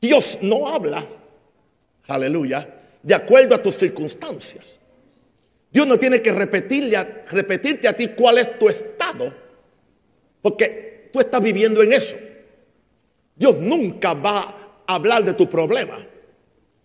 Dios 0.00 0.40
no 0.42 0.66
habla, 0.66 1.06
aleluya, 2.08 2.68
de 3.02 3.14
acuerdo 3.14 3.54
a 3.54 3.62
tus 3.62 3.76
circunstancias. 3.76 4.78
Dios 5.72 5.86
no 5.86 5.98
tiene 5.98 6.20
que 6.20 6.32
repetirle 6.32 7.24
repetirte 7.30 7.88
a 7.88 7.96
ti 7.96 8.08
cuál 8.08 8.38
es 8.38 8.58
tu 8.58 8.68
estado, 8.68 9.32
porque 10.42 11.08
tú 11.12 11.20
estás 11.20 11.42
viviendo 11.42 11.82
en 11.82 11.94
eso. 11.94 12.14
Dios 13.34 13.56
nunca 13.56 14.12
va 14.12 14.54
a 14.86 14.94
hablar 14.94 15.24
de 15.24 15.32
tu 15.32 15.48
problema. 15.48 15.96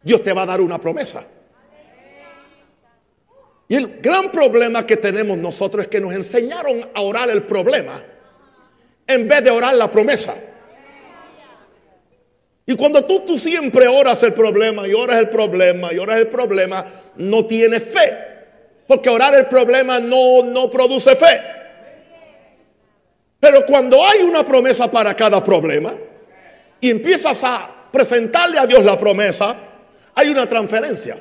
Dios 0.01 0.23
te 0.23 0.31
va 0.31 0.43
a 0.43 0.45
dar 0.45 0.61
una 0.61 0.79
promesa. 0.79 1.25
Y 3.67 3.75
el 3.75 3.99
gran 3.99 4.31
problema 4.31 4.85
que 4.85 4.95
tenemos 4.95 5.38
nosotros 5.38 5.83
es 5.83 5.88
que 5.89 5.99
nos 5.99 6.13
enseñaron 6.13 6.89
a 6.93 7.01
orar 7.01 7.29
el 7.29 7.43
problema 7.43 8.01
en 9.05 9.27
vez 9.27 9.43
de 9.43 9.49
orar 9.49 9.75
la 9.75 9.91
promesa. 9.91 10.33
Y 12.65 12.75
cuando 12.77 13.03
tú, 13.03 13.21
tú 13.25 13.38
siempre 13.38 13.88
oras 13.88 14.23
el 14.23 14.33
problema 14.33 14.88
y 14.88 14.93
oras 14.93 15.19
el 15.19 15.29
problema 15.29 15.93
y 15.93 15.97
oras 15.97 16.17
el 16.17 16.27
problema, 16.27 16.85
no 17.17 17.45
tienes 17.45 17.83
fe. 17.83 18.36
Porque 18.88 19.09
orar 19.09 19.35
el 19.35 19.47
problema 19.47 19.99
no, 19.99 20.43
no 20.43 20.69
produce 20.69 21.15
fe. 21.15 21.41
Pero 23.39 23.65
cuando 23.65 24.03
hay 24.05 24.21
una 24.21 24.45
promesa 24.45 24.89
para 24.89 25.15
cada 25.15 25.43
problema 25.43 25.93
y 26.79 26.89
empiezas 26.89 27.43
a 27.43 27.69
presentarle 27.91 28.59
a 28.59 28.65
Dios 28.65 28.83
la 28.83 28.97
promesa, 28.97 29.55
hay 30.15 30.29
una 30.29 30.47
transferencia. 30.47 31.15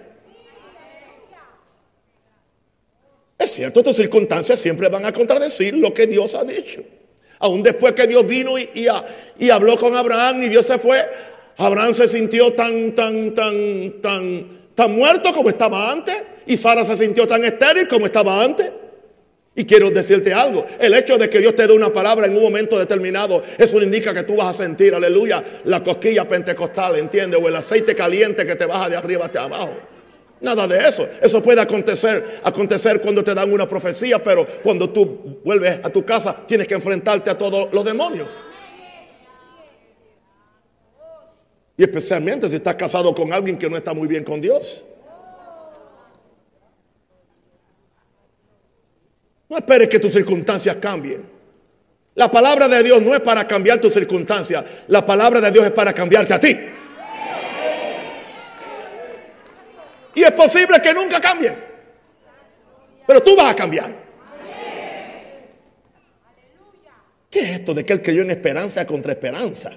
Es 3.39 3.51
cierto, 3.53 3.83
tus 3.83 3.97
circunstancias 3.97 4.59
siempre 4.59 4.89
van 4.89 5.05
a 5.05 5.13
contradecir 5.13 5.75
lo 5.75 5.93
que 5.93 6.07
Dios 6.07 6.35
ha 6.35 6.45
dicho. 6.45 6.83
Aún 7.39 7.63
después 7.63 7.93
que 7.93 8.07
Dios 8.07 8.27
vino 8.27 8.55
y, 8.59 9.49
habló 9.51 9.77
con 9.77 9.95
Abraham 9.95 10.43
y 10.43 10.49
Dios 10.49 10.67
se 10.67 10.79
fue, 10.79 11.05
Abraham 11.59 11.93
se 11.93 12.09
sintió 12.09 12.55
tan, 12.55 12.95
tan, 12.95 13.35
tan, 13.35 14.01
tan, 14.01 14.49
tan 14.77 14.95
muerto 14.95 15.33
como 15.33 15.49
estaba 15.49 15.91
antes. 15.91 16.15
Y 16.47 16.57
Sara 16.57 16.85
se 16.85 16.97
sintió 16.97 17.27
tan 17.27 17.45
estéril 17.45 17.89
como 17.89 18.07
estaba 18.07 18.45
antes. 18.45 18.71
Y 19.59 19.65
quiero 19.65 19.91
decirte 19.91 20.35
algo, 20.35 20.67
el 20.79 20.93
hecho 20.93 21.17
de 21.17 21.31
que 21.31 21.39
Dios 21.39 21.57
te 21.57 21.67
dé 21.67 21.73
una 21.73 21.91
palabra 21.91 22.27
en 22.27 22.37
un 22.37 22.43
momento 22.43 22.79
determinado, 22.79 23.43
eso 23.57 23.81
indica 23.81 24.13
que 24.13 24.23
tú 24.23 24.37
vas 24.37 24.49
a 24.49 24.65
sentir, 24.65 24.95
aleluya, 24.95 25.43
la 25.65 25.83
cosquilla 25.83 26.29
pentecostal, 26.29 26.97
¿entiendes? 26.97 27.41
O 27.43 27.49
el 27.49 27.57
aceite 27.57 27.95
caliente 27.95 28.45
que 28.45 28.55
te 28.55 28.67
baja 28.67 28.91
de 28.91 28.97
arriba 28.97 29.25
hasta 29.25 29.45
abajo. 29.45 29.73
Nada 30.43 30.69
de 30.69 30.87
eso. 30.87 31.09
Eso 31.23 31.43
puede 31.43 31.63
acontecer, 31.63 32.23
acontecer 32.45 33.01
cuando 33.01 33.25
te 33.25 33.35
dan 33.35 33.51
una 33.51 33.67
profecía, 33.67 34.23
pero 34.23 34.47
cuando 34.63 34.91
tú 34.91 35.41
vuelves 35.43 35.79
a 35.83 35.89
tu 35.89 36.05
casa 36.05 36.37
tienes 36.47 36.69
que 36.69 36.75
enfrentarte 36.75 37.31
a 37.31 37.39
todos 37.39 37.73
los 37.73 37.83
demonios. 37.83 38.29
Y 41.77 41.83
especialmente 41.83 42.49
si 42.49 42.57
estás 42.57 42.75
casado 42.75 43.15
con 43.15 43.33
alguien 43.33 43.59
que 43.59 43.69
no 43.69 43.77
está 43.77 43.93
muy 43.93 44.09
bien 44.09 44.25
con 44.25 44.41
Dios. 44.41 44.85
No 49.49 49.59
esperes 49.59 49.89
que 49.89 49.99
tus 49.99 50.13
circunstancias 50.13 50.77
cambien. 50.77 51.25
La 52.15 52.31
palabra 52.31 52.67
de 52.67 52.83
Dios 52.83 53.03
no 53.03 53.15
es 53.15 53.21
para 53.21 53.47
cambiar 53.47 53.81
tus 53.81 53.93
circunstancias. 53.93 54.65
La 54.89 55.05
palabra 55.05 55.41
de 55.41 55.51
Dios 55.51 55.67
es 55.67 55.73
para 55.73 55.93
cambiarte 55.93 56.33
a 56.33 56.41
ti. 56.41 56.59
Y 60.15 60.23
es 60.23 60.33
posible 60.33 60.81
que 60.81 60.95
nunca 60.95 61.21
cambien. 61.21 61.55
Pero 63.07 63.23
tú 63.23 63.37
vas 63.37 63.53
a 63.53 63.57
cambiar. 63.57 64.07
¿Qué 67.31 67.41
es 67.41 67.51
esto 67.51 67.75
de 67.75 67.85
que 67.85 67.93
él 67.93 68.01
creyó 68.01 68.23
en 68.23 68.31
esperanza 68.31 68.87
contra 68.87 69.13
esperanza? 69.13 69.73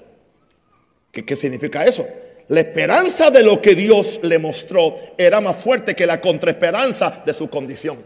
¿Qué, 1.12 1.26
¿Qué, 1.26 1.36
significa 1.36 1.86
eso? 1.86 2.06
La 2.50 2.62
esperanza 2.62 3.30
de 3.30 3.44
lo 3.44 3.62
que 3.62 3.76
Dios 3.76 4.22
le 4.24 4.40
mostró 4.40 4.96
era 5.18 5.42
más 5.42 5.58
fuerte 5.58 5.96
que 5.96 6.06
la 6.06 6.20
contraesperanza 6.20 7.24
de 7.26 7.34
su 7.34 7.50
condición. 7.50 7.98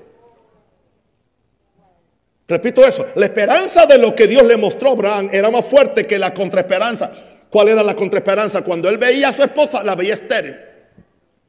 Repito 2.48 2.86
eso, 2.86 3.06
la 3.16 3.26
esperanza 3.26 3.86
de 3.86 3.98
lo 3.98 4.14
que 4.14 4.28
Dios 4.28 4.46
le 4.46 4.58
mostró 4.58 4.90
a 4.90 4.94
Abraham 4.94 5.30
era 5.32 5.50
más 5.50 5.66
fuerte 5.66 6.06
que 6.06 6.20
la 6.20 6.34
contraesperanza. 6.34 7.12
¿Cuál 7.50 7.70
era 7.70 7.84
la 7.84 7.96
contraesperanza? 7.96 8.64
Cuando 8.64 8.90
él 8.90 8.98
veía 8.98 9.30
a 9.30 9.34
su 9.34 9.44
esposa, 9.44 9.84
la 9.84 9.96
veía 9.96 10.14
estéril, 10.14 10.56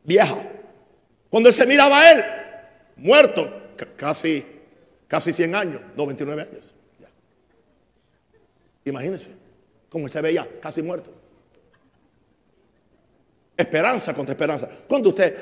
vieja. 0.05 0.37
Cuando 1.31 1.49
él 1.49 1.55
se 1.55 1.67
miraba 1.67 2.01
a 2.01 2.13
él, 2.13 2.25
muerto, 2.97 3.73
casi, 3.97 4.45
casi 5.09 5.33
100 5.33 5.55
años, 5.55 5.81
99 5.97 6.43
años. 6.43 6.73
Imagínense 8.85 9.31
cómo 9.89 10.09
se 10.09 10.21
veía, 10.21 10.47
casi 10.61 10.83
muerto. 10.83 11.11
Esperanza 13.57 14.15
contra 14.15 14.33
esperanza. 14.33 14.69
Cuando 14.89 15.11
usted, 15.11 15.37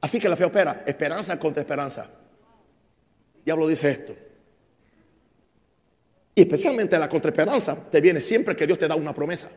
así 0.00 0.20
que 0.20 0.28
la 0.28 0.36
fe 0.36 0.44
opera, 0.44 0.82
esperanza 0.86 1.38
contra 1.38 1.62
esperanza. 1.62 2.06
Diablo 3.44 3.66
dice 3.66 3.90
esto. 3.90 4.14
Y 6.34 6.42
especialmente 6.42 6.98
la 6.98 7.08
contraesperanza 7.08 7.90
te 7.90 8.00
viene 8.00 8.20
siempre 8.20 8.54
que 8.54 8.66
Dios 8.66 8.78
te 8.78 8.86
da 8.86 8.94
una 8.94 9.12
promesa. 9.14 9.48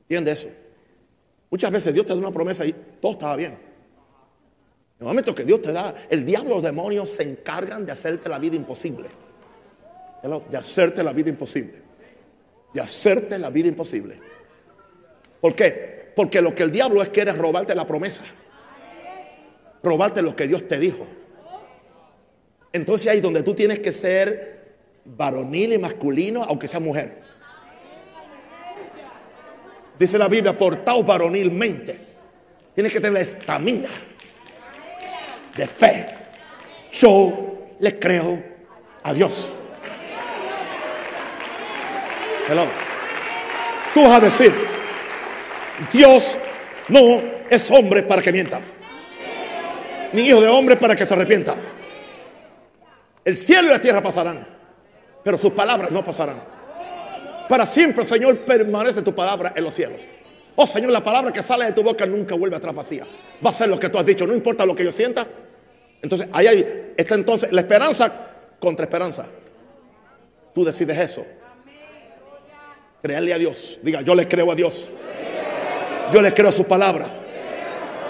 ¿Entiende 0.00 0.32
eso? 0.32 0.48
Muchas 1.50 1.70
veces 1.70 1.94
Dios 1.94 2.06
te 2.06 2.12
da 2.12 2.18
una 2.18 2.32
promesa 2.32 2.64
y 2.64 2.72
todo 3.00 3.12
estaba 3.12 3.36
bien. 3.36 3.52
En 3.52 5.06
el 5.06 5.06
momento 5.06 5.34
que 5.34 5.44
Dios 5.44 5.62
te 5.62 5.72
da, 5.72 5.94
el 6.10 6.26
diablo, 6.26 6.56
los 6.56 6.62
demonios 6.62 7.08
se 7.08 7.22
encargan 7.22 7.86
de 7.86 7.92
hacerte 7.92 8.28
la 8.28 8.38
vida 8.38 8.56
imposible. 8.56 9.08
De 10.50 10.56
hacerte 10.56 11.04
la 11.04 11.12
vida 11.12 11.30
imposible. 11.30 11.82
De 12.74 12.80
hacerte 12.80 13.38
la 13.38 13.50
vida 13.50 13.68
imposible. 13.68 14.18
¿Por 15.40 15.54
qué? 15.54 16.12
Porque 16.16 16.42
lo 16.42 16.54
que 16.54 16.64
el 16.64 16.72
diablo 16.72 17.02
es 17.02 17.08
quiere 17.10 17.30
es 17.30 17.38
robarte 17.38 17.74
la 17.74 17.86
promesa. 17.86 18.22
Robarte 19.82 20.22
lo 20.22 20.34
que 20.34 20.48
Dios 20.48 20.66
te 20.66 20.78
dijo. 20.78 21.06
Entonces 22.72 23.10
ahí 23.10 23.20
donde 23.20 23.42
tú 23.42 23.54
tienes 23.54 23.78
que 23.78 23.92
ser 23.92 24.58
varonil 25.04 25.72
y 25.72 25.78
masculino, 25.78 26.44
aunque 26.44 26.68
sea 26.68 26.80
mujer. 26.80 27.22
Dice 29.98 30.18
la 30.18 30.28
Biblia, 30.28 30.56
portaos 30.56 31.04
varonilmente. 31.04 31.98
Tienes 32.74 32.92
que 32.92 33.00
tener 33.00 33.14
la 33.14 33.20
estamina 33.20 33.88
de 35.56 35.66
fe. 35.66 36.08
Yo 36.92 37.68
le 37.80 37.98
creo 37.98 38.42
a 39.02 39.12
Dios. 39.12 39.52
Hello. 42.48 42.64
Tú 43.92 44.02
vas 44.04 44.22
a 44.22 44.24
decir, 44.24 44.67
Dios 45.92 46.38
no 46.88 47.20
es 47.48 47.70
hombre 47.70 48.02
para 48.02 48.22
que 48.22 48.32
mienta. 48.32 48.60
Ni 50.12 50.22
hijo 50.22 50.40
de 50.40 50.48
hombre 50.48 50.76
para 50.76 50.96
que 50.96 51.06
se 51.06 51.14
arrepienta. 51.14 51.54
El 53.24 53.36
cielo 53.36 53.68
y 53.68 53.70
la 53.72 53.80
tierra 53.80 54.02
pasarán, 54.02 54.46
pero 55.22 55.36
sus 55.36 55.52
palabras 55.52 55.90
no 55.90 56.04
pasarán. 56.04 56.36
Para 57.48 57.66
siempre, 57.66 58.04
Señor, 58.04 58.38
permanece 58.38 59.02
tu 59.02 59.14
palabra 59.14 59.52
en 59.54 59.64
los 59.64 59.74
cielos. 59.74 60.00
Oh 60.56 60.66
Señor, 60.66 60.90
la 60.90 61.04
palabra 61.04 61.32
que 61.32 61.42
sale 61.42 61.66
de 61.66 61.72
tu 61.72 61.82
boca 61.82 62.04
nunca 62.06 62.34
vuelve 62.34 62.56
atrás 62.56 62.74
vacía. 62.74 63.06
Va 63.44 63.50
a 63.50 63.52
ser 63.52 63.68
lo 63.68 63.78
que 63.78 63.88
tú 63.88 63.98
has 63.98 64.06
dicho, 64.06 64.26
no 64.26 64.34
importa 64.34 64.66
lo 64.66 64.74
que 64.74 64.84
yo 64.84 64.92
sienta. 64.92 65.26
Entonces, 66.02 66.28
ahí 66.32 66.92
está 66.96 67.14
entonces 67.14 67.52
la 67.52 67.60
esperanza 67.60 68.12
contra 68.58 68.84
esperanza. 68.84 69.26
Tú 70.54 70.64
decides 70.64 70.98
eso. 70.98 71.24
Creerle 73.02 73.32
a 73.32 73.38
Dios. 73.38 73.80
Diga, 73.82 74.00
yo 74.02 74.14
le 74.14 74.26
creo 74.26 74.50
a 74.50 74.54
Dios. 74.54 74.90
Yo 76.12 76.22
le 76.22 76.32
creo 76.32 76.50
su 76.50 76.66
palabra. 76.66 77.06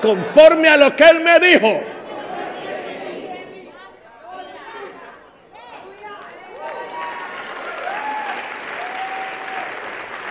Conforme 0.01 0.69
a 0.69 0.77
lo 0.77 0.95
que 0.95 1.05
Él 1.05 1.21
me 1.21 1.41
dijo. 1.41 1.81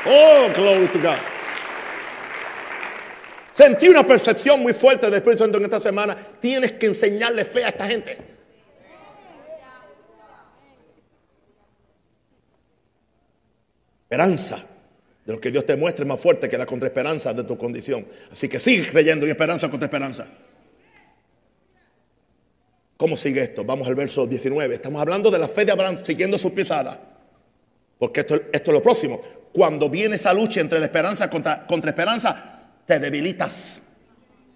Oh, 0.09 0.49
glory 0.55 0.87
to 0.87 0.99
God. 0.99 1.17
Sentí 3.53 3.89
una 3.89 4.03
percepción 4.03 4.61
muy 4.61 4.73
fuerte 4.73 5.07
del 5.07 5.15
Espíritu 5.15 5.43
Santo 5.43 5.57
en 5.57 5.65
esta 5.65 5.79
semana. 5.79 6.15
Tienes 6.15 6.73
que 6.73 6.85
enseñarle 6.85 7.43
fe 7.43 7.65
a 7.65 7.69
esta 7.69 7.87
gente. 7.87 8.17
Esperanza 14.03 14.76
de 15.27 15.33
lo 15.33 15.41
que 15.41 15.51
Dios 15.51 15.65
te 15.65 15.75
muestre 15.75 16.03
es 16.03 16.07
más 16.07 16.21
fuerte 16.21 16.47
que 16.47 16.57
la 16.57 16.65
contraesperanza 16.65 17.33
de 17.33 17.43
tu 17.43 17.57
condición. 17.57 18.07
Así 18.31 18.47
que 18.47 18.59
sigue 18.59 18.87
creyendo 18.87 19.25
en 19.25 19.31
esperanza 19.31 19.69
contra 19.69 19.87
esperanza. 19.87 20.25
¿Cómo 22.95 23.17
sigue 23.17 23.41
esto? 23.41 23.65
Vamos 23.65 23.89
al 23.89 23.95
verso 23.95 24.25
19. 24.25 24.75
Estamos 24.75 25.01
hablando 25.01 25.29
de 25.29 25.37
la 25.37 25.49
fe 25.49 25.65
de 25.65 25.73
Abraham 25.73 25.97
siguiendo 26.01 26.37
su 26.37 26.53
pisada. 26.53 26.97
Porque 27.99 28.21
esto, 28.21 28.35
esto 28.35 28.71
es 28.71 28.73
lo 28.73 28.81
próximo. 28.81 29.19
Cuando 29.51 29.89
viene 29.89 30.15
esa 30.15 30.33
lucha 30.33 30.61
entre 30.61 30.79
la 30.79 30.85
esperanza 30.85 31.29
contra, 31.29 31.67
contra 31.67 31.89
esperanza, 31.89 32.71
te 32.85 32.97
debilitas. 32.97 33.81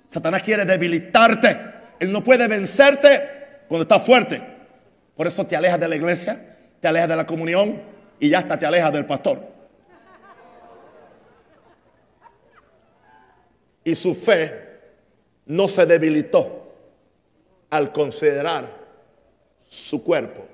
Satanás 0.07 0.41
quiere 0.41 0.63
debilitarte. 0.63 1.57
Él 1.99 2.13
no 2.13 2.23
puede 2.23 2.47
vencerte 2.47 3.21
cuando 3.67 3.83
estás 3.83 4.05
fuerte. 4.05 4.41
Por 5.17 5.27
eso 5.27 5.45
te 5.45 5.57
alejas 5.57 5.81
de 5.81 5.89
la 5.89 5.97
iglesia, 5.97 6.41
te 6.79 6.87
alejas 6.87 7.09
de 7.09 7.17
la 7.17 7.25
comunión 7.25 7.81
y 8.21 8.29
ya 8.29 8.39
hasta 8.39 8.57
te 8.57 8.65
alejas 8.65 8.93
del 8.93 9.05
pastor. 9.05 9.50
Y 13.83 13.95
su 13.95 14.13
fe 14.13 14.69
no 15.45 15.67
se 15.67 15.85
debilitó 15.85 16.73
al 17.69 17.91
considerar 17.91 18.69
su 19.57 20.03
cuerpo. 20.03 20.47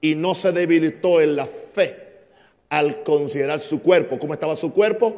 Y 0.00 0.14
no 0.14 0.34
se 0.34 0.52
debilitó 0.52 1.20
en 1.20 1.36
la 1.36 1.46
fe 1.46 1.96
al 2.68 3.02
considerar 3.02 3.60
su 3.60 3.82
cuerpo. 3.82 4.18
¿Cómo 4.18 4.34
estaba 4.34 4.56
su 4.56 4.72
cuerpo? 4.72 5.14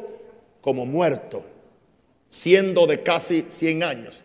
Como 0.61 0.85
muerto, 0.85 1.43
siendo 2.27 2.85
de 2.87 3.01
casi 3.01 3.45
100 3.47 3.83
años. 3.83 4.21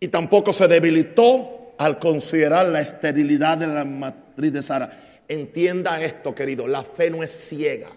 Y 0.00 0.08
tampoco 0.08 0.52
se 0.52 0.68
debilitó 0.68 1.74
al 1.78 1.98
considerar 1.98 2.66
la 2.66 2.80
esterilidad 2.80 3.58
de 3.58 3.66
la 3.66 3.84
matriz 3.84 4.52
de 4.52 4.62
Sara. 4.62 4.90
Entienda 5.28 6.02
esto, 6.02 6.34
querido, 6.34 6.68
la 6.68 6.82
fe 6.82 7.10
no 7.10 7.22
es 7.22 7.30
ciega. 7.30 7.88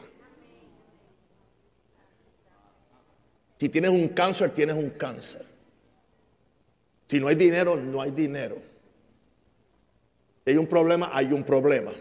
Si 3.58 3.70
tienes 3.70 3.92
un 3.92 4.10
cáncer, 4.10 4.52
tienes 4.52 4.76
un 4.76 4.92
cáncer. 4.92 5.44
Si 7.08 7.20
no 7.20 7.28
hay 7.28 7.36
dinero, 7.36 7.76
no 7.76 8.02
hay 8.02 8.12
dinero. 8.12 8.58
Si 10.46 10.52
hay 10.52 10.58
un 10.58 10.68
problema, 10.68 11.10
hay 11.14 11.34
un 11.34 11.44
problema. 11.44 11.92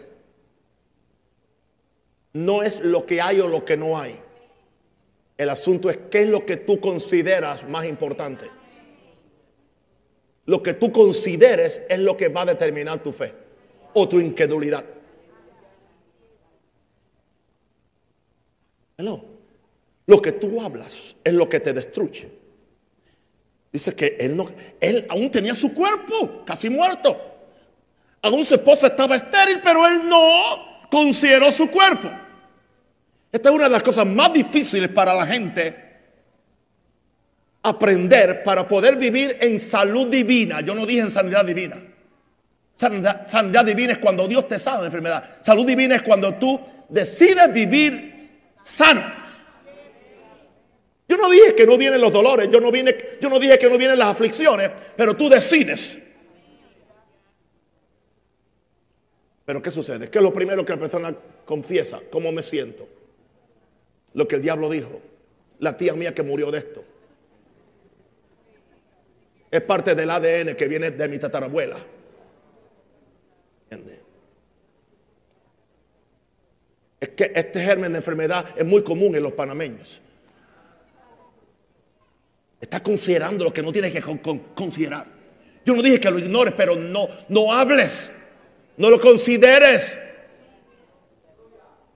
No 2.33 2.61
es 2.61 2.81
lo 2.81 3.05
que 3.05 3.21
hay 3.21 3.39
o 3.39 3.47
lo 3.47 3.65
que 3.65 3.75
no 3.75 3.99
hay. 3.99 4.15
El 5.37 5.49
asunto 5.49 5.89
es 5.89 5.97
qué 5.97 6.21
es 6.21 6.29
lo 6.29 6.45
que 6.45 6.57
tú 6.57 6.79
consideras 6.79 7.67
más 7.67 7.85
importante. 7.85 8.45
Lo 10.45 10.61
que 10.61 10.73
tú 10.73 10.91
consideres 10.91 11.85
es 11.89 11.99
lo 11.99 12.15
que 12.15 12.29
va 12.29 12.43
a 12.43 12.45
determinar 12.45 13.01
tu 13.01 13.11
fe 13.11 13.33
o 13.93 14.07
tu 14.07 14.19
incredulidad. 14.19 14.83
Hello. 18.97 19.36
Lo 20.07 20.21
que 20.21 20.31
tú 20.31 20.61
hablas 20.61 21.17
es 21.23 21.33
lo 21.33 21.47
que 21.47 21.59
te 21.59 21.73
destruye. 21.73 22.29
Dice 23.71 23.93
que 23.93 24.17
él, 24.19 24.35
no, 24.35 24.45
él 24.79 25.05
aún 25.09 25.29
tenía 25.29 25.53
su 25.53 25.73
cuerpo 25.73 26.43
casi 26.45 26.69
muerto. 26.69 27.15
Aún 28.21 28.43
su 28.43 28.55
esposa 28.55 28.87
estaba 28.87 29.15
estéril, 29.15 29.59
pero 29.63 29.85
él 29.85 30.07
no 30.07 30.89
consideró 30.89 31.51
su 31.51 31.69
cuerpo. 31.69 32.09
Esta 33.31 33.49
es 33.49 33.55
una 33.55 33.65
de 33.65 33.69
las 33.69 33.83
cosas 33.83 34.07
más 34.07 34.33
difíciles 34.33 34.89
para 34.89 35.13
la 35.13 35.25
gente 35.25 35.87
aprender 37.63 38.43
para 38.43 38.65
poder 38.67 38.95
vivir 38.95 39.37
en 39.41 39.59
salud 39.59 40.07
divina. 40.07 40.61
Yo 40.61 40.73
no 40.73 40.85
dije 40.85 41.01
en 41.01 41.11
sanidad 41.11 41.45
divina. 41.45 41.75
Sanidad, 42.75 43.27
sanidad 43.27 43.65
divina 43.65 43.93
es 43.93 43.99
cuando 43.99 44.27
Dios 44.27 44.47
te 44.47 44.57
sana 44.57 44.79
de 44.79 44.85
enfermedad. 44.85 45.23
Salud 45.41 45.65
divina 45.65 45.95
es 45.95 46.01
cuando 46.01 46.33
tú 46.35 46.59
decides 46.87 47.51
vivir 47.51 48.15
sano. 48.61 49.16
Yo 51.07 51.17
no 51.17 51.29
dije 51.29 51.55
que 51.55 51.65
no 51.65 51.77
vienen 51.77 52.01
los 52.01 52.11
dolores, 52.11 52.49
yo 52.49 52.59
no, 52.59 52.71
vine, 52.71 52.95
yo 53.21 53.29
no 53.29 53.39
dije 53.39 53.57
que 53.57 53.69
no 53.69 53.77
vienen 53.77 53.97
las 53.97 54.09
aflicciones, 54.09 54.71
pero 54.95 55.15
tú 55.15 55.29
decides. 55.29 56.03
Pero 59.45 59.61
¿qué 59.61 59.71
sucede? 59.71 60.09
¿Qué 60.09 60.17
es 60.17 60.23
lo 60.23 60.33
primero 60.33 60.65
que 60.65 60.73
la 60.73 60.79
persona 60.79 61.15
confiesa? 61.45 62.01
¿Cómo 62.11 62.33
me 62.33 62.43
siento? 62.43 62.85
Lo 64.13 64.27
que 64.27 64.35
el 64.35 64.41
diablo 64.41 64.69
dijo. 64.69 65.01
La 65.59 65.77
tía 65.77 65.93
mía 65.93 66.13
que 66.13 66.23
murió 66.23 66.51
de 66.51 66.57
esto. 66.57 66.83
Es 69.49 69.61
parte 69.61 69.95
del 69.95 70.09
ADN 70.09 70.55
que 70.55 70.67
viene 70.67 70.91
de 70.91 71.07
mi 71.07 71.17
tatarabuela. 71.17 71.77
¿Entiendes? 73.69 74.01
Es 76.99 77.09
que 77.09 77.31
este 77.33 77.61
germen 77.61 77.93
de 77.93 77.99
enfermedad 77.99 78.45
es 78.57 78.65
muy 78.65 78.83
común 78.83 79.15
en 79.15 79.23
los 79.23 79.31
panameños. 79.31 80.01
Está 82.67 82.83
considerando 82.83 83.45
lo 83.45 83.53
que 83.53 83.63
no 83.63 83.71
tienes 83.71 83.93
que 83.93 84.01
considerar. 84.53 85.05
Yo 85.65 85.73
no 85.73 85.81
dije 85.81 86.01
que 86.01 86.11
lo 86.11 86.19
ignores, 86.19 86.53
pero 86.57 86.75
no, 86.75 87.07
no 87.29 87.53
hables. 87.53 88.11
No 88.75 88.89
lo 88.89 88.99
consideres. 88.99 89.97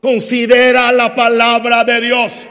Considera 0.02 0.94
la 0.94 1.14
palabra 1.14 1.84
de 1.84 2.00
Dios. 2.00 2.48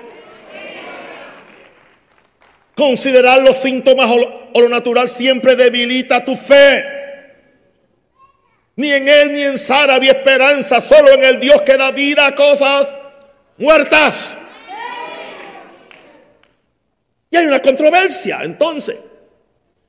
Considerar 2.75 3.41
los 3.41 3.57
síntomas 3.57 4.11
o 4.53 4.61
lo 4.61 4.69
natural 4.69 5.09
siempre 5.09 5.57
debilita 5.57 6.23
tu 6.23 6.37
fe. 6.37 6.85
Ni 8.77 8.93
en 8.93 9.09
él 9.09 9.33
ni 9.33 9.43
en 9.45 9.59
Sara 9.59 9.95
había 9.95 10.13
esperanza, 10.13 10.83
solo 10.83 11.09
en 11.13 11.25
el 11.25 11.41
Dios 11.41 11.63
que 11.63 11.79
da 11.79 11.91
vida 11.91 12.27
a 12.27 12.35
cosas 12.35 12.93
muertas. 13.57 14.37
Y 17.31 17.37
hay 17.37 17.47
una 17.47 17.61
controversia 17.61 18.41
entonces. 18.43 18.99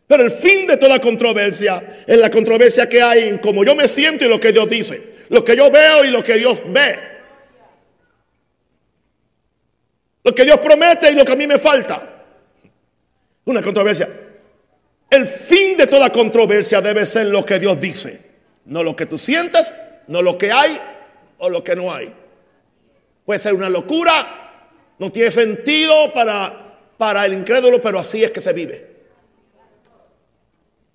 Pero 0.07 0.23
el 0.23 0.31
fin 0.31 0.67
de 0.67 0.77
toda 0.77 0.99
controversia 0.99 1.81
es 2.05 2.17
la 2.17 2.29
controversia 2.29 2.87
que 2.87 3.01
hay 3.01 3.29
en 3.29 3.37
cómo 3.37 3.63
yo 3.63 3.75
me 3.75 3.87
siento 3.87 4.25
y 4.25 4.27
lo 4.27 4.39
que 4.39 4.51
Dios 4.51 4.69
dice. 4.69 5.01
Lo 5.29 5.43
que 5.43 5.55
yo 5.55 5.71
veo 5.71 6.03
y 6.03 6.11
lo 6.11 6.23
que 6.23 6.35
Dios 6.35 6.61
ve. 6.67 6.95
Lo 10.23 10.35
que 10.35 10.43
Dios 10.43 10.59
promete 10.59 11.11
y 11.11 11.15
lo 11.15 11.25
que 11.25 11.31
a 11.31 11.37
mí 11.37 11.47
me 11.47 11.57
falta. 11.57 12.01
Una 13.45 13.61
controversia. 13.61 14.07
El 15.09 15.25
fin 15.25 15.77
de 15.77 15.87
toda 15.87 16.11
controversia 16.11 16.81
debe 16.81 17.05
ser 17.05 17.27
lo 17.27 17.45
que 17.45 17.59
Dios 17.59 17.79
dice. 17.79 18.21
No 18.65 18.83
lo 18.83 18.95
que 18.95 19.05
tú 19.05 19.17
sientes, 19.17 19.73
no 20.07 20.21
lo 20.21 20.37
que 20.37 20.51
hay 20.51 20.77
o 21.39 21.49
lo 21.49 21.63
que 21.63 21.75
no 21.75 21.91
hay. 21.91 22.13
Puede 23.25 23.39
ser 23.39 23.53
una 23.53 23.69
locura, 23.69 24.93
no 24.99 25.11
tiene 25.11 25.31
sentido 25.31 26.13
para 26.13 26.60
para 27.01 27.25
el 27.25 27.33
incrédulo, 27.33 27.81
pero 27.81 27.97
así 27.97 28.23
es 28.23 28.29
que 28.29 28.43
se 28.43 28.53
vive. 28.53 28.85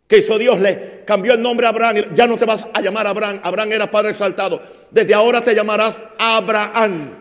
Que 0.06 0.18
hizo 0.18 0.38
Dios? 0.38 0.60
Le 0.60 1.02
cambió 1.04 1.32
el 1.32 1.42
nombre 1.42 1.66
a 1.66 1.70
Abraham. 1.70 2.14
Ya 2.14 2.28
no 2.28 2.38
te 2.38 2.44
vas 2.44 2.64
a 2.72 2.80
llamar 2.80 3.08
Abraham. 3.08 3.40
Abraham 3.42 3.72
era 3.72 3.90
padre 3.90 4.10
exaltado. 4.10 4.62
Desde 4.92 5.12
ahora 5.14 5.40
te 5.40 5.52
llamarás 5.52 5.98
Abraham. 6.16 7.12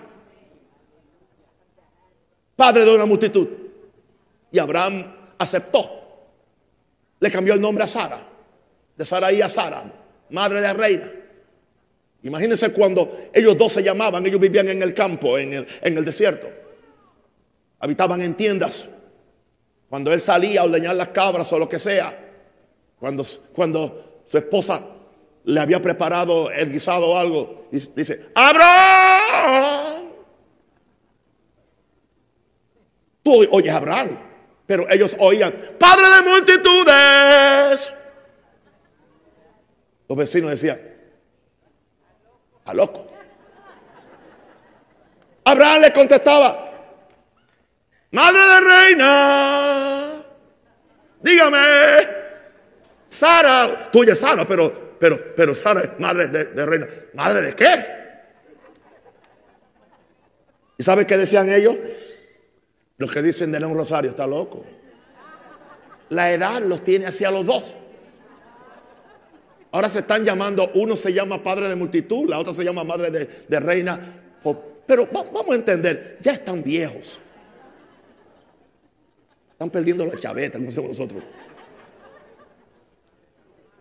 Padre 2.56 2.86
de 2.86 2.94
una 2.94 3.08
multitud. 3.08 3.48
Y 4.52 4.60
Abraham 4.60 5.04
aceptó. 5.40 5.90
Le 7.20 7.32
cambió 7.32 7.56
el 7.56 7.62
nombre 7.62 7.86
a 7.86 7.88
Sara. 7.88 8.20
De 8.96 9.04
Saraí 9.04 9.42
a 9.42 9.50
Sara. 9.50 9.82
Madre 10.30 10.62
de 10.62 10.68
la 10.68 10.74
reina. 10.74 11.12
Imagínense 12.22 12.72
cuando 12.72 13.12
ellos 13.34 13.58
dos 13.58 13.74
se 13.74 13.82
llamaban. 13.82 14.24
Ellos 14.28 14.40
vivían 14.40 14.70
en 14.70 14.84
el 14.84 14.94
campo, 14.94 15.40
en 15.40 15.54
el, 15.54 15.68
en 15.82 15.98
el 15.98 16.06
desierto 16.06 16.65
habitaban 17.86 18.22
en 18.22 18.34
tiendas. 18.34 18.90
Cuando 19.90 20.12
él 20.12 20.20
salía 20.20 20.62
a 20.62 20.64
ordeñar 20.64 20.96
las 20.96 21.10
cabras 21.10 21.52
o 21.54 21.60
lo 21.60 21.70
que 21.70 21.78
sea, 21.78 22.18
cuando, 23.00 23.24
cuando 23.54 24.22
su 24.26 24.38
esposa 24.38 24.82
le 25.44 25.60
había 25.62 25.80
preparado 25.80 26.50
el 26.50 26.72
guisado 26.72 27.08
o 27.08 27.18
algo, 27.18 27.68
dice, 27.72 28.30
Abraham. 28.34 30.06
Tú 33.22 33.46
oyes 33.52 33.74
Abraham, 33.74 34.10
pero 34.66 34.90
ellos 34.90 35.16
oían, 35.20 35.54
Padre 35.80 36.08
de 36.10 36.30
multitudes. 36.30 37.94
Los 40.10 40.18
vecinos 40.18 40.50
decían, 40.50 40.80
a 42.66 42.74
loco. 42.74 43.08
Abraham 45.44 45.82
le 45.82 45.94
contestaba, 45.94 46.66
Madre 48.16 48.40
de 48.40 48.62
reina, 48.62 50.24
dígame, 51.22 51.58
Sara, 53.06 53.90
tuya 53.92 54.16
Sara, 54.16 54.48
pero, 54.48 54.96
pero, 54.98 55.36
pero 55.36 55.54
Sara 55.54 55.82
es 55.82 56.00
madre 56.00 56.30
de, 56.30 56.66
reina. 56.66 56.88
¿Madre 57.14 57.42
de 57.42 57.54
qué? 57.54 57.76
¿Y 60.78 60.84
sabe 60.84 61.06
qué 61.06 61.18
decían 61.18 61.52
ellos? 61.52 61.76
Los 63.00 63.12
que 63.12 63.22
dicen 63.22 63.52
de 63.52 63.66
un 63.66 63.76
rosario 63.76 64.12
está 64.12 64.26
loco. 64.26 64.66
La 66.08 66.32
edad 66.32 66.62
los 66.62 66.86
tiene 66.86 67.08
hacia 67.08 67.30
los 67.32 67.46
dos. 67.46 67.76
Ahora 69.74 69.90
se 69.90 70.00
están 70.00 70.24
llamando, 70.24 70.72
uno 70.76 70.96
se 70.96 71.12
llama 71.12 71.44
padre 71.44 71.68
de 71.68 71.76
multitud, 71.76 72.30
la 72.30 72.40
otra 72.40 72.54
se 72.54 72.64
llama 72.64 72.86
madre 72.86 73.12
de 73.12 73.60
reina, 73.60 74.00
Pero 74.88 75.06
vamos 75.12 75.50
a 75.50 75.56
entender, 75.56 76.18
ya 76.22 76.32
están 76.32 76.64
viejos. 76.64 77.24
Están 79.66 79.82
perdiendo 79.82 80.06
la 80.06 80.20
chaveta, 80.20 80.60
como 80.60 80.68
decimos 80.68 80.90
nosotros. 80.90 81.24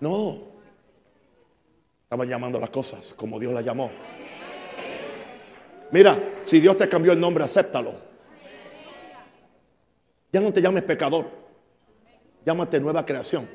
No. 0.01 0.39
Estaban 2.05 2.27
llamando 2.27 2.59
las 2.59 2.71
cosas 2.71 3.13
como 3.13 3.39
Dios 3.39 3.53
las 3.53 3.63
llamó. 3.63 3.91
Mira, 5.91 6.19
si 6.43 6.59
Dios 6.61 6.79
te 6.79 6.89
cambió 6.89 7.13
el 7.13 7.21
nombre, 7.21 7.45
acéptalo. 7.45 8.01
Ya 10.33 10.41
no 10.41 10.55
te 10.55 10.63
llames 10.63 10.85
pecador. 10.85 11.29
Llámate 12.47 12.81
nueva 12.81 13.05
creación. 13.05 13.47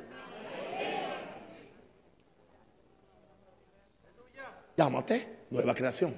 Llámate 4.78 5.46
nueva 5.50 5.74
creación. 5.74 6.14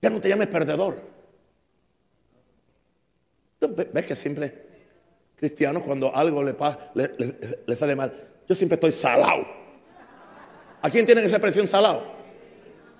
Ya 0.00 0.08
no 0.08 0.20
te 0.20 0.28
llames 0.28 0.46
perdedor. 0.46 1.09
¿Ves 3.60 4.04
que 4.06 4.16
siempre 4.16 4.70
cristianos 5.36 5.82
cuando 5.82 6.14
algo 6.14 6.42
le, 6.42 6.54
le, 7.66 7.76
sale 7.76 7.96
mal, 7.96 8.12
yo 8.46 8.54
siempre 8.54 8.74
estoy 8.74 8.92
salado. 8.92 9.46
¿A 10.82 10.90
quién 10.90 11.06
tiene 11.06 11.22
esa 11.22 11.36
expresión 11.36 11.66
salado? 11.66 12.02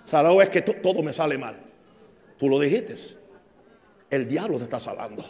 Salado 0.05 0.41
es 0.41 0.49
que 0.49 0.63
todo 0.63 1.03
me 1.03 1.13
sale 1.13 1.39
mal. 1.39 1.57
Tú 2.39 2.49
lo 2.49 2.59
dijiste. 2.59 2.95
El 4.09 4.29
diablo 4.29 4.59
te 4.59 4.65
está 4.65 4.81
salando. 4.81 5.25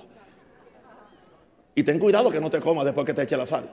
Y 1.75 1.83
ten 1.83 1.99
cuidado 1.99 2.31
que 2.31 2.41
no 2.41 2.51
te 2.51 2.61
comas 2.61 2.85
después 2.85 3.07
que 3.07 3.15
te 3.15 3.23
eche 3.23 3.37
la 3.37 3.47
sal. 3.47 3.69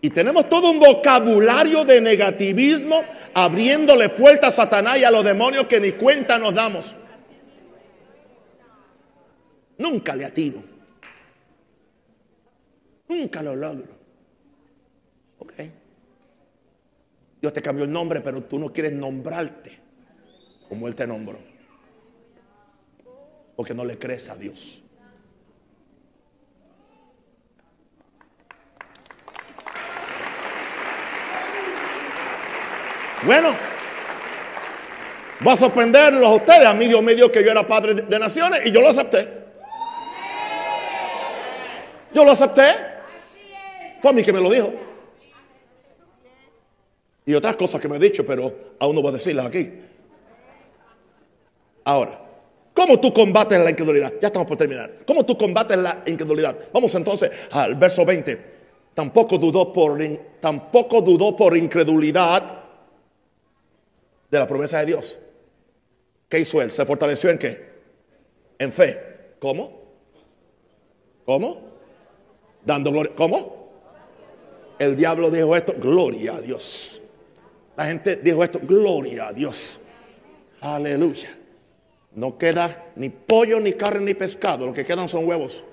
Y 0.00 0.10
tenemos 0.10 0.48
todo 0.48 0.70
un 0.70 0.78
vocabulario 0.78 1.84
de 1.84 2.00
negativismo 2.00 3.02
abriéndole 3.34 4.08
puertas 4.10 4.58
a 4.58 4.62
Satanás 4.64 4.98
y 4.98 5.04
a 5.04 5.10
los 5.10 5.24
demonios 5.24 5.66
que 5.66 5.80
ni 5.80 5.92
cuenta 5.92 6.38
nos 6.38 6.54
damos. 6.54 6.94
Nunca 9.78 10.14
le 10.14 10.24
atino. 10.24 10.62
Nunca 13.08 13.42
lo 13.42 13.56
logro. 13.56 13.96
¿Ok? 15.38 15.52
Dios 17.40 17.52
te 17.52 17.62
cambió 17.62 17.84
el 17.84 17.92
nombre, 17.92 18.20
pero 18.20 18.42
tú 18.42 18.58
no 18.58 18.72
quieres 18.72 18.92
nombrarte 18.92 19.78
como 20.68 20.86
Él 20.86 20.94
te 20.94 21.06
nombró. 21.06 21.40
Porque 23.56 23.74
no 23.74 23.84
le 23.84 23.98
crees 23.98 24.28
a 24.28 24.36
Dios. 24.36 24.84
Bueno, 33.24 33.48
va 35.46 35.52
a 35.52 35.56
sorprenderlos 35.56 36.24
a 36.24 36.34
ustedes. 36.34 36.66
A 36.66 36.74
mí 36.74 36.86
Dios 36.86 37.02
me 37.02 37.14
dio 37.14 37.30
que 37.32 37.44
yo 37.44 37.50
era 37.50 37.66
padre 37.66 37.94
de 37.94 38.18
naciones 38.18 38.64
y 38.64 38.70
yo 38.70 38.80
lo 38.80 38.88
acepté. 38.88 39.26
Yo 42.12 42.24
lo 42.24 42.32
acepté. 42.32 42.66
Fue 44.00 44.10
a 44.10 44.14
mí 44.14 44.22
que 44.22 44.32
me 44.32 44.40
lo 44.40 44.50
dijo. 44.50 44.72
Y 47.26 47.34
otras 47.34 47.56
cosas 47.56 47.80
que 47.80 47.88
me 47.88 47.96
ha 47.96 47.98
dicho, 47.98 48.24
pero 48.24 48.52
aún 48.78 48.94
no 48.94 49.02
voy 49.02 49.10
a 49.10 49.14
decirlas 49.14 49.46
aquí. 49.46 49.68
Ahora, 51.84 52.18
¿cómo 52.72 52.98
tú 53.00 53.12
combates 53.12 53.58
la 53.58 53.70
incredulidad? 53.70 54.12
Ya 54.20 54.28
estamos 54.28 54.48
por 54.48 54.56
terminar. 54.56 54.94
¿Cómo 55.06 55.26
tú 55.26 55.36
combates 55.36 55.76
la 55.76 56.02
incredulidad? 56.06 56.56
Vamos 56.72 56.94
entonces 56.94 57.48
al 57.52 57.74
verso 57.74 58.04
20. 58.04 58.58
Tampoco 58.94 59.38
dudó 59.38 59.72
por, 59.72 59.98
tampoco 60.40 61.02
dudó 61.02 61.36
por 61.36 61.56
incredulidad 61.56 62.67
de 64.30 64.38
la 64.38 64.46
promesa 64.46 64.80
de 64.80 64.86
Dios. 64.86 65.18
¿Qué 66.28 66.38
hizo 66.40 66.60
él? 66.60 66.72
¿Se 66.72 66.84
fortaleció 66.84 67.30
en 67.30 67.38
qué? 67.38 67.68
En 68.58 68.72
fe. 68.72 69.34
¿Cómo? 69.38 69.78
¿Cómo? 71.24 71.68
Dando 72.64 72.90
gloria. 72.90 73.12
¿Cómo? 73.14 73.58
El 74.78 74.96
diablo 74.96 75.30
dijo 75.30 75.56
esto, 75.56 75.74
gloria 75.78 76.36
a 76.36 76.40
Dios. 76.40 77.02
La 77.76 77.86
gente 77.86 78.16
dijo 78.16 78.44
esto, 78.44 78.60
gloria 78.62 79.28
a 79.28 79.32
Dios. 79.32 79.80
Aleluya. 80.60 81.30
No 82.14 82.36
queda 82.36 82.90
ni 82.96 83.10
pollo, 83.10 83.60
ni 83.60 83.72
carne, 83.74 84.04
ni 84.04 84.14
pescado. 84.14 84.66
Lo 84.66 84.72
que 84.72 84.84
quedan 84.84 85.08
son 85.08 85.26
huevos. 85.26 85.64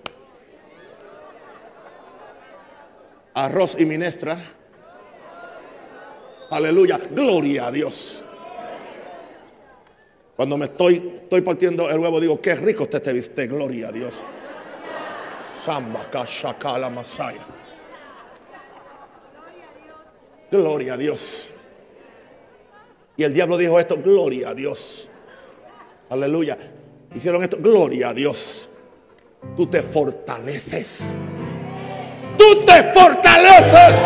Arroz 3.33 3.79
y 3.79 3.85
minestra. 3.85 4.37
Aleluya. 6.51 6.99
Gloria 7.11 7.67
a 7.67 7.71
Dios. 7.71 8.25
Cuando 10.35 10.57
me 10.57 10.65
estoy, 10.65 11.13
estoy 11.15 11.41
partiendo 11.41 11.89
el 11.89 11.97
huevo, 11.97 12.19
digo, 12.19 12.41
qué 12.41 12.55
rico 12.55 12.83
usted 12.83 13.01
te 13.01 13.13
viste, 13.13 13.47
gloria 13.47 13.89
a 13.89 13.91
Dios. 13.91 14.23
Samba 15.53 16.05
la 16.77 16.89
Masaya. 16.89 17.45
Gloria 20.51 20.93
a 20.93 20.97
Dios. 20.97 21.53
Y 23.17 23.23
el 23.23 23.33
diablo 23.33 23.57
dijo 23.57 23.79
esto, 23.79 23.97
gloria 24.03 24.49
a 24.49 24.53
Dios. 24.53 25.09
Aleluya. 26.09 26.57
Hicieron 27.13 27.41
esto, 27.41 27.57
gloria 27.59 28.09
a 28.09 28.13
Dios. 28.13 28.71
Tú 29.55 29.67
te 29.67 29.81
fortaleces. 29.81 31.15
Tú 32.37 32.65
te 32.65 32.83
fortaleces. 32.93 34.05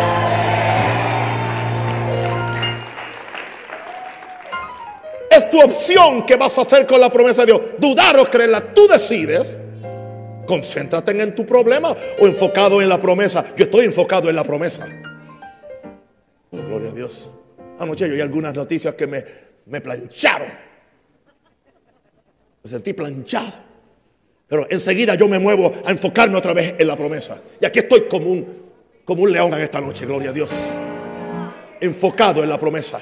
Tu 5.50 5.60
opción 5.60 6.24
que 6.26 6.36
vas 6.36 6.56
a 6.58 6.62
hacer 6.62 6.86
con 6.86 7.00
la 7.00 7.10
promesa 7.10 7.42
de 7.42 7.46
Dios. 7.52 7.60
Dudar 7.78 8.18
o 8.18 8.24
creerla. 8.24 8.60
Tú 8.60 8.86
decides. 8.88 9.56
Concéntrate 10.46 11.12
en 11.12 11.34
tu 11.34 11.46
problema 11.46 11.94
o 12.18 12.26
enfocado 12.26 12.82
en 12.82 12.88
la 12.88 13.00
promesa. 13.00 13.44
Yo 13.56 13.64
estoy 13.64 13.84
enfocado 13.84 14.28
en 14.28 14.36
la 14.36 14.44
promesa. 14.44 14.86
Oh, 16.50 16.56
gloria 16.56 16.90
a 16.90 16.92
Dios. 16.92 17.30
Anoche 17.78 18.08
yo 18.08 18.14
oí 18.14 18.20
algunas 18.20 18.54
noticias 18.54 18.94
que 18.94 19.06
me, 19.06 19.24
me 19.66 19.80
plancharon. 19.80 20.48
Me 22.62 22.70
sentí 22.70 22.92
planchado. 22.92 23.52
Pero 24.48 24.66
enseguida 24.68 25.14
yo 25.14 25.28
me 25.28 25.38
muevo 25.38 25.72
a 25.84 25.92
enfocarme 25.92 26.36
otra 26.36 26.52
vez 26.52 26.74
en 26.78 26.88
la 26.88 26.96
promesa. 26.96 27.40
Y 27.60 27.64
aquí 27.64 27.78
estoy 27.78 28.02
como 28.02 28.26
un, 28.30 28.46
como 29.04 29.22
un 29.22 29.32
león 29.32 29.54
en 29.54 29.60
esta 29.60 29.80
noche, 29.80 30.06
gloria 30.06 30.30
a 30.30 30.32
Dios. 30.32 30.72
Enfocado 31.80 32.42
en 32.42 32.48
la 32.48 32.58
promesa. 32.58 33.00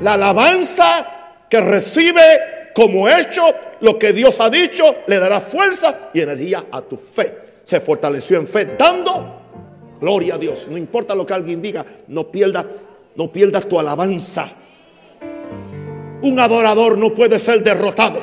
La 0.00 0.14
alabanza 0.14 1.44
que 1.48 1.60
recibe 1.60 2.22
como 2.74 3.08
hecho 3.08 3.42
lo 3.80 3.98
que 3.98 4.12
Dios 4.12 4.38
ha 4.40 4.50
dicho, 4.50 4.84
le 5.06 5.18
dará 5.18 5.40
fuerza 5.40 6.10
y 6.12 6.20
energía 6.20 6.64
a 6.70 6.82
tu 6.82 6.96
fe. 6.96 7.32
Se 7.64 7.80
fortaleció 7.80 8.38
en 8.38 8.46
fe 8.46 8.76
dando 8.78 9.42
gloria 10.00 10.34
a 10.34 10.38
Dios. 10.38 10.68
No 10.68 10.76
importa 10.76 11.14
lo 11.14 11.24
que 11.24 11.34
alguien 11.34 11.62
diga, 11.62 11.84
no 12.08 12.24
pierdas, 12.30 12.66
no 13.14 13.30
tu 13.30 13.80
alabanza. 13.80 14.46
Un 16.22 16.38
adorador 16.38 16.98
no 16.98 17.14
puede 17.14 17.38
ser 17.38 17.62
derrotado. 17.62 18.20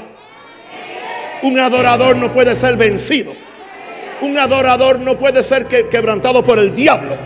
Un 1.41 1.59
adorador 1.59 2.15
no 2.15 2.31
puede 2.31 2.55
ser 2.55 2.77
vencido. 2.77 3.31
Un 4.21 4.37
adorador 4.37 4.99
no 4.99 5.17
puede 5.17 5.43
ser 5.43 5.67
quebrantado 5.67 6.43
por 6.43 6.59
el 6.59 6.73
diablo. 6.75 7.17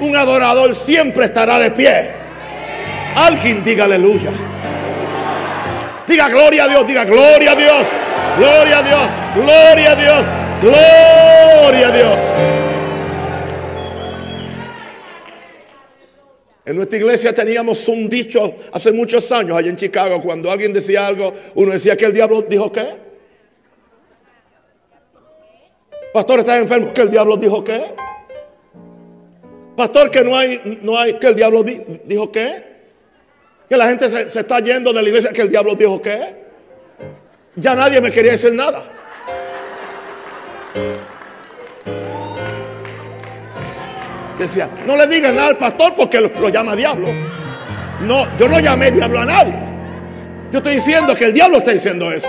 Un 0.00 0.16
adorador 0.16 0.74
siempre 0.74 1.26
estará 1.26 1.58
de 1.58 1.70
pie. 1.70 2.19
Alguien 3.26 3.62
diga 3.62 3.84
aleluya. 3.84 4.30
Diga 6.08 6.28
gloria 6.28 6.64
a 6.64 6.68
Dios, 6.68 6.86
diga 6.86 7.04
gloria 7.04 7.52
a 7.52 7.54
Dios, 7.54 7.88
gloria 8.38 8.78
a 8.78 8.82
Dios, 8.82 9.10
gloria 9.36 9.92
a 9.92 9.96
Dios, 9.96 10.26
gloria 10.62 11.88
a 11.88 11.90
Dios. 11.92 12.20
En 16.64 16.76
nuestra 16.76 16.96
iglesia 16.96 17.34
teníamos 17.34 17.86
un 17.88 18.08
dicho 18.08 18.54
hace 18.72 18.92
muchos 18.92 19.30
años 19.32 19.56
allá 19.56 19.68
en 19.68 19.76
Chicago, 19.76 20.22
cuando 20.22 20.50
alguien 20.50 20.72
decía 20.72 21.06
algo, 21.06 21.32
uno 21.56 21.72
decía 21.72 21.96
que 21.96 22.06
el 22.06 22.14
diablo 22.14 22.42
dijo 22.42 22.72
qué. 22.72 22.86
Pastor 26.14 26.40
está 26.40 26.58
enfermo, 26.58 26.92
que 26.94 27.02
el 27.02 27.10
diablo 27.10 27.36
dijo 27.36 27.62
qué. 27.62 27.84
Pastor 29.76 30.10
que 30.10 30.24
no 30.24 30.36
hay, 30.36 30.80
no 30.82 30.98
hay, 30.98 31.18
que 31.18 31.26
el 31.28 31.36
diablo 31.36 31.62
dijo 31.62 32.32
qué. 32.32 32.69
Que 33.70 33.76
la 33.76 33.86
gente 33.86 34.10
se, 34.10 34.40
está 34.40 34.58
yendo 34.58 34.92
de 34.92 35.00
la 35.00 35.08
iglesia 35.08 35.32
que 35.32 35.42
el 35.42 35.48
diablo 35.48 35.76
dijo 35.76 36.02
que 36.02 36.18
ya 37.54 37.76
nadie 37.76 38.00
me 38.00 38.10
quería 38.10 38.32
decir 38.32 38.52
nada. 38.52 38.82
Decía, 44.36 44.68
no 44.84 44.96
le 44.96 45.06
digan 45.06 45.36
nada 45.36 45.48
al 45.48 45.56
pastor 45.56 45.94
porque 45.94 46.20
lo, 46.20 46.48
llama 46.48 46.74
diablo. 46.74 47.14
No, 48.00 48.26
yo 48.38 48.48
no 48.48 48.58
llamé 48.58 48.90
diablo 48.90 49.20
a 49.20 49.24
nadie. 49.24 49.54
Yo 50.50 50.58
estoy 50.58 50.74
diciendo 50.74 51.14
que 51.14 51.26
el 51.26 51.32
diablo 51.32 51.58
está 51.58 51.70
diciendo 51.70 52.10
eso. 52.10 52.28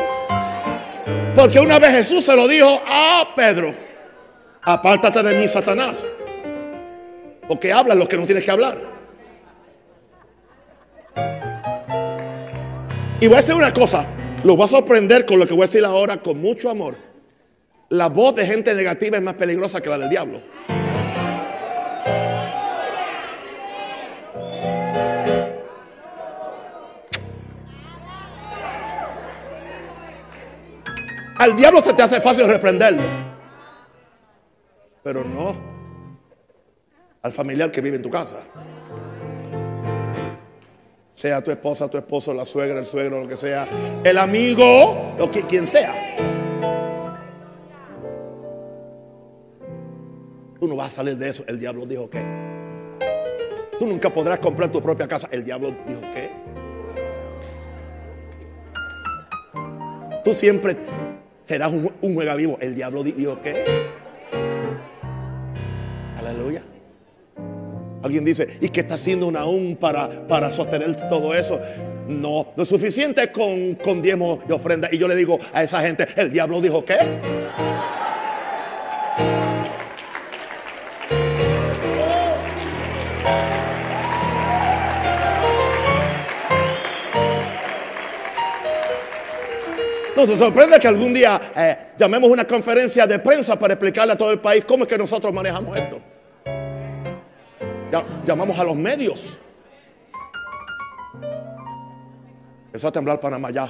Porque 1.35 1.59
una 1.59 1.79
vez 1.79 1.91
Jesús 1.93 2.23
se 2.23 2.35
lo 2.35 2.47
dijo 2.47 2.79
a 2.85 3.33
Pedro, 3.35 3.73
apártate 4.61 5.23
de 5.23 5.33
mí, 5.33 5.47
Satanás. 5.47 6.03
Porque 7.47 7.73
hablas 7.73 7.97
lo 7.97 8.07
que 8.07 8.17
no 8.17 8.25
tienes 8.25 8.43
que 8.43 8.51
hablar. 8.51 8.90
Y 13.19 13.27
voy 13.27 13.35
a 13.35 13.37
decir 13.37 13.55
una 13.55 13.71
cosa, 13.71 14.05
lo 14.43 14.55
voy 14.55 14.65
a 14.65 14.67
sorprender 14.67 15.25
con 15.25 15.37
lo 15.39 15.45
que 15.45 15.53
voy 15.53 15.63
a 15.63 15.65
decir 15.65 15.85
ahora 15.85 16.17
con 16.17 16.41
mucho 16.41 16.69
amor. 16.69 16.95
La 17.89 18.09
voz 18.09 18.35
de 18.35 18.45
gente 18.45 18.73
negativa 18.73 19.17
es 19.17 19.23
más 19.23 19.35
peligrosa 19.35 19.81
que 19.81 19.89
la 19.89 19.97
del 19.97 20.09
diablo. 20.09 20.41
Al 31.37 31.55
diablo 31.55 31.81
se 31.81 31.93
te 31.93 32.03
hace 32.03 32.21
fácil 32.21 32.47
reprenderlo. 32.47 33.03
Pero 35.03 35.23
no 35.23 35.71
al 37.23 37.31
familiar 37.31 37.71
que 37.71 37.81
vive 37.81 37.97
en 37.97 38.03
tu 38.03 38.09
casa. 38.09 38.37
Sea 41.21 41.43
tu 41.43 41.51
esposa, 41.51 41.87
tu 41.87 41.99
esposo, 41.99 42.33
la 42.33 42.45
suegra, 42.45 42.79
el 42.79 42.85
suegro, 42.87 43.19
lo 43.21 43.27
que 43.27 43.37
sea. 43.37 43.67
El 44.03 44.17
amigo, 44.17 45.13
lo 45.19 45.29
que 45.29 45.43
quien 45.43 45.67
sea. 45.67 45.93
Tú 50.59 50.67
no 50.67 50.75
vas 50.75 50.91
a 50.93 50.95
salir 50.95 51.17
de 51.17 51.29
eso. 51.29 51.43
El 51.47 51.59
diablo 51.59 51.85
dijo 51.85 52.09
que. 52.09 52.23
Tú 53.77 53.85
nunca 53.85 54.09
podrás 54.09 54.39
comprar 54.39 54.71
tu 54.71 54.81
propia 54.81 55.07
casa. 55.07 55.29
El 55.31 55.43
diablo 55.43 55.75
dijo 55.85 56.01
que. 56.01 56.31
Tú 60.23 60.33
siempre 60.33 60.75
serás 61.39 61.71
un, 61.71 61.93
un 62.01 62.15
juega 62.15 62.33
vivo. 62.33 62.57
El 62.61 62.73
diablo 62.73 63.03
dijo 63.03 63.39
que. 63.41 63.63
Aleluya. 66.17 66.63
Alguien 68.03 68.25
dice, 68.25 68.47
¿y 68.61 68.69
qué 68.69 68.81
está 68.81 68.95
haciendo 68.95 69.27
una 69.27 69.41
aún 69.41 69.77
para, 69.79 70.09
para 70.27 70.49
sostener 70.49 70.95
todo 71.07 71.35
eso? 71.35 71.59
No, 72.07 72.47
no 72.55 72.63
es 72.63 72.69
suficiente 72.69 73.31
con, 73.31 73.75
con 73.75 74.01
diezmo 74.01 74.39
y 74.49 74.51
ofrenda. 74.51 74.89
Y 74.91 74.97
yo 74.97 75.07
le 75.07 75.15
digo 75.15 75.39
a 75.53 75.63
esa 75.63 75.81
gente, 75.81 76.07
el 76.17 76.31
diablo 76.31 76.59
dijo, 76.61 76.83
¿qué? 76.83 76.97
No 90.21 90.27
te 90.27 90.37
sorprende 90.37 90.79
que 90.79 90.87
algún 90.87 91.13
día 91.15 91.41
eh, 91.55 91.77
llamemos 91.97 92.29
una 92.29 92.45
conferencia 92.45 93.07
de 93.07 93.17
prensa 93.17 93.57
para 93.57 93.73
explicarle 93.73 94.13
a 94.13 94.17
todo 94.17 94.31
el 94.31 94.39
país 94.39 94.63
cómo 94.65 94.83
es 94.83 94.89
que 94.89 94.97
nosotros 94.97 95.33
manejamos 95.33 95.75
esto. 95.75 95.99
Llamamos 98.25 98.59
a 98.59 98.63
los 98.63 98.75
medios. 98.75 99.37
Empezó 102.67 102.87
a 102.87 102.91
temblar 102.91 103.19
Panamá 103.19 103.51
ya. 103.51 103.67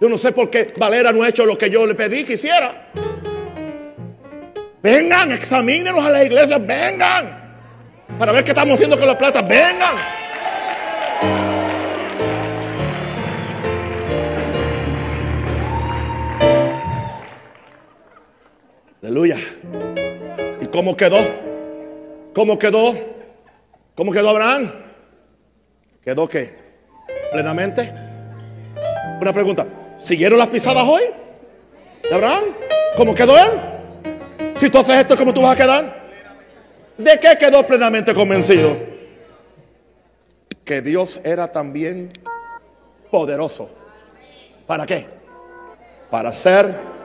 Yo 0.00 0.08
no 0.08 0.16
sé 0.16 0.32
por 0.32 0.48
qué 0.48 0.72
Valera 0.78 1.12
no 1.12 1.22
ha 1.22 1.28
hecho 1.28 1.44
lo 1.44 1.58
que 1.58 1.68
yo 1.68 1.86
le 1.86 1.94
pedí 1.94 2.24
que 2.24 2.34
hiciera. 2.34 2.90
Vengan, 4.82 5.30
examínenos 5.32 6.02
a 6.02 6.10
las 6.10 6.24
iglesias, 6.24 6.66
vengan. 6.66 7.38
Para 8.18 8.32
ver 8.32 8.42
qué 8.42 8.52
estamos 8.52 8.74
haciendo 8.74 8.98
con 8.98 9.06
la 9.06 9.18
plata, 9.18 9.42
vengan. 9.42 10.19
Aleluya. 19.10 19.38
¿Y 20.60 20.66
cómo 20.66 20.96
quedó? 20.96 21.18
¿Cómo 22.32 22.56
quedó? 22.60 22.94
¿Cómo 23.96 24.12
quedó 24.12 24.30
Abraham? 24.30 24.70
¿Quedó 26.04 26.28
qué? 26.28 26.56
¿Plenamente? 27.32 27.92
Una 29.20 29.32
pregunta. 29.32 29.66
¿Siguieron 29.96 30.38
las 30.38 30.46
pisadas 30.46 30.86
hoy? 30.86 31.02
¿De 32.08 32.14
Abraham? 32.14 32.44
¿Cómo 32.96 33.12
quedó 33.12 33.36
él? 33.36 33.50
Si 34.58 34.70
tú 34.70 34.78
haces 34.78 34.98
esto, 34.98 35.16
¿cómo 35.16 35.34
tú 35.34 35.42
vas 35.42 35.54
a 35.54 35.60
quedar? 35.60 36.02
¿De 36.96 37.18
qué 37.18 37.36
quedó 37.36 37.66
plenamente 37.66 38.14
convencido? 38.14 38.76
Que 40.64 40.82
Dios 40.82 41.20
era 41.24 41.50
también 41.50 42.12
poderoso. 43.10 43.68
¿Para 44.68 44.86
qué? 44.86 45.04
Para 46.12 46.28
hacer 46.28 46.99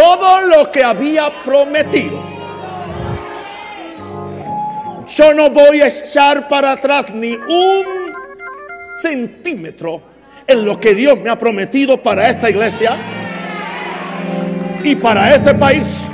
todo 0.00 0.46
lo 0.46 0.72
que 0.72 0.82
había 0.82 1.28
prometido. 1.44 2.18
Yo 5.06 5.34
no 5.34 5.50
voy 5.50 5.82
a 5.82 5.88
echar 5.88 6.48
para 6.48 6.72
atrás 6.72 7.10
ni 7.12 7.34
un 7.34 7.84
centímetro 9.02 10.00
en 10.46 10.64
lo 10.64 10.80
que 10.80 10.94
Dios 10.94 11.18
me 11.18 11.28
ha 11.28 11.38
prometido 11.38 11.98
para 11.98 12.30
esta 12.30 12.48
iglesia 12.48 12.96
y 14.82 14.94
para 14.96 15.34
este 15.34 15.52
país. 15.54 16.06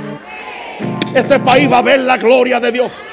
Este 1.13 1.39
país 1.39 1.71
va 1.71 1.77
a 1.77 1.83
ver 1.83 2.01
la 2.01 2.17
gloria 2.17 2.59
de 2.59 2.73
Dios. 2.73 3.03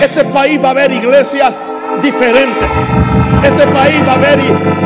Este 0.00 0.24
país 0.24 0.58
va 0.64 0.70
a 0.70 0.74
ver 0.74 0.90
iglesias 0.92 1.60
diferentes. 2.02 2.70
Este 3.44 3.66
país 3.66 4.02
va 4.06 4.14
a 4.14 4.18
ver 4.18 4.38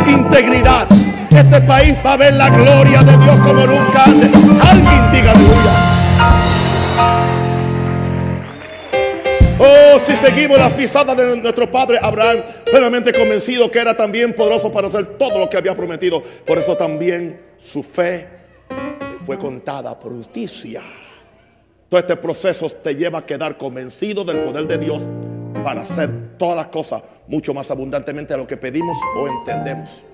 integridad. 0.08 0.88
Este 1.36 1.60
país 1.62 1.96
va 2.04 2.12
a 2.12 2.16
ver 2.16 2.34
la 2.34 2.48
gloria 2.48 3.02
de 3.02 3.16
Dios 3.18 3.36
como 3.40 3.66
nunca 3.66 4.04
antes. 4.04 4.30
Alguien 4.34 5.12
diga 5.12 5.32
aleluya. 5.32 5.94
Oh, 9.58 9.98
si 9.98 10.14
seguimos 10.14 10.58
las 10.58 10.72
pisadas 10.72 11.16
de 11.16 11.36
nuestro 11.38 11.70
padre 11.70 11.98
Abraham, 12.00 12.42
plenamente 12.64 13.12
convencido 13.12 13.70
que 13.70 13.80
era 13.80 13.96
también 13.96 14.32
poderoso 14.34 14.72
para 14.72 14.88
hacer 14.88 15.06
todo 15.18 15.38
lo 15.38 15.48
que 15.48 15.56
había 15.56 15.74
prometido. 15.74 16.22
Por 16.46 16.58
eso 16.58 16.76
también 16.76 17.40
su 17.56 17.82
fe 17.82 18.28
fue 19.26 19.36
contada 19.36 19.98
por 19.98 20.12
justicia. 20.12 20.82
Todo 21.88 21.98
este 21.98 22.16
proceso 22.16 22.68
te 22.68 22.94
lleva 22.94 23.20
a 23.20 23.26
quedar 23.26 23.56
convencido 23.56 24.24
del 24.24 24.40
poder 24.40 24.66
de 24.66 24.78
Dios 24.78 25.08
para 25.64 25.82
hacer 25.82 26.10
todas 26.38 26.56
las 26.56 26.68
cosas 26.68 27.02
mucho 27.26 27.54
más 27.54 27.70
abundantemente 27.70 28.34
a 28.34 28.36
lo 28.36 28.46
que 28.46 28.56
pedimos 28.56 28.98
o 29.16 29.26
entendemos. 29.26 30.04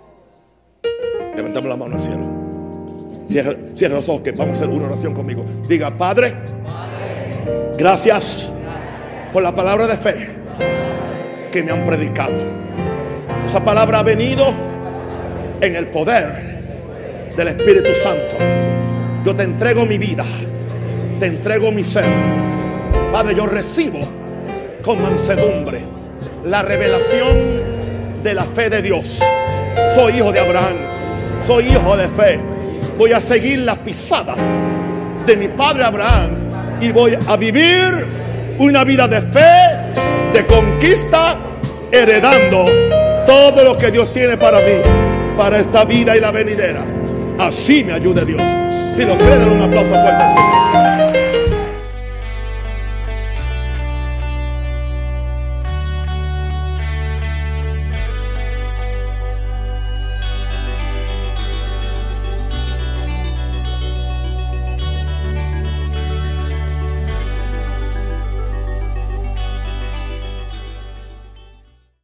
Levantamos 1.37 1.69
la 1.69 1.77
mano 1.77 1.97
al 1.97 2.03
cielo. 2.03 2.41
Cierra, 3.27 3.95
los 3.95 4.09
ojos 4.09 4.23
que 4.23 4.33
vamos 4.33 4.61
a 4.61 4.65
hacer 4.65 4.75
una 4.75 4.87
oración 4.87 5.15
conmigo. 5.15 5.45
Diga, 5.69 5.91
Padre, 5.91 6.35
gracias 7.79 8.53
por 9.33 9.43
la 9.43 9.55
palabra 9.55 9.87
de 9.87 9.97
fe 9.97 10.29
que 11.53 11.63
me 11.63 11.71
han 11.71 11.85
predicado. 11.85 12.35
Esa 13.47 13.65
palabra 13.65 14.01
ha 14.01 14.03
venido 14.03 14.45
en 15.61 15.77
el 15.77 15.87
poder 15.87 17.33
del 17.37 17.49
Espíritu 17.49 17.95
Santo. 17.95 18.37
Yo 19.25 19.37
te 19.37 19.45
entrego 19.45 19.87
mi 19.87 19.99
vida, 19.99 20.25
te 21.21 21.27
entrego 21.27 21.71
mi 21.71 21.85
ser. 21.85 22.05
Padre, 23.13 23.37
yo 23.37 23.47
recibo 23.47 24.01
con 24.85 25.01
mansedumbre 25.01 25.79
la 26.47 26.63
revelación 26.63 27.37
de 28.25 28.35
la 28.35 28.43
fe 28.43 28.71
de 28.71 28.83
Dios. 28.83 29.23
Soy 29.95 30.17
hijo 30.17 30.33
de 30.33 30.41
Abraham 30.41 30.90
soy 31.43 31.67
hijo 31.69 31.97
de 31.97 32.07
fe. 32.09 32.41
Voy 32.99 33.13
a 33.13 33.21
seguir 33.21 33.61
las 33.61 33.79
pisadas 33.79 34.39
de 35.27 35.37
mi 35.37 35.49
padre 35.49 35.85
Abraham 35.85 36.31
y 36.81 36.93
voy 36.93 37.17
a 37.27 37.37
vivir 37.37 38.07
una 38.59 38.85
vida 38.85 39.09
de 39.09 39.21
fe, 39.21 39.93
de 40.33 40.47
conquista, 40.47 41.37
heredando 41.91 42.67
todo 43.27 43.65
lo 43.65 43.77
que 43.77 43.91
Dios 43.91 44.13
tiene 44.13 44.37
para 44.37 44.59
mí, 44.59 44.81
para 45.37 45.59
esta 45.59 45.85
vida 45.85 46.17
y 46.17 46.21
la 46.21 46.31
venidera. 46.31 46.83
Así 47.39 47.85
me 47.85 47.93
ayude 47.93 48.25
Dios. 48.25 48.43
Si 48.97 49.05
lo 49.05 49.17
creen, 49.17 49.49
un 49.49 49.63
aplauso 49.63 49.95
fuerte. 49.95 51.20